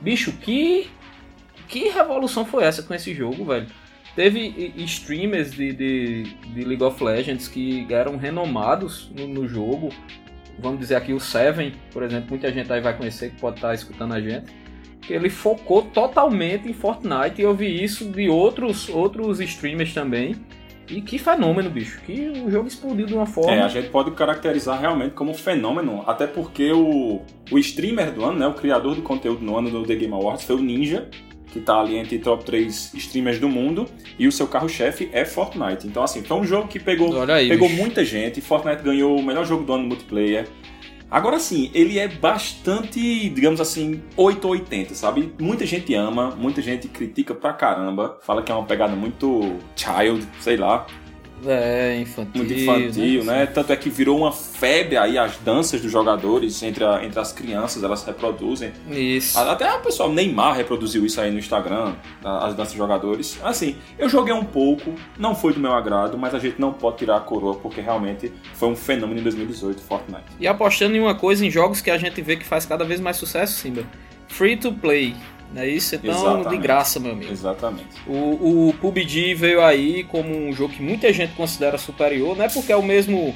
Bicho, 0.00 0.32
que 0.32 0.90
que 1.68 1.88
revolução 1.88 2.44
foi 2.44 2.64
essa 2.64 2.82
com 2.82 2.92
esse 2.92 3.14
jogo, 3.14 3.44
velho? 3.44 3.68
Teve 4.16 4.74
streamers 4.78 5.52
de, 5.52 5.72
de, 5.72 6.22
de 6.24 6.64
League 6.64 6.82
of 6.82 7.02
Legends 7.02 7.46
que 7.46 7.86
eram 7.90 8.16
renomados 8.16 9.08
no, 9.16 9.28
no 9.28 9.46
jogo. 9.46 9.90
Vamos 10.58 10.80
dizer 10.80 10.96
aqui 10.96 11.12
o 11.12 11.20
Seven, 11.20 11.72
por 11.92 12.02
exemplo, 12.02 12.30
muita 12.30 12.52
gente 12.52 12.70
aí 12.72 12.80
vai 12.80 12.96
conhecer 12.96 13.30
que 13.30 13.40
pode 13.40 13.56
estar 13.56 13.72
escutando 13.72 14.14
a 14.14 14.20
gente. 14.20 14.52
Ele 15.12 15.28
focou 15.28 15.82
totalmente 15.82 16.68
em 16.68 16.72
Fortnite 16.72 17.40
e 17.40 17.42
eu 17.42 17.54
vi 17.54 17.82
isso 17.82 18.04
de 18.04 18.28
outros, 18.28 18.88
outros 18.88 19.40
streamers 19.40 19.92
também 19.92 20.36
E 20.88 21.00
que 21.00 21.18
fenômeno, 21.18 21.70
bicho. 21.70 22.00
Que 22.04 22.28
o 22.28 22.50
jogo 22.50 22.66
explodiu 22.66 23.06
de 23.06 23.14
uma 23.14 23.26
forma. 23.26 23.52
É, 23.52 23.62
a 23.62 23.68
gente 23.68 23.88
pode 23.90 24.10
caracterizar 24.10 24.80
realmente 24.80 25.12
como 25.12 25.32
fenômeno, 25.34 26.02
até 26.06 26.26
porque 26.26 26.72
o, 26.72 27.22
o 27.50 27.58
streamer 27.58 28.12
do 28.12 28.24
ano, 28.24 28.38
né, 28.38 28.46
o 28.46 28.54
criador 28.54 28.96
de 28.96 29.02
conteúdo 29.02 29.44
no 29.44 29.56
ano 29.56 29.70
do 29.70 29.84
The 29.84 29.94
Game 29.94 30.12
Awards 30.12 30.44
foi 30.44 30.56
o 30.56 30.58
Ninja, 30.58 31.08
que 31.52 31.60
tá 31.60 31.80
ali 31.80 31.96
entre 31.96 32.18
top 32.18 32.44
3 32.44 32.94
streamers 32.94 33.38
do 33.38 33.48
mundo, 33.48 33.86
e 34.18 34.26
o 34.26 34.32
seu 34.32 34.46
carro-chefe 34.46 35.08
é 35.12 35.24
Fortnite. 35.24 35.86
Então, 35.86 36.02
assim, 36.02 36.22
foi 36.22 36.36
um 36.36 36.44
jogo 36.44 36.68
que 36.68 36.78
pegou, 36.78 37.22
aí, 37.30 37.48
pegou 37.48 37.68
bicho. 37.68 37.80
muita 37.80 38.04
gente, 38.04 38.40
Fortnite 38.40 38.82
ganhou 38.82 39.16
o 39.16 39.22
melhor 39.22 39.44
jogo 39.44 39.64
do 39.64 39.72
ano 39.72 39.82
no 39.82 39.88
multiplayer. 39.88 40.46
Agora 41.10 41.40
sim, 41.40 41.70
ele 41.74 41.98
é 41.98 42.06
bastante, 42.06 43.28
digamos 43.30 43.60
assim, 43.60 44.00
880, 44.16 44.94
sabe? 44.94 45.32
Muita 45.40 45.66
gente 45.66 45.92
ama, 45.94 46.30
muita 46.36 46.62
gente 46.62 46.86
critica 46.86 47.34
pra 47.34 47.52
caramba, 47.52 48.18
fala 48.22 48.42
que 48.42 48.52
é 48.52 48.54
uma 48.54 48.64
pegada 48.64 48.94
muito 48.94 49.56
child, 49.74 50.26
sei 50.40 50.56
lá, 50.56 50.86
É, 51.46 51.98
infantil. 52.00 52.32
muito 52.34 52.52
infantil, 52.52 53.24
né? 53.24 53.46
Tanto 53.46 53.72
é 53.72 53.76
que 53.76 53.88
virou 53.88 54.18
uma 54.18 54.32
febre 54.32 54.96
aí 54.96 55.16
as 55.16 55.36
danças 55.38 55.80
dos 55.80 55.90
jogadores 55.90 56.62
entre, 56.62 56.84
a- 56.84 57.04
entre 57.04 57.18
as 57.18 57.32
crianças, 57.32 57.82
elas 57.82 58.04
reproduzem. 58.04 58.72
Isso. 58.90 59.38
Até 59.38 59.72
o 59.74 59.80
pessoal 59.80 60.12
Neymar 60.12 60.54
reproduziu 60.56 61.04
isso 61.06 61.20
aí 61.20 61.30
no 61.30 61.38
Instagram, 61.38 61.94
as 62.24 62.54
danças 62.54 62.72
dos 62.72 62.78
jogadores. 62.78 63.38
Assim, 63.42 63.76
eu 63.98 64.08
joguei 64.08 64.34
um 64.34 64.44
pouco, 64.44 64.94
não 65.18 65.34
foi 65.34 65.52
do 65.52 65.60
meu 65.60 65.72
agrado, 65.72 66.18
mas 66.18 66.34
a 66.34 66.38
gente 66.38 66.60
não 66.60 66.72
pode 66.72 66.98
tirar 66.98 67.16
a 67.16 67.20
coroa 67.20 67.54
porque 67.54 67.80
realmente 67.80 68.32
foi 68.54 68.68
um 68.68 68.76
fenômeno 68.76 69.20
em 69.20 69.22
2018, 69.22 69.80
Fortnite. 69.82 70.24
E 70.38 70.46
apostando 70.46 70.96
em 70.96 71.00
uma 71.00 71.14
coisa, 71.14 71.44
em 71.46 71.50
jogos 71.50 71.80
que 71.80 71.90
a 71.90 71.96
gente 71.98 72.20
vê 72.22 72.36
que 72.36 72.44
faz 72.44 72.66
cada 72.66 72.84
vez 72.84 73.00
mais 73.00 73.16
sucesso, 73.16 73.54
Simba. 73.60 73.84
Free 74.28 74.56
to 74.56 74.72
play. 74.72 75.14
Não 75.54 75.62
é 75.62 75.68
isso? 75.68 75.94
Então, 75.96 76.10
Exatamente. 76.10 76.48
de 76.50 76.56
graça, 76.58 77.00
meu 77.00 77.12
amigo. 77.12 77.32
Exatamente. 77.32 77.88
O, 78.06 78.68
o 78.68 78.74
PUBG 78.80 79.34
veio 79.34 79.62
aí 79.64 80.04
como 80.04 80.30
um 80.34 80.52
jogo 80.52 80.72
que 80.74 80.82
muita 80.82 81.12
gente 81.12 81.32
considera 81.34 81.76
superior, 81.76 82.36
não 82.36 82.44
é 82.44 82.48
porque 82.48 82.70
é 82.70 82.76
o 82.76 82.82
mesmo 82.82 83.34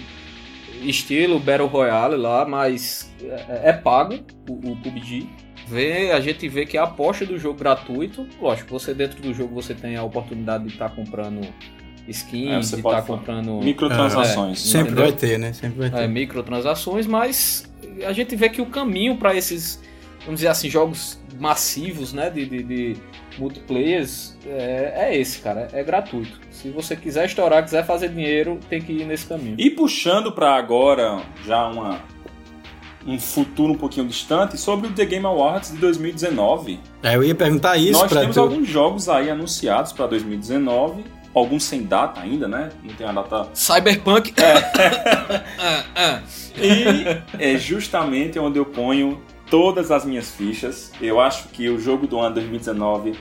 estilo 0.83 1.39
Battle 1.41 1.67
Royale 1.69 2.17
lá, 2.17 2.45
mas 2.45 3.13
é, 3.23 3.71
é 3.71 3.73
pago 3.73 4.15
o, 4.49 4.53
o 4.73 4.77
PUBG. 4.77 5.29
Vê, 5.67 6.13
a 6.13 6.21
gente 6.21 6.47
vê 6.49 6.67
que 6.67 6.77
a 6.77 6.83
aposta 6.85 7.25
do 7.25 7.39
jogo 7.39 7.59
gratuito, 7.59 8.27
lógico, 8.41 8.71
você 8.71 8.93
dentro 8.93 9.21
do 9.23 9.33
jogo 9.33 9.55
você 9.55 9.75
tem 9.75 9.97
a 9.97 10.03
oportunidade 10.03 10.65
de 10.65 10.71
estar 10.75 10.91
comprando 10.91 11.41
É, 11.43 12.11
skins, 12.11 12.67
você 12.69 12.77
de 12.77 12.81
estar 12.81 12.91
falar. 12.91 13.03
comprando 13.03 13.61
Microtransações. 13.63 14.59
É, 14.59 14.69
Sempre 14.71 14.93
Entendeu? 14.93 15.05
vai 15.05 15.13
ter, 15.13 15.39
né? 15.39 15.53
Sempre 15.55 15.79
vai 15.79 15.91
ter. 15.91 16.03
é, 16.03 16.07
microtransações, 16.07 17.07
mas 17.07 17.65
a 18.07 18.13
gente 18.13 18.37
vê 18.37 18.51
que 18.51 18.61
o 18.61 18.67
caminho 18.67 19.17
para 19.17 19.35
esses, 19.35 19.81
vamos 20.27 20.41
dizer 20.41 20.49
assim, 20.49 20.69
jogos 20.69 21.19
massivos, 21.39 22.13
né, 22.13 22.31
de, 22.31 22.47
de, 22.47 22.63
de 22.63 22.97
multiplayers, 23.39 24.37
é, 24.47 25.09
é 25.09 25.19
esse, 25.19 25.41
cara, 25.41 25.69
é 25.73 25.83
gratuito. 25.83 26.39
Se 26.51 26.71
você 26.71 26.97
quiser 26.97 27.27
estourar, 27.27 27.63
quiser 27.63 27.85
fazer 27.85 28.09
dinheiro, 28.09 28.59
tem 28.69 28.81
que 28.81 28.93
ir 28.93 29.05
nesse 29.05 29.27
caminho. 29.27 29.57
E 29.59 29.71
puxando 29.71 30.33
pra 30.33 30.55
agora, 30.55 31.23
já 31.45 31.67
uma, 31.67 32.01
um 33.07 33.19
futuro 33.19 33.73
um 33.73 33.77
pouquinho 33.77 34.07
distante, 34.07 34.57
sobre 34.59 34.89
o 34.89 34.93
The 34.93 35.05
Game 35.05 35.27
Awards 35.27 35.73
de 35.73 35.79
2019. 35.79 36.81
É, 37.03 37.17
eu 37.17 37.25
ia 37.25 37.35
perguntar 37.35 37.77
isso 37.77 38.01
Nós 38.01 38.11
pra 38.11 38.21
temos 38.21 38.37
tu. 38.37 38.41
alguns 38.41 38.69
jogos 38.69 39.09
aí 39.09 39.29
anunciados 39.29 39.93
pra 39.93 40.07
2019, 40.07 41.05
alguns 41.35 41.65
sem 41.65 41.83
data 41.83 42.21
ainda, 42.21 42.47
né? 42.49 42.71
Não 42.83 42.95
tem 42.95 43.07
a 43.07 43.13
data. 43.13 43.49
Cyberpunk. 43.53 44.33
Ah, 44.39 45.43
ah. 45.97 46.23
E 46.57 47.05
é 47.39 47.59
justamente 47.59 48.39
onde 48.39 48.59
eu 48.59 48.65
ponho 48.65 49.21
todas 49.55 49.93
as 49.93 50.05
minhas 50.05 50.33
fichas. 50.33 50.91
Eu 51.01 51.21
acho 51.21 51.47
que 51.51 51.69
o 51.69 51.79
jogo 51.79 52.09
do 52.09 52.19
ano 52.19 52.35
2019 52.35 53.15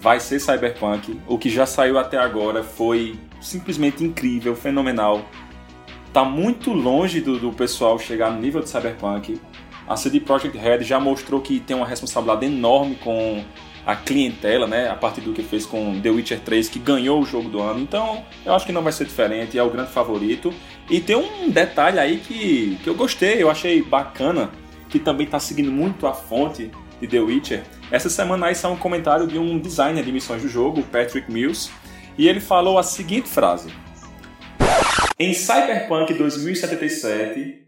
vai 0.00 0.18
ser 0.18 0.40
Cyberpunk. 0.40 1.20
O 1.28 1.38
que 1.38 1.48
já 1.48 1.64
saiu 1.64 1.96
até 1.96 2.18
agora 2.18 2.64
foi 2.64 3.16
simplesmente 3.40 4.02
incrível, 4.02 4.56
fenomenal. 4.56 5.24
Tá 6.12 6.24
muito 6.24 6.72
longe 6.72 7.20
do, 7.20 7.38
do 7.38 7.52
pessoal 7.52 8.00
chegar 8.00 8.32
no 8.32 8.40
nível 8.40 8.60
de 8.60 8.68
Cyberpunk. 8.68 9.40
A 9.86 9.94
CD 9.94 10.18
Projekt 10.18 10.58
Red 10.58 10.82
já 10.82 10.98
mostrou 10.98 11.40
que 11.40 11.60
tem 11.60 11.76
uma 11.76 11.86
responsabilidade 11.86 12.46
enorme 12.46 12.96
com 12.96 13.44
a 13.86 13.94
clientela, 13.94 14.66
né? 14.66 14.88
A 14.88 14.96
partir 14.96 15.20
do 15.20 15.32
que 15.32 15.44
fez 15.44 15.66
com 15.66 16.00
The 16.00 16.10
Witcher 16.10 16.40
3, 16.40 16.68
que 16.68 16.80
ganhou 16.80 17.22
o 17.22 17.24
jogo 17.24 17.48
do 17.48 17.60
ano. 17.60 17.78
Então, 17.78 18.24
eu 18.44 18.54
acho 18.54 18.66
que 18.66 18.72
não 18.72 18.82
vai 18.82 18.92
ser 18.92 19.04
diferente, 19.04 19.56
é 19.56 19.62
o 19.62 19.70
grande 19.70 19.92
favorito. 19.92 20.52
E 20.90 20.98
tem 20.98 21.14
um 21.14 21.48
detalhe 21.48 22.00
aí 22.00 22.16
que, 22.16 22.76
que 22.82 22.90
eu 22.90 22.94
gostei, 22.96 23.40
eu 23.40 23.48
achei 23.48 23.80
bacana, 23.80 24.50
que 24.90 24.98
também 24.98 25.26
tá 25.26 25.38
seguindo 25.38 25.70
muito 25.70 26.06
a 26.06 26.12
fonte 26.12 26.70
de 27.00 27.06
The 27.06 27.20
Witcher. 27.20 27.62
Essa 27.90 28.10
semana 28.10 28.46
aí 28.46 28.54
saiu 28.54 28.74
um 28.74 28.76
comentário 28.76 29.26
de 29.26 29.38
um 29.38 29.58
designer 29.58 30.04
de 30.04 30.12
missões 30.12 30.42
do 30.42 30.48
jogo, 30.48 30.82
Patrick 30.82 31.30
Mills, 31.30 31.70
e 32.18 32.28
ele 32.28 32.40
falou 32.40 32.78
a 32.78 32.82
seguinte 32.82 33.28
frase: 33.28 33.72
Em 35.18 35.32
Cyberpunk 35.32 36.12
2077, 36.12 37.60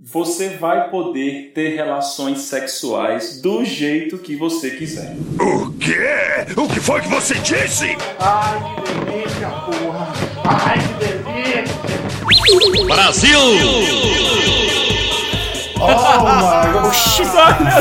você 0.00 0.50
vai 0.50 0.90
poder 0.90 1.50
ter 1.52 1.74
relações 1.74 2.42
sexuais 2.42 3.42
do 3.42 3.64
jeito 3.64 4.18
que 4.18 4.36
você 4.36 4.70
quiser. 4.70 5.16
O 5.40 5.72
quê? 5.72 6.54
O 6.56 6.68
que 6.68 6.78
foi 6.80 7.00
que 7.00 7.08
você 7.08 7.34
disse? 7.34 7.96
Brasil! 12.86 13.38
Oh, 15.80 16.22
Mago. 16.24 16.90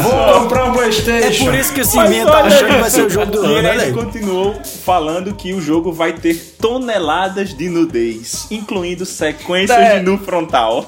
Vou 0.02 0.42
comprar 0.42 0.66
um 0.66 0.74
Playstation. 0.74 1.44
É 1.44 1.46
por 1.46 1.56
isso 1.56 1.74
que 1.74 1.82
o 1.82 1.86
Cimento 1.86 2.28
tá 2.28 2.40
achando 2.44 2.68
que 2.68 2.76
vai 2.82 2.90
ser 2.90 3.02
o 3.06 3.10
jogo 3.10 3.32
do 3.32 3.38
E 3.44 3.46
ano, 3.46 3.58
ele 3.58 3.60
olha 3.68 3.72
ainda 3.72 3.84
aí. 3.86 3.94
continuou 3.94 4.56
falando 4.86 5.34
que 5.34 5.54
o 5.54 5.62
jogo 5.62 5.92
vai 5.92 6.14
ter 6.14 6.36
toneladas 6.62 7.54
de 7.56 7.70
nudez, 7.70 8.48
incluindo 8.52 9.06
sequências 9.06 9.78
É. 9.78 9.98
de 10.00 10.06
nu 10.06 10.18
frontal. 10.18 10.86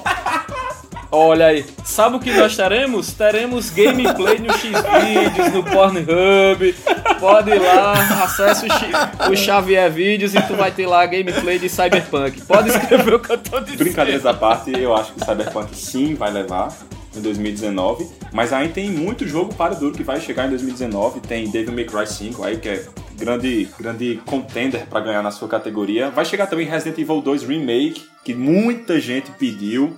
Olha 1.12 1.46
aí, 1.46 1.66
sabe 1.84 2.16
o 2.16 2.20
que 2.20 2.30
nós 2.32 2.54
teremos? 2.56 3.10
Teremos 3.12 3.68
gameplay 3.70 4.38
no 4.38 4.52
Xvideos, 4.56 5.52
no 5.52 5.64
Pornhub. 5.64 6.74
Pode 7.18 7.50
ir 7.50 7.58
lá, 7.58 7.92
acessa 8.22 8.64
o, 8.64 8.70
X- 8.70 9.28
o 9.32 9.36
Xavier 9.36 9.90
Vídeos 9.90 10.36
e 10.36 10.42
tu 10.42 10.54
vai 10.54 10.70
ter 10.70 10.86
lá 10.86 11.04
gameplay 11.06 11.58
de 11.58 11.68
Cyberpunk. 11.68 12.42
Pode 12.42 12.68
escrever 12.70 13.14
o 13.14 13.18
que 13.18 13.32
eu 13.32 13.38
tô 13.38 13.58
dizendo. 13.58 13.78
Brincadeiras 13.78 14.24
à 14.24 14.32
parte, 14.32 14.70
eu 14.72 14.94
acho 14.94 15.12
que 15.12 15.24
Cyberpunk 15.24 15.74
sim 15.76 16.14
vai 16.14 16.30
levar 16.30 16.68
em 17.14 17.20
2019, 17.20 18.08
mas 18.32 18.52
ainda 18.52 18.72
tem 18.72 18.90
muito 18.90 19.26
jogo 19.26 19.54
para 19.54 19.74
duro 19.74 19.94
que 19.94 20.02
vai 20.02 20.20
chegar 20.20 20.46
em 20.46 20.50
2019. 20.50 21.20
Tem 21.20 21.50
Devil 21.50 21.72
May 21.72 21.84
Cry 21.84 22.06
5 22.06 22.42
aí 22.44 22.58
que 22.58 22.68
é 22.68 22.86
grande 23.16 23.68
grande 23.78 24.20
contender 24.24 24.86
para 24.86 25.00
ganhar 25.00 25.22
na 25.22 25.30
sua 25.30 25.48
categoria. 25.48 26.10
Vai 26.10 26.24
chegar 26.24 26.46
também 26.46 26.66
Resident 26.66 26.98
Evil 26.98 27.20
2 27.20 27.42
Remake, 27.42 28.08
que 28.24 28.34
muita 28.34 29.00
gente 29.00 29.30
pediu 29.32 29.96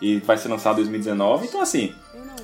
e 0.00 0.18
vai 0.18 0.36
ser 0.36 0.48
lançado 0.48 0.74
em 0.74 0.84
2019. 0.84 1.46
Então 1.46 1.60
assim, 1.60 1.92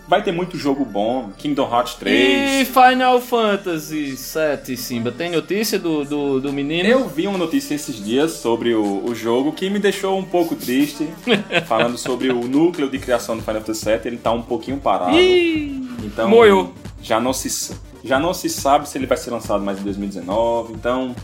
vai 0.07 0.23
ter 0.23 0.33
muito 0.33 0.57
jogo 0.57 0.85
bom, 0.85 1.31
Kingdom 1.37 1.71
Hearts 1.71 1.95
3. 1.95 2.63
E 2.63 2.65
Final 2.65 3.21
Fantasy 3.21 4.17
VII, 4.17 4.77
Simba, 4.77 5.13
tem 5.13 5.31
notícia 5.31 5.79
do, 5.79 6.05
do, 6.05 6.41
do 6.41 6.53
menino? 6.53 6.89
Eu 6.89 7.09
vi 7.09 7.27
uma 7.27 7.39
notícia 7.39 7.75
esses 7.75 8.03
dias 8.03 8.33
sobre 8.33 8.75
o, 8.75 9.05
o 9.05 9.15
jogo 9.15 9.53
que 9.53 9.69
me 9.69 9.79
deixou 9.79 10.19
um 10.19 10.25
pouco 10.25 10.57
triste, 10.57 11.09
falando 11.69 11.99
sobre 11.99 12.31
o 12.31 12.49
núcleo 12.49 12.89
de 12.89 12.99
criação 12.99 13.37
do 13.37 13.43
Final 13.43 13.61
Fantasy 13.61 13.85
VII, 13.85 14.01
ele 14.05 14.17
tá 14.17 14.33
um 14.33 14.43
pouquinho 14.43 14.79
parado. 14.79 15.19
Ih, 15.19 15.89
então 16.03 16.29
moiou. 16.29 16.73
já 17.03 17.21
não 17.21 17.33
se 17.33 17.77
já 18.05 18.19
não 18.19 18.33
se 18.33 18.49
sabe 18.49 18.89
se 18.89 18.97
ele 18.97 19.07
vai 19.07 19.19
ser 19.19 19.31
lançado 19.31 19.63
mais 19.63 19.81
em 19.81 19.83
2019. 19.83 20.73
Então 20.73 21.15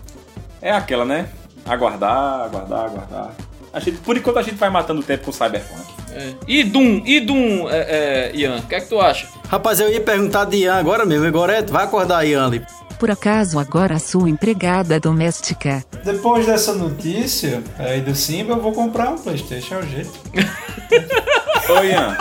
é 0.61 0.73
aquela, 0.73 1.05
né? 1.05 1.31
Aguardar, 1.65 2.45
aguardar, 2.45 2.85
aguardar. 2.85 3.35
A 3.75 3.81
gente, 3.81 3.99
por 3.99 4.17
enquanto 4.17 4.39
a 4.39 4.43
gente 4.43 4.55
vai 4.55 4.71
matando 4.71 5.01
o 5.01 5.05
tempo 5.05 5.25
com 5.25 5.33
Cyberpunk. 5.33 5.83
É. 6.13 6.33
E 6.47 6.63
Doom, 6.63 7.03
e 7.05 7.19
Doom, 7.19 7.69
é, 7.69 8.31
é, 8.31 8.33
Ian, 8.33 8.59
o 8.59 8.63
que 8.63 8.77
é 8.77 8.81
que 8.81 8.89
tu 8.89 9.01
acha? 9.01 9.27
Rapaz, 9.49 9.81
eu 9.81 9.91
ia 9.91 10.01
perguntar 10.01 10.45
de 10.45 10.59
Ian 10.59 10.77
agora 10.77 11.05
mesmo. 11.05 11.27
Agora 11.27 11.55
é, 11.55 11.63
vai 11.63 11.83
acordar 11.83 12.25
Ian 12.25 12.47
ali. 12.47 12.63
Por 13.01 13.11
acaso 13.11 13.59
agora 13.59 13.97
a 13.97 13.99
sua 13.99 14.31
empregada 14.31 15.01
doméstica. 15.01 15.85
Depois 16.05 16.47
dessa 16.47 16.73
notícia 16.73 17.65
aí 17.77 18.01
do 18.01 18.15
Simba, 18.15 18.53
eu 18.53 18.61
vou 18.61 18.73
comprar 18.73 19.11
um 19.11 19.19
Playstation, 19.19 19.75
é 19.75 19.79
o 19.79 19.83
jeito. 19.83 20.13
Ô 21.69 21.83
Ian, 21.83 22.17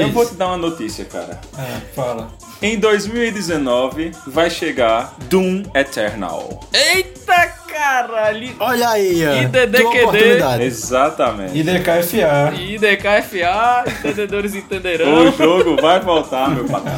eu 0.00 0.12
vou 0.12 0.26
te 0.26 0.34
dar 0.34 0.48
uma 0.48 0.56
notícia, 0.56 1.04
cara. 1.04 1.40
É, 1.58 1.80
fala. 1.94 2.28
Em 2.60 2.78
2019 2.78 4.12
vai 4.26 4.48
chegar 4.48 5.16
Doom 5.28 5.64
Eternal. 5.74 6.60
Eita 6.72 7.62
caralho! 7.66 8.54
Olha 8.60 8.90
aí, 8.90 9.20
Ian. 9.20 9.42
IDDQD. 9.42 10.64
Exatamente. 10.64 11.58
IDKFA. 11.58 12.52
IDKFA, 12.54 13.84
entendedores 13.98 14.54
entenderão. 14.54 15.28
O 15.28 15.32
jogo 15.32 15.80
vai 15.80 15.98
voltar, 15.98 16.50
meu 16.50 16.64
patrão. 16.66 16.94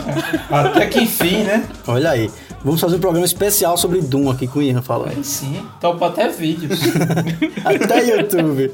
Até 0.51 0.87
que 0.87 1.01
enfim, 1.01 1.45
né? 1.45 1.65
Olha 1.87 2.11
aí. 2.11 2.31
Vamos 2.65 2.81
fazer 2.81 2.97
um 2.97 3.01
programa 3.01 3.27
especial 3.27 3.77
sobre 3.77 4.01
Doom 4.01 4.31
aqui 4.31 4.47
com 4.47 4.59
o 4.59 4.63
Ian 4.63 4.81
falando. 4.81 5.17
Aí 5.17 5.25
sim. 5.25 5.63
Topa 5.81 6.09
até 6.09 6.29
vídeos. 6.29 6.81
Até 7.65 8.05
YouTube. 8.05 8.73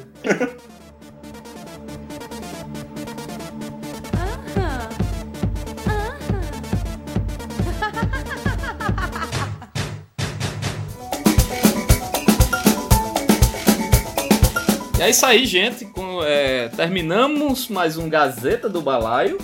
E 15.01 15.03
é 15.03 15.09
isso 15.09 15.25
aí, 15.25 15.47
gente. 15.47 15.87
Com- 15.87 16.23
é, 16.23 16.69
terminamos 16.69 17.69
mais 17.69 17.97
um 17.97 18.07
Gazeta 18.07 18.69
do 18.69 18.83
Balaio. 18.83 19.39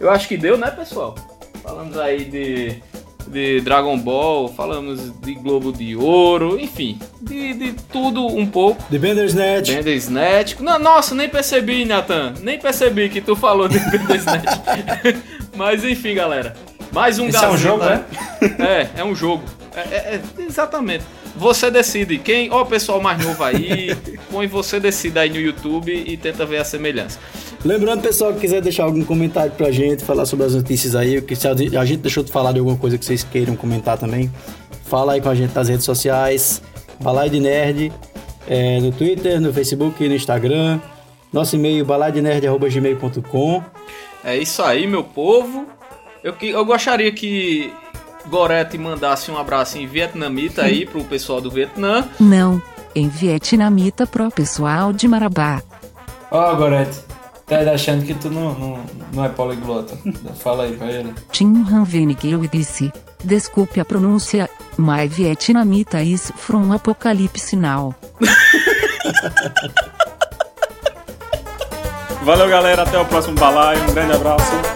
Eu 0.00 0.10
acho 0.10 0.26
que 0.26 0.38
deu, 0.38 0.56
né, 0.56 0.70
pessoal? 0.70 1.14
Falamos 1.62 1.98
aí 1.98 2.24
de, 2.24 2.76
de 3.28 3.60
Dragon 3.60 3.98
Ball, 3.98 4.48
falamos 4.48 5.12
de 5.20 5.34
Globo 5.34 5.70
de 5.70 5.94
Ouro, 5.94 6.58
enfim, 6.58 6.98
de, 7.20 7.52
de 7.52 7.72
tudo 7.92 8.26
um 8.26 8.46
pouco. 8.46 8.82
The 8.90 8.98
Bandersnatch. 8.98 9.74
Bandersnatch. 9.74 10.58
Não, 10.60 10.78
nossa, 10.78 11.14
nem 11.14 11.28
percebi, 11.28 11.84
Nathan. 11.84 12.32
Nem 12.40 12.58
percebi 12.58 13.10
que 13.10 13.20
tu 13.20 13.36
falou 13.36 13.68
de 13.68 13.78
Bandersnatch. 13.78 14.46
Mas 15.54 15.84
enfim, 15.84 16.14
galera. 16.14 16.56
Mais 16.90 17.18
um 17.18 17.28
Esse 17.28 17.36
é 17.36 17.40
um 17.40 17.52
Gazeta. 17.52 17.58
jogo, 17.68 17.84
né? 17.84 18.04
É, 18.96 19.00
é 19.00 19.04
um 19.04 19.14
jogo. 19.14 19.44
É, 19.76 19.80
é- 19.80 20.14
é- 20.38 20.42
exatamente. 20.42 21.04
Você 21.36 21.70
decide 21.70 22.18
quem. 22.18 22.50
Ó, 22.50 22.62
o 22.62 22.66
pessoal 22.66 23.00
mais 23.00 23.24
novo 23.24 23.42
aí. 23.42 23.96
põe 24.30 24.46
você 24.46 24.78
decide 24.78 25.18
aí 25.18 25.28
no 25.30 25.36
YouTube 25.40 25.92
e 25.92 26.16
tenta 26.16 26.44
ver 26.44 26.58
a 26.58 26.64
semelhança. 26.64 27.18
Lembrando, 27.64 28.02
pessoal, 28.02 28.32
que 28.34 28.40
quiser 28.40 28.60
deixar 28.60 28.84
algum 28.84 29.04
comentário 29.04 29.52
pra 29.52 29.70
gente, 29.70 30.04
falar 30.04 30.26
sobre 30.26 30.46
as 30.46 30.54
notícias 30.54 30.94
aí, 30.96 31.20
que 31.22 31.34
se 31.36 31.46
a 31.48 31.54
gente 31.84 32.00
deixou 32.00 32.22
de 32.24 32.30
falar 32.32 32.52
de 32.52 32.58
alguma 32.58 32.76
coisa 32.76 32.98
que 32.98 33.04
vocês 33.04 33.22
queiram 33.24 33.54
comentar 33.56 33.96
também, 33.96 34.30
fala 34.84 35.12
aí 35.14 35.20
com 35.20 35.28
a 35.28 35.34
gente 35.34 35.54
nas 35.54 35.68
redes 35.68 35.84
sociais, 35.84 36.60
Balai 37.00 37.30
de 37.30 37.38
Nerd, 37.40 37.92
é, 38.48 38.80
no 38.80 38.90
Twitter, 38.90 39.40
no 39.40 39.52
Facebook, 39.52 40.06
no 40.08 40.14
Instagram, 40.14 40.80
nosso 41.32 41.54
e-mail 41.56 41.84
balaidnerd.gmail.com 41.84 43.62
É 44.24 44.36
isso 44.36 44.62
aí, 44.62 44.86
meu 44.86 45.04
povo. 45.04 45.66
Eu, 46.22 46.32
que- 46.32 46.50
eu 46.50 46.64
gostaria 46.64 47.10
que 47.12 47.72
Gorete 48.28 48.78
mandasse 48.78 49.30
um 49.30 49.38
abraço 49.38 49.78
em 49.78 49.86
vietnamita 49.86 50.62
aí 50.62 50.86
pro 50.86 51.04
pessoal 51.04 51.40
do 51.40 51.50
Vietnã. 51.50 52.08
Não, 52.18 52.60
em 52.94 53.08
vietnamita 53.08 54.06
pro 54.06 54.30
pessoal 54.30 54.92
de 54.92 55.06
Marabá. 55.08 55.62
Ó, 56.30 56.54
Gorete, 56.54 57.00
tá 57.46 57.58
achando 57.72 58.04
que 58.04 58.14
tu 58.14 58.30
não, 58.30 58.54
não, 58.54 58.80
não 59.12 59.24
é 59.24 59.28
poliglota. 59.28 59.98
Fala 60.36 60.64
aí 60.64 60.76
pra 60.76 60.90
ele. 60.90 61.14
Tim 61.30 61.66
Han 61.70 61.84
Venigueu 61.84 62.44
e 62.44 62.48
disse: 62.48 62.92
Desculpe 63.22 63.80
a 63.80 63.84
pronúncia, 63.84 64.48
my 64.78 65.06
vietnamita 65.06 66.02
is 66.02 66.32
from 66.36 66.72
Apocalipse 66.72 67.56
Now. 67.56 67.94
Valeu, 72.22 72.48
galera. 72.48 72.82
Até 72.82 72.98
o 72.98 73.04
próximo 73.04 73.36
balaio. 73.36 73.82
Um 73.82 73.94
grande 73.94 74.12
abraço. 74.12 74.71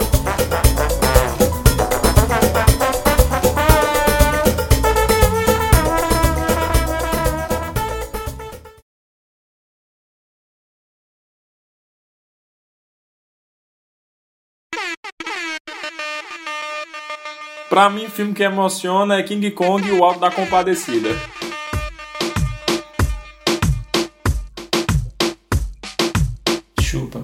Pra 17.77 17.91
mim, 17.91 18.09
filme 18.09 18.33
que 18.33 18.43
emociona 18.43 19.19
é 19.19 19.23
King 19.23 19.51
Kong 19.51 19.87
e 19.87 19.93
o 19.93 20.03
Alto 20.03 20.19
da 20.19 20.31
Compadecida. 20.31 21.11
Chupa, 26.81 27.21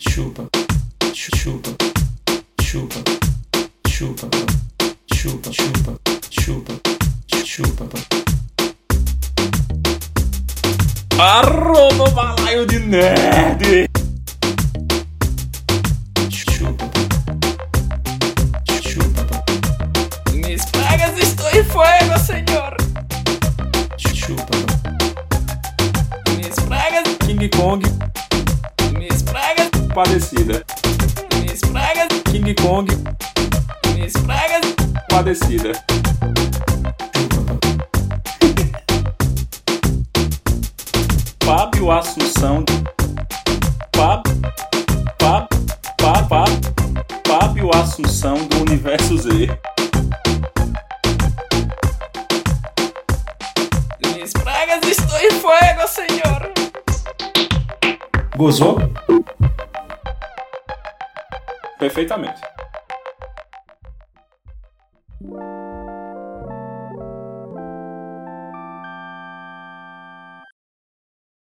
chupa, 0.00 0.48
chu- 1.14 1.30
chupa, 1.36 1.70
chupa, 2.60 3.02
chupa, 3.86 4.28
chupa, 5.06 5.50
chupa, 5.52 5.92
chupa, 6.28 6.74
chupa. 7.44 7.88
Arroba 11.20 12.10
balaio 12.10 12.66
de 12.66 12.80
nerd! 12.80 13.87